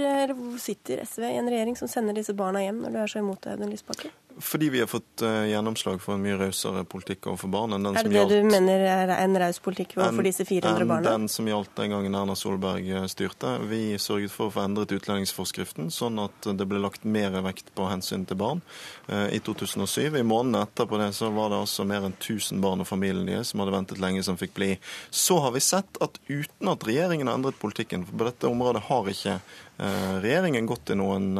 sitter 0.62 1.02
SV 1.04 1.26
i 1.28 1.36
en 1.36 1.50
regjering 1.52 1.76
som 1.76 1.90
sender 1.90 2.16
disse 2.16 2.32
barna 2.36 2.62
hjem, 2.64 2.80
når 2.86 2.94
du 2.94 3.00
er 3.02 3.10
så 3.12 3.20
imot 3.20 3.42
det, 3.44 3.52
Audun 3.52 3.74
Lysbakken? 3.74 4.14
Fordi 4.38 4.68
vi 4.72 4.80
har 4.80 4.88
fått 4.90 5.22
uh, 5.22 5.44
gjennomslag 5.48 6.00
for 6.02 6.16
en 6.16 6.22
mye 6.24 6.38
rausere 6.40 6.84
politikk 6.88 7.26
overfor 7.30 7.50
barn 7.52 7.76
enn 7.76 7.86
den 7.88 7.96
som 7.98 8.14
gjaldt 8.14 8.32
Er 8.32 8.34
det 8.34 8.40
det 8.40 8.48
du 8.48 8.52
mener 8.54 8.84
er 8.92 9.12
en 9.16 9.38
raus 9.42 9.58
politikk 9.62 9.96
overfor 9.98 10.26
disse 10.28 10.46
400 10.48 10.88
barna? 10.88 11.14
Enn 11.14 11.24
den 11.24 11.32
som 11.32 11.48
gjaldt 11.50 11.72
den 11.78 11.94
gangen 11.94 12.16
Erna 12.18 12.36
Solberg 12.38 12.88
styrte. 13.12 13.54
Vi 13.70 13.82
sørget 14.02 14.34
for 14.34 14.50
å 14.50 14.54
få 14.54 14.64
endret 14.64 14.94
utlendingsforskriften, 14.96 15.90
sånn 15.94 16.20
at 16.22 16.50
det 16.58 16.68
ble 16.68 16.80
lagt 16.82 17.04
mer 17.04 17.34
vekt 17.44 17.72
på 17.76 17.88
hensyn 17.90 18.26
til 18.28 18.38
barn 18.40 18.62
uh, 19.10 19.28
i 19.32 19.40
2007. 19.42 20.18
I 20.20 20.24
månedene 20.26 20.64
etterpå 20.66 21.00
det 21.02 21.12
så 21.18 21.32
var 21.34 21.52
det 21.52 21.62
altså 21.62 21.86
mer 21.88 22.06
enn 22.08 22.16
1000 22.16 22.62
barn 22.62 22.84
og 22.84 22.88
familien 22.88 23.28
deres 23.28 23.52
som 23.52 23.62
hadde 23.62 23.76
ventet 23.76 24.02
lenge, 24.02 24.24
som 24.26 24.38
fikk 24.40 24.56
bli. 24.58 24.70
Så 25.10 25.40
har 25.44 25.54
vi 25.56 25.64
sett 25.64 26.00
at 26.04 26.20
uten 26.28 26.72
at 26.72 26.86
regjeringen 26.88 27.28
har 27.30 27.40
endret 27.40 27.60
politikken, 27.62 28.06
for 28.08 28.18
på 28.18 28.30
dette 28.30 28.50
området 28.50 28.86
har 28.88 29.12
ikke 29.12 29.40
regjeringen 29.78 30.66
gått 30.68 30.92
i 30.92 30.98
noen 30.98 31.32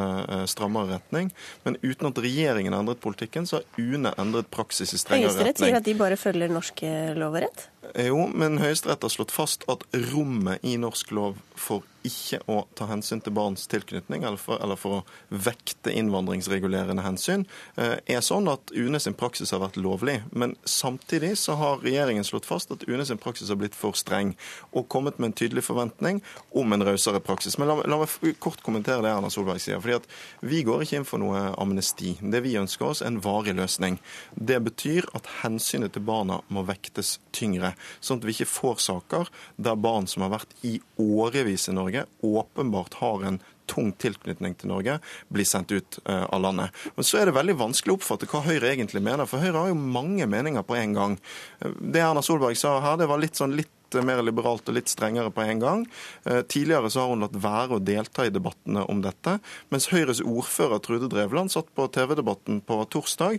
strammere 0.51 0.97
retning, 0.97 1.33
men 1.67 1.77
uten 1.83 2.09
at 2.09 2.23
regjeringen 2.23 2.75
har 2.75 2.83
endret 2.83 3.03
politikken, 3.03 3.47
så 3.47 3.61
har 3.61 3.83
UNE 3.83 4.15
endret 4.19 4.51
praksis 4.51 4.95
i 4.95 4.99
strengere 5.01 5.31
retning. 5.31 5.43
Høyesterett 5.43 5.63
sier 5.63 5.79
at 5.79 5.87
de 5.87 5.95
bare 5.99 6.19
følger 6.21 6.53
norsk 6.53 6.83
lov 7.19 7.37
og 7.37 7.45
rett? 7.47 7.69
Jo, 7.83 8.29
men 8.35 8.61
Høyesterett 8.63 9.03
har 9.03 9.11
slått 9.11 9.35
fast 9.35 9.65
at 9.73 9.83
rommet 10.13 10.63
i 10.63 10.77
norsk 10.79 11.11
lov 11.11 11.41
for 11.59 11.83
ikke 12.07 12.41
å 12.51 12.63
ta 12.77 12.87
hensyn 12.91 13.21
til 13.23 13.35
barns 13.35 13.65
tilknytning, 13.71 14.25
eller 14.27 14.41
for, 14.41 14.59
eller 14.63 14.79
for 14.79 14.99
å 14.99 15.03
vekte 15.31 15.93
innvandringsregulerende 15.95 17.05
hensyn, 17.05 17.45
er 17.77 18.23
sånn 18.25 18.51
at 18.51 18.73
UNE 18.75 19.01
sin 19.03 19.17
praksis 19.19 19.53
har 19.55 19.63
vært 19.63 19.79
lovlig. 19.81 20.19
Men 20.35 20.57
samtidig 20.69 21.35
så 21.41 21.57
har 21.61 21.83
regjeringen 21.85 22.27
slått 22.27 22.49
fast 22.49 22.73
at 22.75 22.85
UNE 22.89 23.07
sin 23.09 23.21
praksis 23.23 23.53
har 23.53 23.61
blitt 23.61 23.79
for 23.79 23.97
streng, 23.99 24.35
og 24.73 24.89
kommet 24.93 25.21
med 25.21 25.31
en 25.31 25.37
tydelig 25.43 25.67
forventning 25.69 26.21
om 26.59 26.75
en 26.75 26.87
rausere 26.87 27.23
praksis. 27.23 27.59
Men 27.61 27.71
la, 27.71 27.79
la, 27.87 28.01
meg 28.03 28.37
kort 28.43 28.63
kommentere 28.67 29.05
det 29.05 29.13
Erna 29.13 29.31
Solberg 29.33 29.63
sier. 29.63 29.81
fordi 29.83 30.01
at 30.01 30.11
Vi 30.41 30.63
går 30.67 30.85
ikke 30.85 31.01
inn 31.01 31.09
for 31.09 31.23
noe 31.23 31.53
amnesti. 31.61 32.17
Det 32.21 32.43
vi 32.45 32.59
ønsker 32.61 32.91
oss, 32.91 33.03
er 33.03 33.13
en 33.13 33.23
varig 33.23 33.55
løsning. 33.59 34.01
Det 34.35 34.59
betyr 34.65 35.07
at 35.17 35.29
hensynet 35.43 35.95
til 35.95 36.07
barna 36.07 36.41
må 36.49 36.67
vektes 36.67 37.19
tyngre, 37.33 37.72
sånn 38.01 38.23
at 38.23 38.27
vi 38.29 38.37
ikke 38.37 38.51
får 38.51 38.83
saker 38.89 39.31
der 39.57 39.79
barn 39.79 40.09
som 40.11 40.25
har 40.27 40.35
vært 40.39 40.57
i 40.67 40.79
årevis 41.01 41.69
i 41.69 41.77
Norge, 41.77 41.83
Norge, 41.83 42.07
åpenbart 42.21 42.95
har 42.95 43.25
en 43.25 43.41
tung 43.67 43.93
tilknytning 43.93 44.55
til 44.59 44.69
Norge, 44.69 44.99
blir 45.29 45.47
sendt 45.47 45.73
ut 45.73 45.99
av 46.05 46.41
landet. 46.43 46.71
Men 46.97 47.07
så 47.07 47.21
er 47.21 47.29
det 47.29 47.37
veldig 47.37 47.59
vanskelig 47.61 47.95
å 47.95 47.99
oppfatte 48.01 48.29
hva 48.31 48.43
Høyre 48.45 48.73
egentlig 48.73 49.03
mener, 49.03 49.27
for 49.27 49.43
Høyre 49.43 49.63
har 49.63 49.71
jo 49.73 49.79
mange 49.79 50.27
meninger 50.27 50.65
på 50.67 50.77
en 50.79 50.97
gang. 50.97 51.17
Det 51.61 52.03
Erna 52.03 52.23
Solberg 52.23 52.59
sa 52.59 52.79
her, 52.85 52.99
det 53.01 53.09
var 53.11 53.23
litt 53.23 53.39
sånn 53.39 53.57
litt 53.57 53.71
mer 54.01 54.23
liberalt 54.25 54.69
og 54.69 54.79
litt 54.79 54.89
strengere 54.89 55.29
på 55.35 55.45
en 55.45 55.61
gang. 55.61 55.85
Tidligere 56.25 56.89
så 56.91 57.03
har 57.03 57.13
hun 57.13 57.25
latt 57.27 57.37
være 57.37 57.77
å 57.77 57.83
delta 57.83 58.25
i 58.25 58.33
debattene 58.33 58.87
om 58.89 59.03
dette, 59.05 59.37
mens 59.69 59.91
Høyres 59.93 60.23
ordfører 60.25 60.81
Trude 60.83 61.11
Drevland 61.13 61.53
satt 61.53 61.69
på 61.77 61.87
TV-debatten 61.93 62.63
på 62.65 62.79
torsdag 62.93 63.39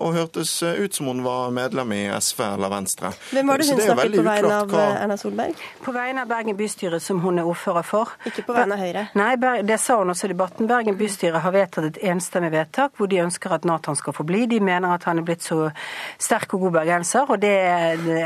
og 0.00 0.16
hørtes 0.16 0.56
ut 0.62 0.96
som 0.96 1.12
hun 1.12 1.22
var 1.24 1.52
medlem 1.54 1.92
i 1.94 2.02
SV 2.18 2.42
eller 2.48 2.72
Venstre. 2.72 3.12
Hvem 3.30 3.52
var 3.52 3.62
det 3.62 3.68
hun 3.70 3.80
snakket 3.80 4.16
på 4.16 4.26
vegne 4.26 4.58
av 4.58 4.72
hva... 4.72 4.84
Erna 5.04 5.16
Solberg? 5.20 5.64
På 5.84 5.94
vegne 5.94 6.24
av 6.24 6.30
Bergen 6.32 6.56
bystyre, 6.58 7.00
som 7.00 7.20
hun 7.24 7.38
er 7.40 7.48
ordfører 7.48 7.86
for. 7.86 8.14
Ikke 8.28 8.46
på 8.46 8.56
vegne 8.56 8.76
av 8.78 8.84
Høyre? 8.84 9.04
Nei, 9.18 9.32
det 9.66 9.78
sa 9.82 9.98
hun 10.00 10.12
også 10.14 10.28
i 10.28 10.32
debatten. 10.32 10.68
Bergen 10.70 10.98
bystyre 10.98 11.42
har 11.44 11.54
vedtatt 11.54 11.88
et 11.90 12.00
enstemmig 12.10 12.52
vedtak 12.54 12.96
hvor 12.98 13.10
de 13.10 13.20
ønsker 13.24 13.52
at 13.56 13.66
Nathan 13.68 13.98
skal 13.98 14.16
få 14.16 14.26
bli. 14.28 14.44
De 14.50 14.60
mener 14.64 14.94
at 14.94 15.06
han 15.08 15.20
er 15.20 15.26
blitt 15.26 15.44
så 15.44 15.68
sterk 16.22 16.56
og 16.56 16.66
god 16.66 16.78
bergenser. 16.80 17.28
og 17.28 17.42
det, 17.42 17.54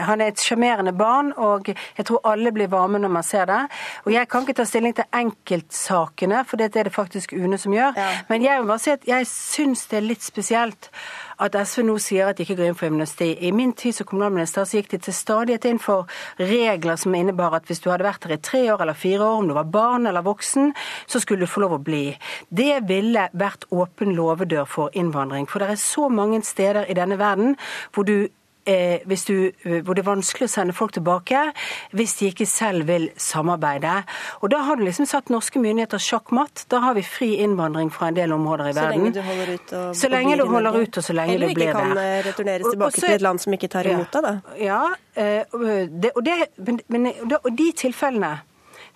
Han 0.07 0.21
er 0.21 0.33
et 0.33 0.43
sjarmerende 0.43 0.95
barn. 0.97 1.33
og 1.37 1.58
og 1.59 1.69
jeg 1.69 2.09
tror 2.09 2.25
alle 2.29 2.53
blir 2.55 2.71
varme 2.73 3.01
når 3.03 3.15
man 3.19 3.27
ser 3.27 3.49
det. 3.51 3.61
Og 4.07 4.13
jeg 4.15 4.29
kan 4.31 4.47
ikke 4.47 4.59
ta 4.61 4.67
stilling 4.69 4.97
til 4.97 5.09
enkeltsakene, 5.15 6.43
for 6.49 6.61
det 6.61 6.73
er 6.77 6.89
det 6.89 6.95
faktisk 6.95 7.35
UNE 7.37 7.59
som 7.61 7.75
gjør. 7.75 7.97
Ja. 7.99 8.11
Men 8.29 8.45
jeg 8.47 8.61
må 8.61 8.73
bare 8.73 8.85
si 8.85 8.95
at 8.95 9.09
jeg 9.09 9.29
syns 9.31 9.87
det 9.91 10.01
er 10.01 10.09
litt 10.09 10.25
spesielt 10.25 10.91
at 11.39 11.55
SV 11.55 11.85
nå 11.87 11.97
sier 12.03 12.31
at 12.31 12.39
de 12.39 12.45
ikke 12.45 12.57
går 12.59 12.71
inn 12.71 12.79
for 12.79 12.91
amnesti. 12.91 13.31
I 13.47 13.53
min 13.55 13.73
tid 13.79 13.95
som 13.95 14.09
kommunalminister 14.09 14.67
så 14.67 14.81
gikk 14.81 14.91
de 14.95 15.01
til 15.07 15.15
stadighet 15.15 15.69
inn 15.71 15.79
for 15.83 16.11
regler 16.41 16.99
som 16.99 17.15
innebar 17.15 17.55
at 17.59 17.69
hvis 17.71 17.83
du 17.85 17.91
hadde 17.93 18.07
vært 18.07 18.27
her 18.27 18.35
i 18.35 18.41
tre 18.43 18.65
år 18.73 18.83
eller 18.83 18.99
fire 18.99 19.23
år, 19.23 19.43
om 19.43 19.51
du 19.51 19.55
var 19.57 19.71
barn 19.71 20.11
eller 20.11 20.27
voksen, 20.27 20.73
så 21.07 21.23
skulle 21.23 21.47
du 21.47 21.51
få 21.51 21.63
lov 21.65 21.77
å 21.79 21.83
bli. 21.83 22.03
Det 22.51 22.83
ville 22.89 23.29
vært 23.39 23.69
åpen 23.71 24.17
låvedør 24.19 24.67
for 24.67 24.99
innvandring. 24.99 25.47
For 25.51 25.63
det 25.63 25.71
er 25.75 25.83
så 25.83 26.09
mange 26.11 26.43
steder 26.47 26.89
i 26.91 26.99
denne 26.99 27.21
verden 27.21 27.55
hvor 27.95 28.09
du 28.09 28.29
eh, 28.69 29.16
du, 29.27 29.53
eh, 29.64 29.81
hvor 29.83 29.97
det 29.97 30.03
er 30.05 30.09
vanskelig 30.09 30.49
å 30.49 30.53
sende 30.53 30.75
folk 30.77 30.95
tilbake 30.97 31.49
hvis 31.97 32.14
de 32.19 32.31
ikke 32.33 32.47
selv 32.49 32.89
vil 32.89 33.09
samarbeide. 33.16 34.03
Og 34.43 34.51
Da 34.51 34.62
har 34.66 34.77
du 34.77 34.85
liksom 34.85 35.07
satt 35.07 35.33
norske 35.33 35.61
myndigheter 35.62 35.99
sjakkmatt. 35.99 36.66
Da 36.69 36.81
har 36.85 36.95
vi 36.95 37.03
fri 37.03 37.31
innvandring 37.43 37.91
fra 37.93 38.09
en 38.09 38.19
del 38.19 38.33
områder 38.33 38.71
i 38.71 38.75
så 38.77 38.81
verden. 38.81 39.09
Lenge 39.09 39.14
du 39.14 39.23
holder 39.23 39.53
ut 39.55 39.73
og, 39.73 39.97
så 39.97 40.12
lenge 40.12 40.37
du 40.37 40.45
holder 40.47 40.81
ut, 40.83 41.01
og 41.01 41.05
så 41.05 41.16
lenge 41.16 41.35
Eller 41.35 41.49
du 41.49 41.55
blir 41.55 41.73
der. 41.73 41.81
Eller 41.81 41.89
ikke 41.89 41.95
kan 41.95 42.05
eh, 42.05 42.23
returneres 42.29 42.71
tilbake 42.71 42.93
og, 42.93 42.99
og 42.99 43.09
til 43.09 43.16
et 43.16 43.27
land 43.29 43.45
som 43.45 43.59
ikke 43.59 43.73
tar 43.73 43.91
imot 43.93 44.16
deg, 44.19 44.29
da. 44.29 44.57
Ja, 44.62 44.83
eh, 45.14 45.59
det, 45.89 46.14
og, 46.14 46.25
det, 46.25 46.39
men, 46.57 46.81
men, 46.89 47.12
og 47.43 47.53
de 47.59 47.69
tilfellene, 47.85 48.39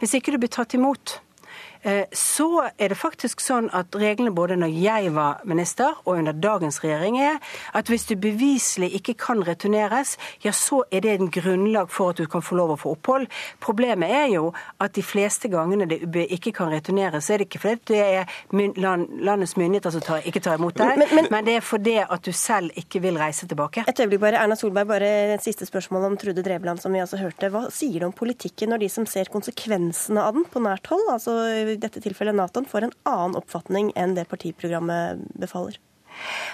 hvis 0.02 0.16
ikke 0.18 0.34
du 0.34 0.42
blir 0.42 0.52
tatt 0.52 0.74
imot 0.74 1.20
så 2.12 2.48
er 2.78 2.92
det 2.92 2.98
faktisk 2.98 3.42
sånn 3.42 3.68
at 3.74 3.94
reglene 3.98 4.30
både 4.34 4.56
når 4.60 4.74
jeg 4.76 5.12
var 5.16 5.40
minister 5.48 5.96
og 6.04 6.20
under 6.20 6.36
dagens 6.36 6.78
regjering 6.84 7.18
er 7.18 7.40
at 7.74 7.90
hvis 7.90 8.06
du 8.06 8.14
beviselig 8.20 8.92
ikke 9.00 9.16
kan 9.18 9.42
returneres, 9.46 10.14
ja 10.44 10.52
så 10.54 10.82
er 10.94 11.02
det 11.02 11.16
en 11.16 11.30
grunnlag 11.32 11.90
for 11.90 12.12
at 12.12 12.22
du 12.22 12.28
kan 12.30 12.44
få 12.44 12.58
lov 12.60 12.74
å 12.74 12.78
få 12.78 12.94
opphold. 12.96 13.26
Problemet 13.62 14.12
er 14.14 14.28
jo 14.34 14.52
at 14.82 14.94
de 14.94 15.02
fleste 15.02 15.50
gangene 15.52 15.88
det 15.90 16.26
ikke 16.36 16.54
kan 16.56 16.70
returneres, 16.72 17.26
så 17.26 17.34
er 17.34 17.42
det 17.42 17.48
ikke 17.50 17.62
fordi 17.64 17.92
det 17.92 18.02
er 18.02 18.36
landets 18.52 19.56
myndigheter 19.58 19.94
som 19.94 20.04
tar, 20.04 20.22
ikke 20.28 20.42
tar 20.44 20.60
imot 20.60 20.78
deg, 20.78 20.94
men, 21.00 21.10
men, 21.16 21.30
men, 21.34 21.46
det 21.46 21.58
er 21.58 21.66
fordi 21.66 21.96
at 22.02 22.22
du 22.24 22.32
selv 22.36 22.70
ikke 22.78 23.02
vil 23.02 23.18
reise 23.20 23.48
tilbake. 23.50 23.84
Et 23.90 24.04
øyeblikk 24.04 24.22
bare, 24.22 24.40
Erna 24.42 24.56
Solberg, 24.58 24.88
bare 24.90 25.10
et 25.34 25.44
siste 25.44 25.66
spørsmål 25.68 26.12
om 26.12 26.18
Trude 26.20 26.44
Drevland, 26.44 26.82
som 26.82 26.94
vi 26.94 27.02
altså 27.02 27.18
hørte. 27.20 27.50
Hva 27.52 27.66
sier 27.74 28.02
du 28.02 28.08
om 28.08 28.16
politikken 28.16 28.72
når 28.72 28.84
de 28.84 28.90
som 28.92 29.08
ser 29.08 29.30
konsekvensene 29.32 30.22
av 30.22 30.36
den 30.38 30.46
på 30.48 30.62
nært 30.62 30.86
hold, 30.92 31.04
altså 31.16 31.36
i 31.72 31.80
dette 31.80 32.02
tilfellet 32.04 32.36
Naton, 32.36 32.68
får 32.68 32.88
en 32.88 32.94
annen 33.08 33.38
oppfatning 33.40 33.92
enn 33.98 34.16
det 34.18 34.28
partiprogrammet 34.30 35.24
befaler? 35.40 35.78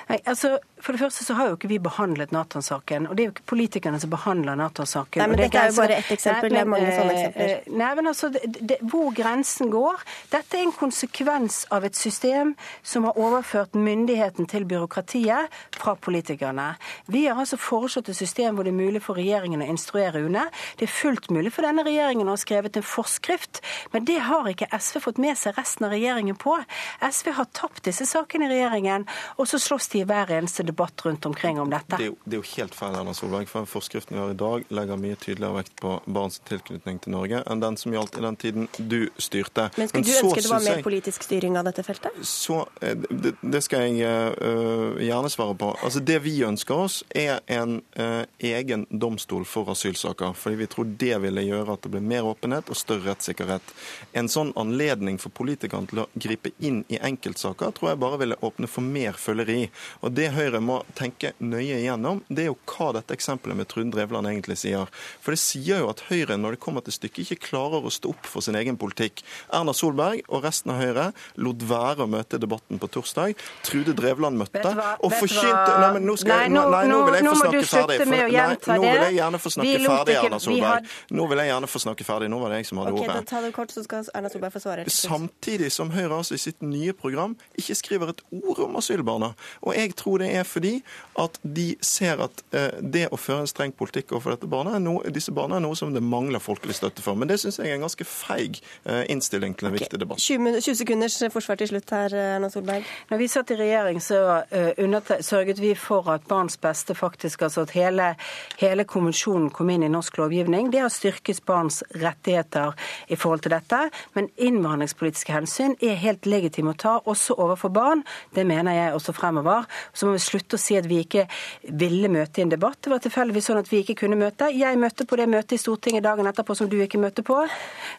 Nei, 0.09 0.19
altså, 0.25 0.59
For 0.81 0.95
det 0.95 1.01
første 1.03 1.25
så 1.27 1.35
har 1.35 1.49
jo 1.51 1.57
ikke 1.57 1.69
vi 1.73 1.79
behandlet 1.83 2.31
Nathan-saken. 2.33 3.09
Og 3.09 3.17
det 3.17 3.23
er 3.23 3.27
jo 3.29 3.33
ikke 3.35 3.49
politikerne 3.51 3.99
som 4.01 4.13
behandler 4.13 4.55
Nathan-saken. 4.59 5.19
Nei, 5.21 5.29
men 5.33 5.41
Dette 5.41 5.59
er 5.59 5.73
jo 5.73 5.81
bare 5.81 5.97
ett 5.99 6.13
eksempel. 6.15 6.55
Nei, 6.55 6.63
men, 6.65 6.85
det 6.85 6.93
er 6.93 6.93
mange 6.93 6.93
sånne 6.95 7.15
eh, 7.15 7.25
eksempler. 7.25 7.79
Nei, 7.81 7.89
men 7.99 8.11
altså, 8.13 8.31
det, 8.35 8.43
det, 8.61 8.79
Hvor 8.93 9.11
grensen 9.17 9.73
går 9.73 10.05
Dette 10.31 10.59
er 10.59 10.67
en 10.69 10.75
konsekvens 10.77 11.65
av 11.75 11.87
et 11.89 11.99
system 11.99 12.55
som 12.87 13.09
har 13.09 13.19
overført 13.19 13.75
myndigheten 13.75 14.47
til 14.51 14.69
byråkratiet 14.71 15.59
fra 15.75 15.97
politikerne. 15.99 16.69
Vi 17.11 17.25
har 17.27 17.39
altså 17.39 17.59
foreslått 17.61 18.13
et 18.13 18.19
system 18.19 18.55
hvor 18.55 18.67
det 18.67 18.73
er 18.73 18.79
mulig 18.79 19.03
for 19.03 19.19
regjeringen 19.19 19.65
å 19.65 19.69
instruere 19.69 20.23
UNE. 20.23 20.47
Det 20.79 20.87
er 20.87 20.95
fullt 20.95 21.31
mulig 21.35 21.53
for 21.55 21.67
denne 21.67 21.85
regjeringen 21.87 22.29
å 22.29 22.37
ha 22.37 22.41
skrevet 22.41 22.79
en 22.79 22.87
forskrift, 22.87 23.63
men 23.93 24.07
det 24.09 24.21
har 24.29 24.47
ikke 24.51 24.71
SV 24.79 25.03
fått 25.09 25.21
med 25.23 25.39
seg 25.39 25.59
resten 25.59 25.89
av 25.89 25.95
regjeringen 25.97 26.39
på. 26.39 26.55
SV 27.03 27.33
har 27.39 27.51
tapt 27.57 27.85
disse 27.89 28.07
sakene 28.09 28.49
i 28.49 28.53
regjeringen. 28.55 29.07
og 29.37 29.47
så 29.49 29.59
slåss 29.59 29.88
de 29.88 30.03
i 30.03 30.05
hver 30.05 30.30
eneste 30.30 30.62
debatt 30.62 31.05
rundt 31.07 31.26
omkring 31.26 31.61
om 31.61 31.70
dette. 31.70 31.96
Det 31.96 32.05
er 32.05 32.11
jo, 32.11 32.16
det 32.24 32.36
er 32.36 32.42
jo 32.42 32.49
helt 32.57 32.74
feil, 32.76 32.96
Erna 32.99 33.14
Solberg. 33.16 33.49
for 33.49 33.68
Forskriften 33.68 34.16
vi 34.16 34.20
har 34.22 34.30
i 34.30 34.36
dag, 34.38 34.64
legger 34.68 35.01
mye 35.01 35.16
tydeligere 35.16 35.57
vekt 35.57 35.74
på 35.80 35.94
barns 36.05 36.38
tilknytning 36.49 37.01
til 37.05 37.14
Norge 37.14 37.40
enn 37.49 37.62
den 37.62 37.78
som 37.80 37.94
gjaldt 37.94 38.18
i 38.18 38.24
den 38.24 38.36
tiden 38.36 38.68
du 38.76 39.09
styrte. 39.16 39.70
Men 39.76 39.88
skulle 39.88 40.05
Men 40.05 40.09
du 40.09 40.28
ønske 40.28 40.42
det 40.42 40.53
var 40.53 40.64
mer 40.66 40.82
politisk 40.84 41.24
styring 41.24 41.57
av 41.59 41.64
dette 41.68 41.82
feltet? 41.86 42.18
Så, 42.22 42.61
eh, 42.80 42.96
det, 43.11 43.34
det 43.40 43.62
skal 43.64 43.86
jeg 43.88 44.05
uh, 44.05 45.01
gjerne 45.01 45.32
svare 45.32 45.57
på. 45.59 45.72
Altså, 45.82 46.01
Det 46.01 46.18
vi 46.24 46.34
ønsker 46.44 46.84
oss, 46.84 47.01
er 47.14 47.40
en 47.46 47.80
uh, 47.99 48.24
egen 48.38 48.86
domstol 48.90 49.46
for 49.49 49.70
asylsaker. 49.72 50.36
Fordi 50.36 50.61
vi 50.61 50.68
tror 50.70 50.92
det 50.99 51.14
ville 51.24 51.46
gjøre 51.46 51.78
at 51.78 51.86
det 51.86 51.94
ble 51.94 52.05
mer 52.05 52.28
åpenhet 52.28 52.68
og 52.68 52.76
større 52.76 53.09
rettssikkerhet. 53.12 53.74
En 54.12 54.28
sånn 54.28 54.53
anledning 54.61 55.18
for 55.22 55.32
politikerne 55.32 55.88
til 55.88 56.05
å 56.05 56.09
gripe 56.14 56.53
inn 56.59 56.84
i 56.92 57.01
enkeltsaker 57.01 57.72
tror 57.76 57.92
jeg 57.92 58.03
bare 58.03 58.20
ville 58.20 58.40
åpne 58.44 58.68
for 58.70 58.84
mer 58.84 59.16
følge 59.18 59.38
føleri. 59.39 59.70
Og 60.03 60.12
Det 60.12 60.30
Høyre 60.34 60.61
må 60.61 60.82
tenke 60.99 61.32
nøye 61.39 61.78
igjennom, 61.80 62.22
det 62.28 62.45
er 62.45 62.51
jo 62.51 62.59
hva 62.66 62.93
dette 62.97 63.14
eksempelet 63.14 63.57
med 63.57 63.68
Trud 63.68 63.93
Drevland 63.93 64.28
egentlig 64.28 64.59
sier. 64.59 64.89
For 65.22 65.34
det 65.34 65.41
sier 65.43 65.82
jo 65.82 65.91
at 65.93 66.05
Høyre 66.09 66.39
når 66.39 66.57
det 66.57 66.62
kommer 66.62 66.84
til 66.84 66.93
stykket, 66.97 67.28
ikke 67.28 67.49
klarer 67.51 67.84
å 67.84 67.93
stå 67.93 68.12
opp 68.12 68.26
for 68.26 68.45
sin 68.45 68.57
egen 68.59 68.78
politikk. 68.80 69.22
Erna 69.55 69.74
Solberg 69.76 70.24
og 70.28 70.45
resten 70.45 70.72
av 70.74 70.82
Høyre 70.82 71.11
lot 71.36 71.62
være 71.68 72.05
å 72.05 72.11
møte 72.11 72.41
debatten 72.41 72.80
på 72.80 72.91
torsdag. 72.91 73.36
Trude 73.66 73.95
Drevland 73.97 74.39
møtte 74.39 74.74
og 74.99 75.14
forkynte 75.14 75.76
Nei, 75.78 75.91
men 75.95 76.07
nå, 76.09 76.14
skal, 76.18 76.49
nei, 76.49 76.49
nå, 76.53 76.64
nei, 76.72 76.84
nå 76.91 76.99
vil 77.07 77.16
jeg 77.18 77.26
få 77.28 77.34
snakke 77.39 77.64
ferdig. 77.68 77.99
For, 78.03 78.12
nei, 78.12 78.78
nå 78.78 78.82
vil 78.89 79.03
jeg 79.05 79.16
gjerne 79.18 79.41
få 79.43 79.53
snakke 79.55 79.82
ferdig, 79.84 80.16
Erna 80.18 80.41
Solberg. 80.43 80.93
Nå 81.14 81.26
vil 81.30 81.43
jeg 81.43 81.53
gjerne 81.53 81.70
få 81.70 81.82
snakke 81.84 82.07
ferdig. 82.09 82.30
Nå 82.32 82.41
var 82.43 82.55
det 82.55 82.61
jeg 82.62 82.70
som 82.70 82.82
hadde 82.82 82.95
okay, 82.95 83.05
ordet. 83.07 83.18
Da 83.18 83.30
ta 83.30 83.43
det 83.45 83.53
kort, 83.57 83.74
så 83.74 83.84
skal 83.86 84.11
Erna 84.18 84.32
Solberg 84.32 84.57
få 84.57 84.64
svare. 84.64 84.86
Samtidig 84.93 85.70
som 85.74 85.93
Høyre 85.95 86.18
altså 86.18 86.36
i 86.36 86.43
sitt 86.43 86.64
nye 86.64 86.95
program 86.97 87.36
ikke 87.59 87.76
skriver 87.78 88.14
et 88.14 88.24
ord 88.41 88.64
om 88.66 88.78
asylbarna. 88.80 89.28
Og 89.64 89.76
jeg 89.76 89.95
tror 89.99 90.22
det 90.22 90.31
er 90.37 90.47
fordi 90.49 90.74
at 91.18 91.39
de 91.43 91.68
ser 91.85 92.22
at 92.22 92.43
eh, 92.55 92.79
det 92.81 93.07
å 93.12 93.18
føre 93.18 93.45
en 93.45 93.51
streng 93.51 93.74
politikk 93.76 94.12
overfor 94.14 94.37
dette 94.37 94.51
barnet, 94.51 94.81
noe, 94.83 95.03
disse 95.14 95.35
barna 95.35 95.59
er 95.59 95.64
noe 95.64 95.79
som 95.79 95.95
det 95.95 96.03
mangler 96.05 96.43
folkelig 96.43 96.76
støtte 96.79 97.05
for. 97.05 97.18
Men 97.18 97.31
det 97.31 97.41
syns 97.43 97.59
jeg 97.61 97.72
er 97.72 97.79
en 97.79 97.87
ganske 97.87 98.07
feig 98.09 98.61
eh, 98.85 99.05
innstilling 99.12 99.57
til 99.59 99.68
en 99.68 99.74
okay. 99.74 99.85
viktig 99.85 100.03
debatt. 100.03 100.22
20, 100.22 100.61
20 100.64 100.81
sekunders 100.83 101.18
forsvar 101.35 101.61
til 101.61 101.72
slutt 101.72 101.95
her, 101.95 102.14
Erna 102.37 102.51
Solberg. 102.53 102.87
Når 103.11 103.22
vi 103.22 103.31
satt 103.31 103.53
i 103.55 103.59
regjering, 103.59 104.01
så 104.03 104.20
uh, 104.53 105.12
sørget 105.24 105.61
vi 105.62 105.74
for 105.79 106.09
at 106.12 106.26
barns 106.31 106.59
beste 106.61 106.95
faktisk, 106.95 107.43
altså 107.47 107.64
at 107.66 107.74
hele, 107.76 108.12
hele 108.61 108.87
konvensjonen 108.89 109.51
kom 109.55 109.70
inn 109.72 109.87
i 109.87 109.91
norsk 109.93 110.18
lovgivning. 110.20 110.70
Det 110.72 110.83
har 110.85 110.93
styrket 110.93 111.43
barns 111.49 111.83
rettigheter 111.95 112.74
i 113.09 113.16
forhold 113.16 113.45
til 113.47 113.55
dette. 113.55 113.81
Men 114.14 114.31
innvandringspolitiske 114.37 115.35
hensyn 115.35 115.76
er 115.85 115.99
helt 116.01 116.26
legitime 116.29 116.74
å 116.74 116.79
ta, 116.79 116.97
også 117.05 117.37
overfor 117.39 117.72
barn. 117.74 118.05
Det 118.35 118.47
mener 118.49 118.76
jeg 118.76 118.95
også 118.97 119.14
fremover. 119.19 119.66
Så 119.93 120.09
må 120.09 120.16
vi 120.16 120.23
slutte 120.25 120.59
å 120.59 120.62
si 120.62 120.79
at 120.79 120.89
vi 120.89 121.03
ikke 121.05 121.27
ville 121.69 122.11
møte 122.12 122.41
i 122.41 122.47
en 122.47 122.53
debatt. 122.55 122.81
Det 122.85 122.93
var 122.93 123.03
tilfeldigvis 123.05 123.51
sånn 123.51 123.62
at 123.62 123.71
vi 123.73 123.83
ikke 123.83 123.99
kunne 124.05 124.19
møte. 124.21 124.51
Jeg 124.55 124.81
møtte 124.81 125.07
på 125.09 125.19
det 125.21 125.29
møtet 125.31 125.57
i 125.59 125.62
Stortinget 125.62 126.07
dagen 126.07 126.29
etterpå 126.31 126.57
som 126.59 126.71
du 126.71 126.79
ikke 126.81 127.01
møtte 127.03 127.25
på. 127.27 127.41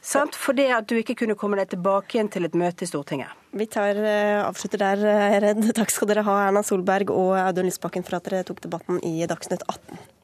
Sant? 0.01 0.37
Fordi 0.39 0.69
at 0.75 0.87
du 0.89 0.97
ikke 0.99 1.17
kunne 1.23 1.37
komme 1.39 1.59
deg 1.59 1.73
tilbake 1.75 2.17
igjen 2.17 2.31
til 2.33 2.47
et 2.47 2.57
møte 2.57 2.85
i 2.85 2.91
Stortinget. 2.91 3.35
Vi 3.51 3.65
tar, 3.65 3.97
eh, 3.97 4.43
avslutter 4.45 4.77
der, 4.77 5.05
er 5.05 5.41
redd. 5.41 5.73
Takk 5.79 5.91
skal 5.93 6.11
dere 6.11 6.23
ha, 6.27 6.37
Erna 6.47 6.63
Solberg 6.63 7.09
og 7.09 7.33
Audun 7.39 7.69
Lysbakken, 7.69 8.05
for 8.05 8.19
at 8.19 8.29
dere 8.29 8.45
tok 8.45 8.61
debatten 8.61 9.01
i 9.03 9.25
Dagsnytt 9.25 9.65
18. 9.67 10.18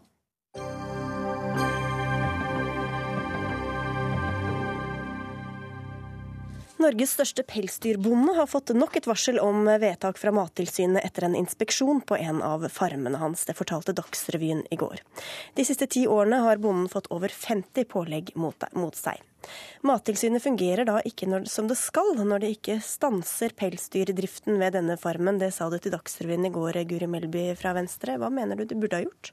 Norges 6.76 7.14
største 7.16 7.44
pelsdyrbonde 7.48 8.34
har 8.36 8.50
fått 8.52 8.74
nok 8.76 8.98
et 9.00 9.06
varsel 9.08 9.38
om 9.40 9.62
vedtak 9.80 10.18
fra 10.20 10.34
Mattilsynet 10.36 11.06
etter 11.08 11.24
en 11.24 11.38
inspeksjon 11.40 12.02
på 12.04 12.18
en 12.20 12.42
av 12.44 12.66
farmene 12.68 13.22
hans. 13.22 13.46
Det 13.48 13.56
fortalte 13.56 13.96
Dagsrevyen 13.96 14.66
i 14.68 14.80
går. 14.80 15.00
De 15.56 15.64
siste 15.68 15.88
ti 15.88 16.04
årene 16.04 16.42
har 16.44 16.60
bonden 16.60 16.90
fått 16.92 17.08
over 17.16 17.32
50 17.32 17.88
pålegg 17.94 18.34
mot, 18.36 18.68
seg. 19.00 19.24
Mattilsynet 19.88 20.44
fungerer 20.44 20.84
da 20.90 21.00
ikke 21.08 21.30
når, 21.32 21.48
som 21.48 21.72
det 21.72 21.80
skal, 21.80 22.12
når 22.20 22.44
det 22.44 22.52
ikke 22.58 22.82
stanser 22.84 23.56
pelsdyrdriften 23.56 24.60
ved 24.60 24.76
denne 24.76 25.00
farmen. 25.00 25.40
Det 25.40 25.54
sa 25.56 25.72
du 25.72 25.80
til 25.80 25.96
Dagsrevyen 25.96 26.50
i 26.50 26.54
går, 26.60 26.84
Guri 26.92 27.08
Melby 27.08 27.48
fra 27.56 27.72
Venstre. 27.78 28.20
Hva 28.20 28.28
mener 28.34 28.60
du 28.60 28.68
det 28.68 28.82
burde 28.82 29.00
ha 29.00 29.08
gjort? 29.08 29.32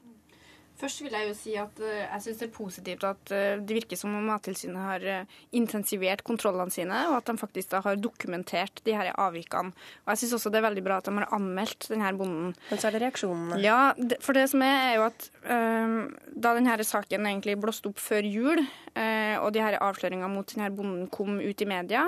Først 0.83 0.99
vil 0.99 1.13
jeg 1.15 1.29
jo 1.29 1.35
si 1.37 1.53
at 1.55 1.77
uh, 1.79 1.91
jeg 2.01 2.23
syns 2.25 2.39
det 2.41 2.47
er 2.49 2.55
positivt 2.57 3.03
at 3.07 3.31
uh, 3.31 3.61
det 3.63 3.77
virker 3.77 3.99
som 3.99 4.17
om 4.17 4.25
Mattilsynet 4.27 4.83
har 4.83 5.05
uh, 5.07 5.37
intensivert 5.55 6.25
kontrollene 6.27 6.73
sine, 6.75 6.97
og 7.07 7.21
at 7.21 7.29
de 7.29 7.39
faktisk 7.39 7.71
da 7.71 7.79
har 7.85 8.01
dokumentert 8.01 8.81
de 8.83 8.97
her 8.97 9.13
avvikene. 9.13 9.71
Og 10.03 10.11
jeg 10.11 10.23
syns 10.23 10.35
også 10.39 10.51
det 10.51 10.59
er 10.59 10.67
veldig 10.67 10.83
bra 10.83 10.99
at 10.99 11.07
de 11.07 11.15
har 11.15 11.31
anmeldt 11.37 11.87
denne 11.93 12.11
bonden. 12.19 12.51
Men 12.67 12.81
så 12.81 12.89
er 12.89 12.97
det 12.97 13.03
reaksjonene. 13.05 13.61
Ja, 13.63 13.79
for 14.25 14.35
det 14.35 14.49
som 14.51 14.65
er, 14.65 14.75
er 14.89 14.93
jo 14.97 15.07
at 15.07 15.29
da 15.43 16.53
denne 16.57 16.75
saken 16.87 17.27
egentlig 17.29 17.55
blåste 17.61 17.91
opp 17.91 18.01
før 18.01 18.25
jul, 18.27 18.63
og 18.97 19.49
de 19.55 19.63
her 19.63 19.77
avsløringene 19.79 20.31
mot 20.31 20.49
denne 20.49 20.71
bonden 20.75 21.07
kom 21.13 21.37
ut 21.39 21.63
i 21.63 21.69
media, 21.69 22.07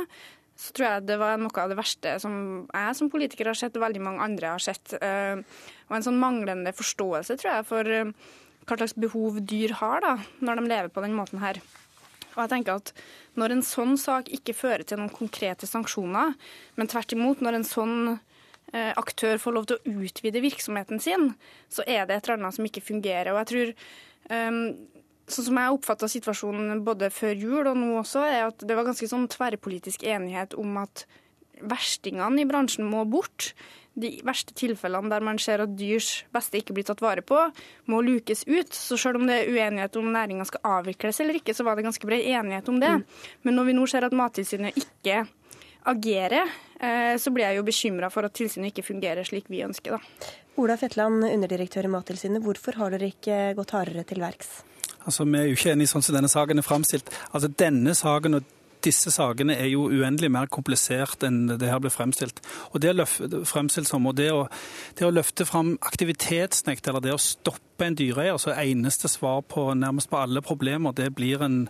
så 0.60 0.76
tror 0.76 0.88
jeg 0.88 1.06
det 1.08 1.20
var 1.22 1.38
noe 1.40 1.64
av 1.64 1.72
det 1.72 1.78
verste 1.80 2.16
som 2.24 2.36
jeg 2.66 2.96
som 2.98 3.12
politiker 3.12 3.52
har 3.52 3.60
sett, 3.60 3.76
og 3.78 3.86
veldig 3.86 4.04
mange 4.04 4.26
andre 4.26 4.56
har 4.56 4.64
sett. 4.64 4.96
Og 4.96 5.96
en 5.98 6.06
sånn 6.08 6.20
manglende 6.20 6.76
forståelse, 6.76 7.38
tror 7.40 7.54
jeg, 7.54 7.68
for 7.70 7.94
hva 8.66 8.78
slags 8.80 8.96
behov 8.98 9.40
dyr 9.46 9.76
har 9.80 10.02
da, 10.04 10.14
når 10.42 10.60
de 10.60 10.70
lever 10.72 10.94
på 10.94 11.04
den 11.06 11.16
måten 11.18 11.42
her. 11.44 11.60
Og 12.36 12.44
jeg 12.44 12.52
tenker 12.52 12.82
at 12.82 12.92
Når 13.36 13.52
en 13.52 13.66
sånn 13.68 13.98
sak 14.00 14.30
ikke 14.32 14.56
fører 14.56 14.86
til 14.88 15.00
noen 15.00 15.12
konkrete 15.12 15.68
sanksjoner, 15.68 16.38
men 16.80 16.88
tvert 16.88 17.12
imot 17.12 17.42
når 17.44 17.58
en 17.58 17.66
sånn 17.68 17.96
eh, 18.72 18.94
aktør 18.96 19.42
får 19.44 19.56
lov 19.58 19.66
til 19.68 19.76
å 19.76 19.96
utvide 20.06 20.40
virksomheten 20.40 21.02
sin, 21.04 21.34
så 21.68 21.84
er 21.84 22.08
det 22.08 22.16
et 22.16 22.30
eller 22.30 22.40
annet 22.40 22.56
som 22.56 22.70
ikke 22.70 22.86
fungerer. 22.86 23.34
Og 23.34 23.42
jeg 23.42 23.50
tror 23.50 23.74
um, 24.32 24.62
sånn 25.28 25.48
som 25.50 25.60
jeg 25.60 25.76
oppfatta 25.76 26.10
situasjonen 26.12 26.86
både 26.88 27.12
før 27.12 27.36
jul 27.36 27.68
og 27.68 27.76
nå 27.76 27.92
også, 28.00 28.24
er 28.24 28.48
at 28.48 28.64
det 28.64 28.80
var 28.80 28.88
ganske 28.88 29.10
sånn 29.12 29.28
tverrpolitisk 29.36 30.08
enighet 30.08 30.56
om 30.56 30.80
at 30.86 31.04
verstingene 31.62 32.44
i 32.44 32.48
bransjen 32.50 32.88
må 32.88 33.06
bort. 33.10 33.54
De 33.96 34.10
verste 34.28 34.52
tilfellene 34.58 35.08
der 35.12 35.24
man 35.24 35.40
ser 35.40 35.64
at 35.64 35.76
dyrs 35.80 36.26
beste 36.36 36.60
ikke 36.60 36.76
blir 36.76 36.88
tatt 36.88 37.04
vare 37.04 37.24
på, 37.24 37.38
må 37.92 38.02
lukes 38.04 38.44
ut. 38.50 38.76
Så 38.76 39.00
selv 39.00 39.22
om 39.22 39.30
det 39.30 39.40
er 39.40 39.54
uenighet 39.54 39.96
om 40.02 40.12
næringa 40.12 40.48
skal 40.50 40.80
avvikles 40.82 41.22
eller 41.24 41.40
ikke, 41.40 41.56
så 41.56 41.64
var 41.64 41.80
det 41.80 41.88
ganske 41.88 42.08
bred 42.08 42.28
enighet 42.28 42.70
om 42.72 42.82
det. 42.84 42.92
Mm. 43.00 43.06
Men 43.48 43.60
når 43.60 43.70
vi 43.70 43.78
nå 43.78 43.88
ser 43.88 44.08
at 44.08 44.16
Mattilsynet 44.16 44.82
ikke 44.82 45.24
agerer, 45.86 46.52
eh, 46.80 47.16
så 47.22 47.32
blir 47.32 47.48
jeg 47.48 47.60
jo 47.60 47.68
bekymra 47.68 48.12
for 48.12 48.28
at 48.28 48.36
tilsynet 48.36 48.74
ikke 48.74 48.88
fungerer 48.90 49.28
slik 49.28 49.48
vi 49.54 49.64
ønsker. 49.64 49.96
da. 49.96 50.34
Ola 50.58 50.78
Fetland, 50.80 51.24
underdirektør 51.28 51.88
i 51.88 51.92
Mattilsynet. 51.92 52.44
Hvorfor 52.44 52.78
har 52.80 52.92
dere 52.96 53.12
ikke 53.12 53.54
gått 53.56 53.76
hardere 53.76 54.04
til 54.08 54.20
verks? 54.24 54.64
Altså, 55.06 55.24
Vi 55.24 55.38
er 55.38 55.48
jo 55.48 55.56
ikke 55.56 55.72
enige 55.72 55.92
sånn 55.92 56.04
som 56.04 56.16
denne 56.16 56.32
saken 56.32 56.58
er 56.58 56.66
framstilt. 56.66 57.12
Altså, 57.32 57.48
denne 57.48 57.94
saken 57.94 58.40
og 58.40 58.44
disse 58.86 59.12
sakene 59.14 59.58
er 59.60 59.68
jo 59.72 59.90
uendelig 59.92 60.32
mer 60.32 60.48
komplisert 60.52 61.26
enn 61.28 61.44
det 61.52 61.70
her 61.70 61.82
ble 61.84 61.92
fremstilt. 61.94 62.42
Og 62.72 62.82
det, 62.84 62.94
løf, 62.96 63.18
fremstilt 63.50 63.90
som, 63.90 64.06
og 64.08 64.16
det, 64.20 64.32
å, 64.32 64.46
det 64.98 65.08
å 65.08 65.14
løfte 65.14 65.48
fram 65.50 65.76
aktivitetsnekt, 65.86 66.88
eller 66.88 67.04
det 67.04 67.16
å 67.16 67.22
stoppe 67.22 67.64
en 67.84 67.98
dyreeier, 67.98 68.38
så 68.38 68.54
eneste 68.56 69.10
svar 69.12 69.42
på 69.42 69.68
nærmest 69.74 70.10
på 70.10 70.18
alle 70.22 70.42
problemer, 70.42 70.94
det 70.96 71.10
blir 71.16 71.44
en, 71.44 71.68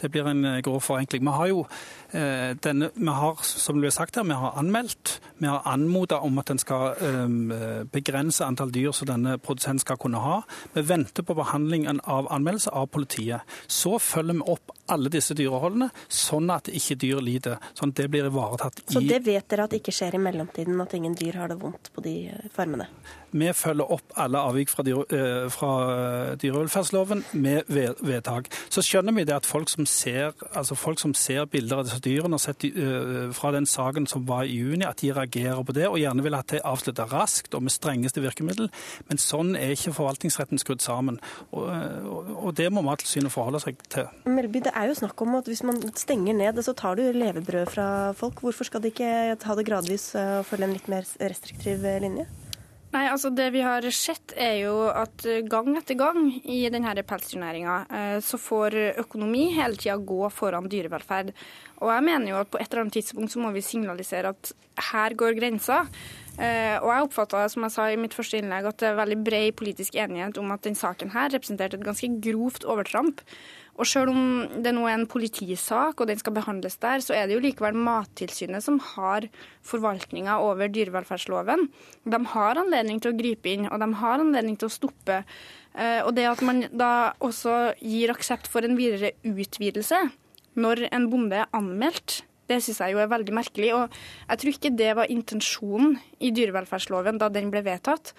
det 0.00 0.10
blir 0.10 0.28
en 0.30 0.44
grov 0.62 0.80
forenkling. 0.80 1.24
Vi 1.24 1.34
har 1.34 1.50
jo 1.50 1.64
eh, 2.12 2.54
denne, 2.64 2.90
vi 2.94 3.14
har, 3.14 3.42
som 3.42 3.78
det 3.78 3.88
ble 3.88 3.92
sagt 3.94 4.16
her, 4.16 4.26
vi 4.28 4.38
har 4.38 4.58
anmeldt, 4.60 5.18
vi 5.38 5.50
har 5.50 5.66
anmodet 5.66 6.20
om 6.22 6.38
at 6.38 6.50
en 6.50 6.62
skal 6.62 6.94
eh, 7.02 7.84
begrense 7.90 8.44
antall 8.44 8.72
dyr 8.74 8.92
som 8.94 9.10
denne 9.10 9.38
produsenten 9.38 9.82
skal 9.82 9.98
kunne 10.00 10.22
ha. 10.22 10.40
Vi 10.74 10.84
venter 10.86 11.26
på 11.26 11.36
behandlingen 11.38 12.00
av 12.04 12.30
anmeldelse 12.32 12.70
av 12.70 12.86
politiet. 12.94 13.58
Så 13.66 13.98
følger 13.98 14.38
vi 14.38 14.46
opp 14.54 14.74
alle 14.88 15.10
disse 15.12 15.36
dyreholdene, 15.36 15.90
sånn 16.08 16.48
at 16.52 16.70
ikke 16.72 16.96
dyr 17.00 17.22
lider. 17.24 17.58
Sånn 17.76 17.92
at 17.92 18.00
det 18.00 18.08
blir 18.12 18.28
ivaretatt 18.30 18.82
i 18.82 18.92
Så 18.94 19.02
det 19.04 19.20
vet 19.26 19.48
dere 19.50 19.68
at 19.68 19.76
ikke 19.76 19.94
skjer 19.94 20.16
i 20.16 20.22
mellomtiden, 20.22 20.80
at 20.80 20.94
ingen 20.96 21.16
dyr 21.18 21.40
har 21.42 21.52
det 21.52 21.58
vondt 21.60 21.90
på 21.94 22.04
de 22.04 22.14
farmene? 22.54 22.88
Vi 23.30 23.48
følger 23.52 23.92
opp 23.92 24.14
alle 24.16 24.40
avvik 24.40 24.70
fra, 24.72 24.84
dyre, 24.86 25.04
eh, 25.12 25.48
fra 25.52 25.70
dyrevelferdsloven 26.40 27.24
med 27.32 27.68
vedtak. 27.68 28.48
Så 28.72 28.82
skjønner 28.84 29.12
vi 29.16 29.24
det 29.28 29.36
at 29.36 29.48
folk 29.48 29.68
som 29.68 29.86
ser, 29.86 30.32
altså 30.52 30.76
folk 30.78 31.00
som 31.00 31.14
ser 31.14 31.44
bilder 31.50 31.82
av 31.82 31.88
disse 31.88 32.00
dyrene 32.04 32.38
og 32.38 32.42
sett 32.42 32.64
uh, 32.64 33.28
fra 33.36 33.52
den 33.54 33.66
saken 33.68 34.06
som 34.08 34.24
var 34.28 34.48
i 34.48 34.56
juni, 34.56 34.86
at 34.86 35.02
de 35.02 35.12
reagerer 35.12 35.60
på 35.64 35.74
det 35.76 35.86
og 35.88 35.98
gjerne 36.00 36.24
vil 36.24 36.36
at 36.38 36.48
det 36.52 36.62
avslutter 36.64 37.10
raskt 37.12 37.54
og 37.54 37.64
med 37.66 37.74
strengeste 37.74 38.22
virkemiddel. 38.24 38.70
Men 39.10 39.20
sånn 39.20 39.54
er 39.58 39.74
ikke 39.74 39.94
forvaltningsretten 39.98 40.60
skrudd 40.62 40.84
sammen. 40.84 41.20
Og, 41.52 41.68
og, 41.68 42.32
og 42.48 42.56
det 42.58 42.70
må 42.72 42.84
Mattilsynet 42.86 43.32
forholde 43.34 43.60
seg 43.64 43.80
til. 43.92 44.08
Melby, 44.28 44.64
det 44.64 44.74
er 44.74 44.90
jo 44.90 44.98
snakk 45.02 45.20
om 45.24 45.38
at 45.40 45.50
hvis 45.50 45.64
man 45.68 45.80
stenger 45.98 46.36
ned, 46.38 46.62
så 46.64 46.74
tar 46.76 46.98
du 46.98 47.04
levebrød 47.12 47.72
fra 47.74 47.88
folk. 48.18 48.40
Hvorfor 48.44 48.68
skal 48.68 48.84
de 48.84 48.92
ikke 48.92 49.38
ta 49.42 49.56
det 49.58 49.68
gradvis 49.68 50.10
og 50.18 50.46
følge 50.48 50.68
en 50.68 50.76
litt 50.78 50.92
mer 50.92 51.08
restriktiv 51.20 51.84
linje? 52.02 52.28
Nei, 52.88 53.02
altså 53.12 53.28
Det 53.36 53.50
vi 53.52 53.60
har 53.60 53.84
sett, 53.92 54.32
er 54.32 54.62
jo 54.62 54.86
at 54.88 55.26
gang 55.50 55.74
etter 55.76 55.98
gang 55.98 56.30
i 56.48 56.62
denne 56.72 56.94
pelsdyrnæringa 57.04 57.74
eh, 57.92 58.14
så 58.24 58.40
får 58.40 58.76
økonomi 59.04 59.50
hele 59.58 59.76
tida 59.76 59.98
gå 60.00 60.22
foran 60.32 60.70
dyrevelferd. 60.72 61.34
Og 61.82 61.92
jeg 61.92 62.06
mener 62.06 62.32
jo 62.32 62.40
at 62.40 62.48
på 62.50 62.60
et 62.60 62.70
eller 62.70 62.86
annet 62.86 62.96
tidspunkt 62.96 63.34
så 63.34 63.42
må 63.44 63.52
vi 63.52 63.64
signalisere 63.66 64.32
at 64.32 64.54
her 64.88 65.14
går 65.18 65.36
grensa. 65.36 65.84
Eh, 66.38 66.76
og 66.78 66.88
jeg 66.92 67.06
oppfatta, 67.08 67.44
som 67.50 67.64
jeg 67.66 67.74
sa 67.74 67.88
i 67.90 67.98
mitt 67.98 68.14
første 68.14 68.38
innlegg, 68.38 68.68
at 68.70 68.80
det 68.80 68.92
er 68.92 69.00
veldig 69.00 69.20
bred 69.26 69.56
politisk 69.58 69.96
enighet 69.98 70.38
om 70.38 70.52
at 70.54 70.62
denne 70.66 70.78
saken 70.78 71.10
her 71.14 71.32
representerte 71.34 71.80
et 71.80 71.86
ganske 71.86 72.10
grovt 72.22 72.66
overtramp. 72.68 73.24
Og 73.78 73.86
selv 73.86 74.10
om 74.10 74.22
det 74.64 74.72
nå 74.74 74.84
er 74.88 74.96
en 74.96 75.06
politisak 75.10 76.00
og 76.02 76.08
den 76.10 76.18
skal 76.18 76.34
behandles 76.34 76.78
der, 76.82 77.02
så 77.04 77.14
er 77.14 77.28
det 77.28 77.36
jo 77.36 77.42
likevel 77.44 77.78
Mattilsynet 77.78 78.64
som 78.64 78.80
har 78.94 79.28
forvaltninga 79.66 80.40
over 80.42 80.70
dyrevelferdsloven. 80.74 81.68
De 82.02 82.20
har 82.34 82.58
anledning 82.58 82.98
til 83.02 83.14
å 83.14 83.18
gripe 83.18 83.52
inn, 83.52 83.68
og 83.70 83.78
de 83.78 83.90
har 84.00 84.24
anledning 84.24 84.58
til 84.58 84.66
å 84.66 84.74
stoppe. 84.74 85.20
Eh, 85.78 86.00
og 86.02 86.10
det 86.18 86.26
at 86.26 86.42
man 86.42 86.64
da 86.74 87.12
også 87.22 87.76
gir 87.78 88.10
aksept 88.14 88.50
for 88.50 88.66
en 88.66 88.78
videre 88.78 89.14
utvidelse 89.22 90.08
når 90.58 90.88
en 90.90 91.06
bonde 91.12 91.38
er 91.38 91.52
anmeldt, 91.54 92.22
det 92.48 92.62
syns 92.64 92.80
jeg 92.80 92.94
jo 92.94 93.02
er 93.02 93.10
veldig 93.12 93.34
merkelig. 93.36 93.70
Og 93.76 93.98
jeg 94.30 94.40
tror 94.40 94.54
ikke 94.54 94.74
det 94.78 94.90
var 94.96 95.12
intensjonen 95.12 95.98
i 96.24 96.32
dyrevelferdsloven 96.34 97.20
da 97.20 97.28
den 97.32 97.52
ble 97.52 97.62
vedtatt. 97.66 98.14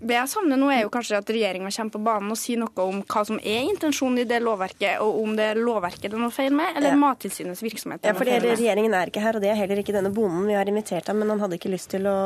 Det 0.00 0.16
jeg 0.16 0.28
savner 0.32 0.56
nå, 0.56 0.70
er 0.72 0.84
jo 0.86 0.90
kanskje 0.92 1.18
at 1.20 1.28
regjeringa 1.28 1.68
kommer 1.74 1.92
på 1.92 2.00
banen 2.06 2.32
og 2.32 2.38
sier 2.40 2.60
noe 2.60 2.84
om 2.86 3.02
hva 3.04 3.22
som 3.28 3.36
er 3.36 3.66
intensjonen 3.68 4.22
i 4.22 4.26
det 4.28 4.38
lovverket, 4.40 4.96
og 5.04 5.18
om 5.20 5.34
det 5.36 5.50
er 5.52 5.60
lovverket 5.60 6.08
det 6.08 6.16
er 6.16 6.22
noe 6.22 6.32
feil 6.32 6.54
med, 6.56 6.72
eller 6.78 6.94
ja. 6.94 7.00
Mattilsynets 7.00 7.60
virksomhet. 7.64 8.06
Ja, 8.08 8.14
for 8.16 8.24
Regjeringen 8.24 8.94
er 8.96 9.10
ikke 9.12 9.20
her, 9.20 9.36
og 9.36 9.44
det 9.44 9.50
er 9.52 9.58
heller 9.58 9.82
ikke 9.82 9.92
denne 9.92 10.12
bonden 10.14 10.46
vi 10.48 10.56
har 10.56 10.68
invitert 10.70 11.10
ham, 11.10 11.20
men 11.20 11.32
han 11.34 11.42
hadde 11.44 11.58
ikke 11.58 11.72
lyst 11.72 11.90
til 11.92 12.08
å, 12.08 12.16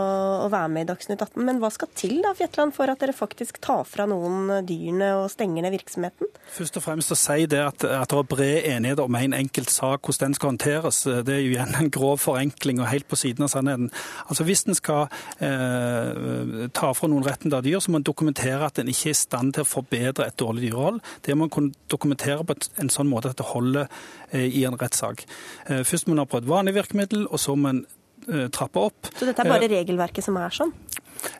å, 0.44 0.48
være 0.52 0.70
med 0.70 0.86
i 0.86 0.88
Dagsnytt 0.92 1.24
18. 1.26 1.42
Men 1.48 1.58
hva 1.62 1.72
skal 1.74 1.90
til 1.98 2.20
da, 2.22 2.30
Fjetland, 2.38 2.76
for 2.76 2.92
at 2.92 3.02
dere 3.02 3.16
faktisk 3.16 3.58
tar 3.64 3.82
fra 3.90 4.06
noen 4.10 4.60
dyrene 4.68 5.10
og 5.18 5.26
stenger 5.34 5.66
ned 5.66 5.74
virksomheten? 5.74 6.30
Først 6.54 6.78
og 6.78 6.86
fremst 6.86 7.10
å 7.10 7.18
si 7.18 7.48
det 7.50 7.62
at, 7.64 7.86
at 7.88 8.14
det 8.14 8.20
er 8.20 8.30
bred 8.30 8.70
enighet 8.70 9.02
om 9.02 9.18
en 9.18 9.36
enkelt 9.40 9.74
sak, 9.74 10.06
hvordan 10.06 10.30
den 10.30 10.38
skal 10.38 10.52
håndteres. 10.52 11.02
Det 11.26 11.34
er 11.34 11.42
jo 11.42 11.56
igjen 11.56 11.74
en 11.80 11.90
grov 11.94 12.22
forenkling 12.22 12.78
og 12.84 12.90
helt 12.92 13.10
på 13.10 13.18
siden 13.18 13.48
av 13.48 13.50
sannheten. 13.50 13.90
Altså 14.28 14.46
Hvis 14.46 14.62
en 14.68 14.78
skal 14.78 15.08
eh, 15.42 16.68
ta 16.76 16.94
fra 16.94 17.10
noen 17.10 17.26
retten 17.26 17.50
til 17.50 17.63
dyr, 17.64 17.80
så 17.82 17.92
må 17.92 18.00
en 18.00 18.06
dokumentere 18.06 18.66
at 18.66 18.78
en 18.80 18.90
ikke 18.90 19.10
er 19.10 19.16
i 19.16 19.18
stand 19.18 19.54
til 19.56 19.64
å 19.64 19.68
forbedre 19.68 20.28
et 20.28 20.38
dårlig 20.40 20.68
dyrehold. 20.68 21.00
Det 21.26 21.36
må 21.36 21.48
en 21.48 21.54
kunne 21.54 21.88
dokumentere 21.90 22.46
på 22.46 22.56
en 22.80 22.92
sånn 22.92 23.10
måte 23.10 23.32
at 23.32 23.40
det 23.40 23.50
holder 23.50 23.88
eh, 24.30 24.46
i 24.46 24.64
en 24.68 24.78
rettssak. 24.80 25.26
Eh, 25.68 25.84
først 25.86 26.08
må 26.08 26.16
en 26.16 26.24
ha 26.24 26.30
prøvd 26.30 26.50
vanlig 26.50 26.76
virkemiddel, 26.78 27.26
og 27.30 27.42
så 27.42 27.56
må 27.58 27.72
en 27.72 27.84
eh, 28.28 28.48
trappe 28.54 28.82
opp. 28.90 29.12
Så 29.14 29.28
dette 29.28 29.44
er 29.44 29.50
bare 29.50 29.70
regelverket 29.70 30.26
som 30.26 30.38
er 30.40 30.54
sånn? 30.54 30.74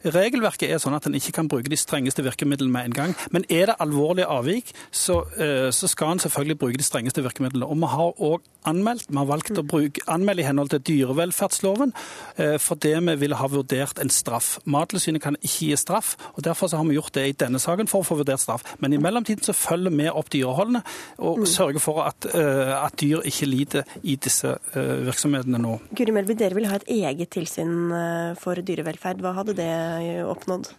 Regelverket 0.05 0.71
er 0.71 0.81
sånn 0.83 0.97
at 0.97 1.07
en 1.09 1.17
ikke 1.17 1.35
kan 1.39 1.49
bruke 1.51 1.71
de 1.71 1.79
strengeste 1.79 2.25
virkemidlene 2.25 2.73
med 2.73 2.91
en 2.91 2.97
gang. 2.97 3.15
Men 3.35 3.47
er 3.53 3.71
det 3.71 3.77
alvorlige 3.83 4.29
avvik, 4.31 4.73
så, 4.91 5.25
eh, 5.39 5.71
så 5.71 5.89
skal 5.89 6.15
en 6.15 6.23
selvfølgelig 6.25 6.59
bruke 6.59 6.81
de 6.81 6.87
strengeste 6.87 7.23
virkemidlene. 7.25 7.67
Og 7.67 7.77
vi 7.77 7.87
har 7.87 8.13
òg 8.21 8.41
anmeldt. 8.65 9.11
Vi 9.11 9.17
har 9.17 9.29
valgt 9.29 9.59
å 9.59 9.67
bruke, 9.67 10.01
anmelde 10.09 10.43
i 10.43 10.47
henhold 10.47 10.71
til 10.71 10.81
dyrevelferdsloven 10.81 11.93
eh, 12.39 12.57
fordi 12.59 12.95
vi 12.95 13.17
ville 13.21 13.37
ha 13.37 13.47
vurdert 13.47 13.99
en 14.01 14.11
straff. 14.11 14.59
Mattilsynet 14.65 15.23
kan 15.23 15.37
ikke 15.41 15.71
gi 15.71 15.77
straff, 15.77 16.17
og 16.35 16.45
derfor 16.45 16.69
har 16.75 16.85
vi 16.85 16.97
gjort 16.97 17.15
det 17.15 17.27
i 17.29 17.37
denne 17.45 17.59
saken 17.59 17.89
for 17.89 18.01
å 18.01 18.09
få 18.09 18.19
vurdert 18.21 18.41
straff. 18.41 18.65
Men 18.81 18.93
i 18.93 19.01
mellomtiden 19.01 19.45
så 19.45 19.53
følger 19.53 19.91
vi 19.91 20.09
opp 20.09 20.31
dyreholdene 20.33 20.83
og 21.19 21.45
mm. 21.45 21.47
sørger 21.47 21.81
for 21.81 22.05
at, 22.05 22.29
eh, 22.33 22.73
at 22.77 22.97
dyr 23.01 23.25
ikke 23.25 23.47
lider 23.49 23.85
i 24.03 24.17
disse 24.17 24.57
virksomhetene 24.75 25.59
nå. 25.61 25.77
Guri 25.97 26.13
Melby, 26.15 26.37
dere 26.39 26.57
vil 26.57 26.69
ha 26.69 26.74
et 26.81 26.89
eget 26.97 27.31
tilsyn 27.35 27.93
for 28.41 28.59
dyrevelferd. 28.59 29.23
Hva 29.23 29.35
hadde 29.39 29.57
det 29.59 29.71
oppnådd? 30.27 30.73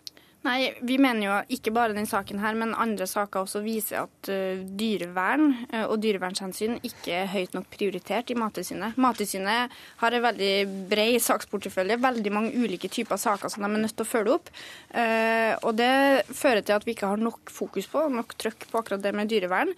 Nei, 0.45 0.75
Vi 0.85 0.99
mener 1.01 1.25
jo 1.25 1.35
ikke 1.55 1.71
bare 1.73 1.95
den 1.95 2.05
saken 2.05 2.37
her, 2.43 2.53
men 2.57 2.75
andre 2.77 3.07
saker 3.09 3.47
også 3.47 3.63
viser 3.65 4.03
at 4.03 4.29
uh, 4.29 4.59
dyrevern 4.77 5.47
uh, 5.71 5.87
og 5.87 5.97
dyrevernshensyn 6.03 6.75
ikke 6.85 7.15
er 7.23 7.31
høyt 7.31 7.55
nok 7.57 7.65
prioritert 7.73 8.29
i 8.29 8.37
Mattilsynet. 8.37 8.99
Mattilsynet 9.01 9.73
har 10.03 10.15
en 10.15 10.25
veldig 10.27 10.51
bred 10.91 11.17
saksportefølje, 11.25 11.97
veldig 12.03 12.33
mange 12.35 12.53
ulike 12.61 12.91
typer 12.93 13.17
saker 13.17 13.49
som 13.49 13.65
de 13.65 13.71
er 13.71 13.83
nødt 13.87 13.95
til 13.97 14.05
å 14.05 14.09
følge 14.09 14.35
opp. 14.35 14.51
Uh, 14.93 15.57
og 15.65 15.73
Det 15.79 15.89
fører 16.29 16.61
til 16.61 16.77
at 16.77 16.85
vi 16.85 16.93
ikke 16.93 17.09
har 17.09 17.25
nok 17.25 17.49
fokus 17.49 17.89
på, 17.89 18.05
nok 18.13 18.37
trøkk 18.37 18.69
på 18.69 18.83
akkurat 18.83 19.01
det 19.01 19.15
med 19.17 19.31
dyrevern. 19.31 19.73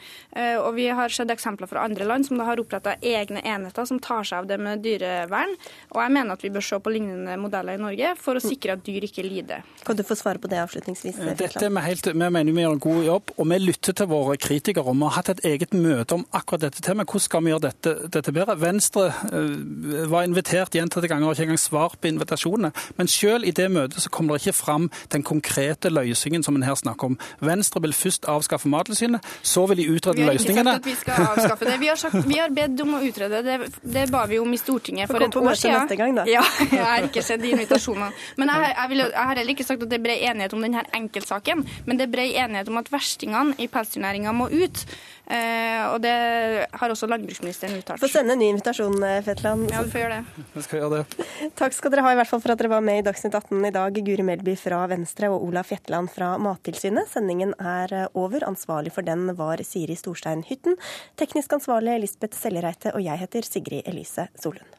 og 0.59 0.70
Vi 0.76 0.89
har 0.91 1.13
sett 1.13 1.32
eksempler 1.32 1.70
fra 1.70 1.86
andre 1.88 2.05
land 2.05 2.28
som 2.28 2.38
da 2.38 2.45
har 2.47 2.59
oppretta 2.59 2.97
egne 3.01 3.41
enheter 3.41 3.88
som 3.88 4.01
tar 4.03 4.28
seg 4.28 4.43
av 4.43 4.51
det 4.51 4.59
med 4.61 4.84
dyrevern. 4.84 5.55
Og 5.95 6.01
jeg 6.03 6.13
mener 6.13 6.36
at 6.36 6.43
vi 6.43 6.51
bør 6.53 6.65
se 6.65 6.80
på 6.84 6.93
lignende 6.93 7.38
modeller 7.39 7.80
i 7.80 7.82
Norge 7.82 8.13
for 8.20 8.38
å 8.38 8.43
sikre 8.43 8.76
at 8.76 8.86
dyr 8.86 9.07
ikke 9.07 9.26
lider. 9.26 9.65
Kan 9.88 9.97
du 9.97 10.03
få 10.07 10.18
svare 10.18 10.41
på 10.41 10.51
det? 10.51 10.57
Det 10.58 10.64
avslutningsvis? 10.66 11.20
Eh, 11.22 11.34
dette 11.38 11.64
er 11.66 11.74
vi, 11.74 11.84
helt, 11.86 12.10
vi 12.10 12.18
mener 12.18 12.55
vi 12.55 12.66
gjør 12.66 12.76
en 12.76 12.84
god 12.84 13.03
jobb, 13.05 13.34
og 13.38 13.49
vi 13.51 13.60
lytter 13.62 13.97
til 13.97 14.10
våre 14.12 14.38
kritikere. 14.41 14.86
og 14.86 14.97
Vi 14.97 15.08
har 15.08 15.16
hatt 15.18 15.32
et 15.36 15.43
eget 15.51 15.76
møte 15.78 16.18
om 16.18 16.26
akkurat 16.36 16.68
dette 16.68 16.84
temaet. 16.86 17.10
Hvordan 17.12 17.26
skal 17.28 17.45
vi 17.45 17.53
gjøre 17.53 17.66
dette, 17.68 17.95
dette 18.18 18.34
bedre? 18.36 18.58
Venstre 18.62 19.08
uh, 19.32 20.08
var 20.12 20.28
invitert 20.28 20.76
gjentatte 20.76 21.10
ganger 21.10 21.30
og 21.30 21.38
ikke 21.38 21.47
engang 21.47 21.62
svar 21.62 21.95
på 21.95 22.12
invitasjonene. 22.12 22.74
Men 22.97 23.12
selv 23.12 23.47
i 23.47 23.53
det 23.55 23.70
møtet 23.74 24.03
så 24.03 24.12
kommer 24.14 24.36
det 24.36 24.47
ikke 24.47 24.58
fram 24.58 24.89
den 25.14 25.26
konkrete 25.28 25.91
løsningen 25.93 26.45
som 26.45 26.58
en 26.58 26.66
her 26.68 26.78
snakker 26.80 27.14
om. 27.14 27.20
Venstre 27.43 27.82
vil 27.86 27.95
først 27.95 28.28
avskaffe 28.30 28.70
Mattilsynet, 28.72 29.24
så 29.41 29.66
vil 29.70 29.84
de 29.84 29.89
utrede 29.93 30.26
løsningene. 30.26 30.78
Vi 30.84 30.93
har 30.93 30.95
ikke 30.95 30.97
sagt 30.97 31.18
at 31.18 31.26
vi 31.26 31.26
skal 31.26 31.32
avskaffe 31.32 31.70
det. 31.70 31.78
Vi 31.82 31.91
har, 31.91 32.01
sagt, 32.01 32.28
vi 32.28 32.39
har 32.41 32.53
bedt 32.53 32.84
om 32.84 32.97
å 32.97 33.01
utrede 33.05 33.43
det. 33.45 33.58
Det 33.84 34.08
ba 34.12 34.26
vi 34.30 34.39
om 34.41 34.53
i 34.53 34.60
Stortinget 34.60 35.12
for 35.12 35.24
et 35.24 35.36
år 35.36 35.60
siden. 35.60 35.95
Gang, 35.97 36.20
ja, 36.30 36.43
jeg 36.72 36.84
har 36.84 37.08
ikke 37.08 37.24
sett 37.26 37.41
de 37.41 37.53
invitasjonene. 37.55 38.10
Men 38.38 38.51
jeg, 38.53 38.74
jeg, 38.74 38.89
vil, 38.91 39.03
jeg 39.05 39.26
har 39.30 39.41
heller 39.41 39.55
ikke 39.55 39.66
sagt 39.68 39.86
at 39.86 39.91
det 39.91 39.97
er 39.99 40.03
bred 40.03 40.26
enighet 40.30 40.46
enighet 40.47 40.53
om 40.53 40.63
denne 40.63 40.83
enkeltsaken, 40.95 41.65
men 41.85 41.97
det 41.97 42.07
er 42.07 42.11
bred 42.11 42.35
enighet 42.35 42.69
om 42.69 42.79
at 42.79 42.89
verstingene 42.91 43.55
i 43.59 43.67
pelsdyrnæringa 43.67 44.33
må 44.33 44.49
ut. 44.49 44.85
Eh, 45.27 45.83
og 45.91 45.99
det 46.01 46.67
har 46.71 46.89
også 46.89 47.07
landbruksministeren 47.07 47.77
uttalt. 47.77 47.99
Få 47.99 48.07
sende 48.07 48.33
en 48.33 48.39
ny 48.39 48.47
invitasjon, 48.53 48.95
eh, 49.03 49.21
Fetland. 49.23 49.69
Ja, 49.71 49.83
du 49.83 49.91
får 49.91 50.05
gjøre 50.05 50.21
det. 50.21 50.45
Jeg 50.55 50.63
skal 50.63 50.79
gjøre 50.79 51.03
det. 51.03 51.51
Takk 51.55 51.73
skal 51.73 51.91
dere 51.91 52.05
ha 52.05 52.13
i 52.13 52.15
hvert 52.15 52.29
fall 52.29 52.41
for 52.41 52.51
at 52.51 52.57
dere 52.57 52.71
var 52.71 52.81
med 52.81 52.99
i 52.99 53.05
Dagsnytt 53.09 53.35
18 53.35 53.65
i 53.65 53.71
dag, 53.71 53.93
Guri 53.93 54.23
Melby 54.23 54.55
fra 54.55 54.85
Venstre 54.87 55.29
og 55.29 55.43
Olaf 55.43 55.71
Jetland 55.71 56.09
fra 56.09 56.37
Mattilsynet. 56.37 57.09
Sendingen 57.11 57.53
er 57.59 57.93
eh, 57.93 58.07
over. 58.15 58.47
Ansvarlig 58.47 58.93
for 58.93 59.03
den 59.03 59.35
var 59.35 59.59
Siri 59.63 59.95
Storstein 59.95 60.45
Hytten. 60.47 60.77
Teknisk 61.17 61.51
ansvarlig 61.59 61.99
Lisbeth 61.99 62.37
Sellereite, 62.37 62.95
og 62.95 63.03
jeg 63.03 63.19
heter 63.19 63.43
Sigrid 63.43 63.83
Elise 63.85 64.29
Solund. 64.39 64.76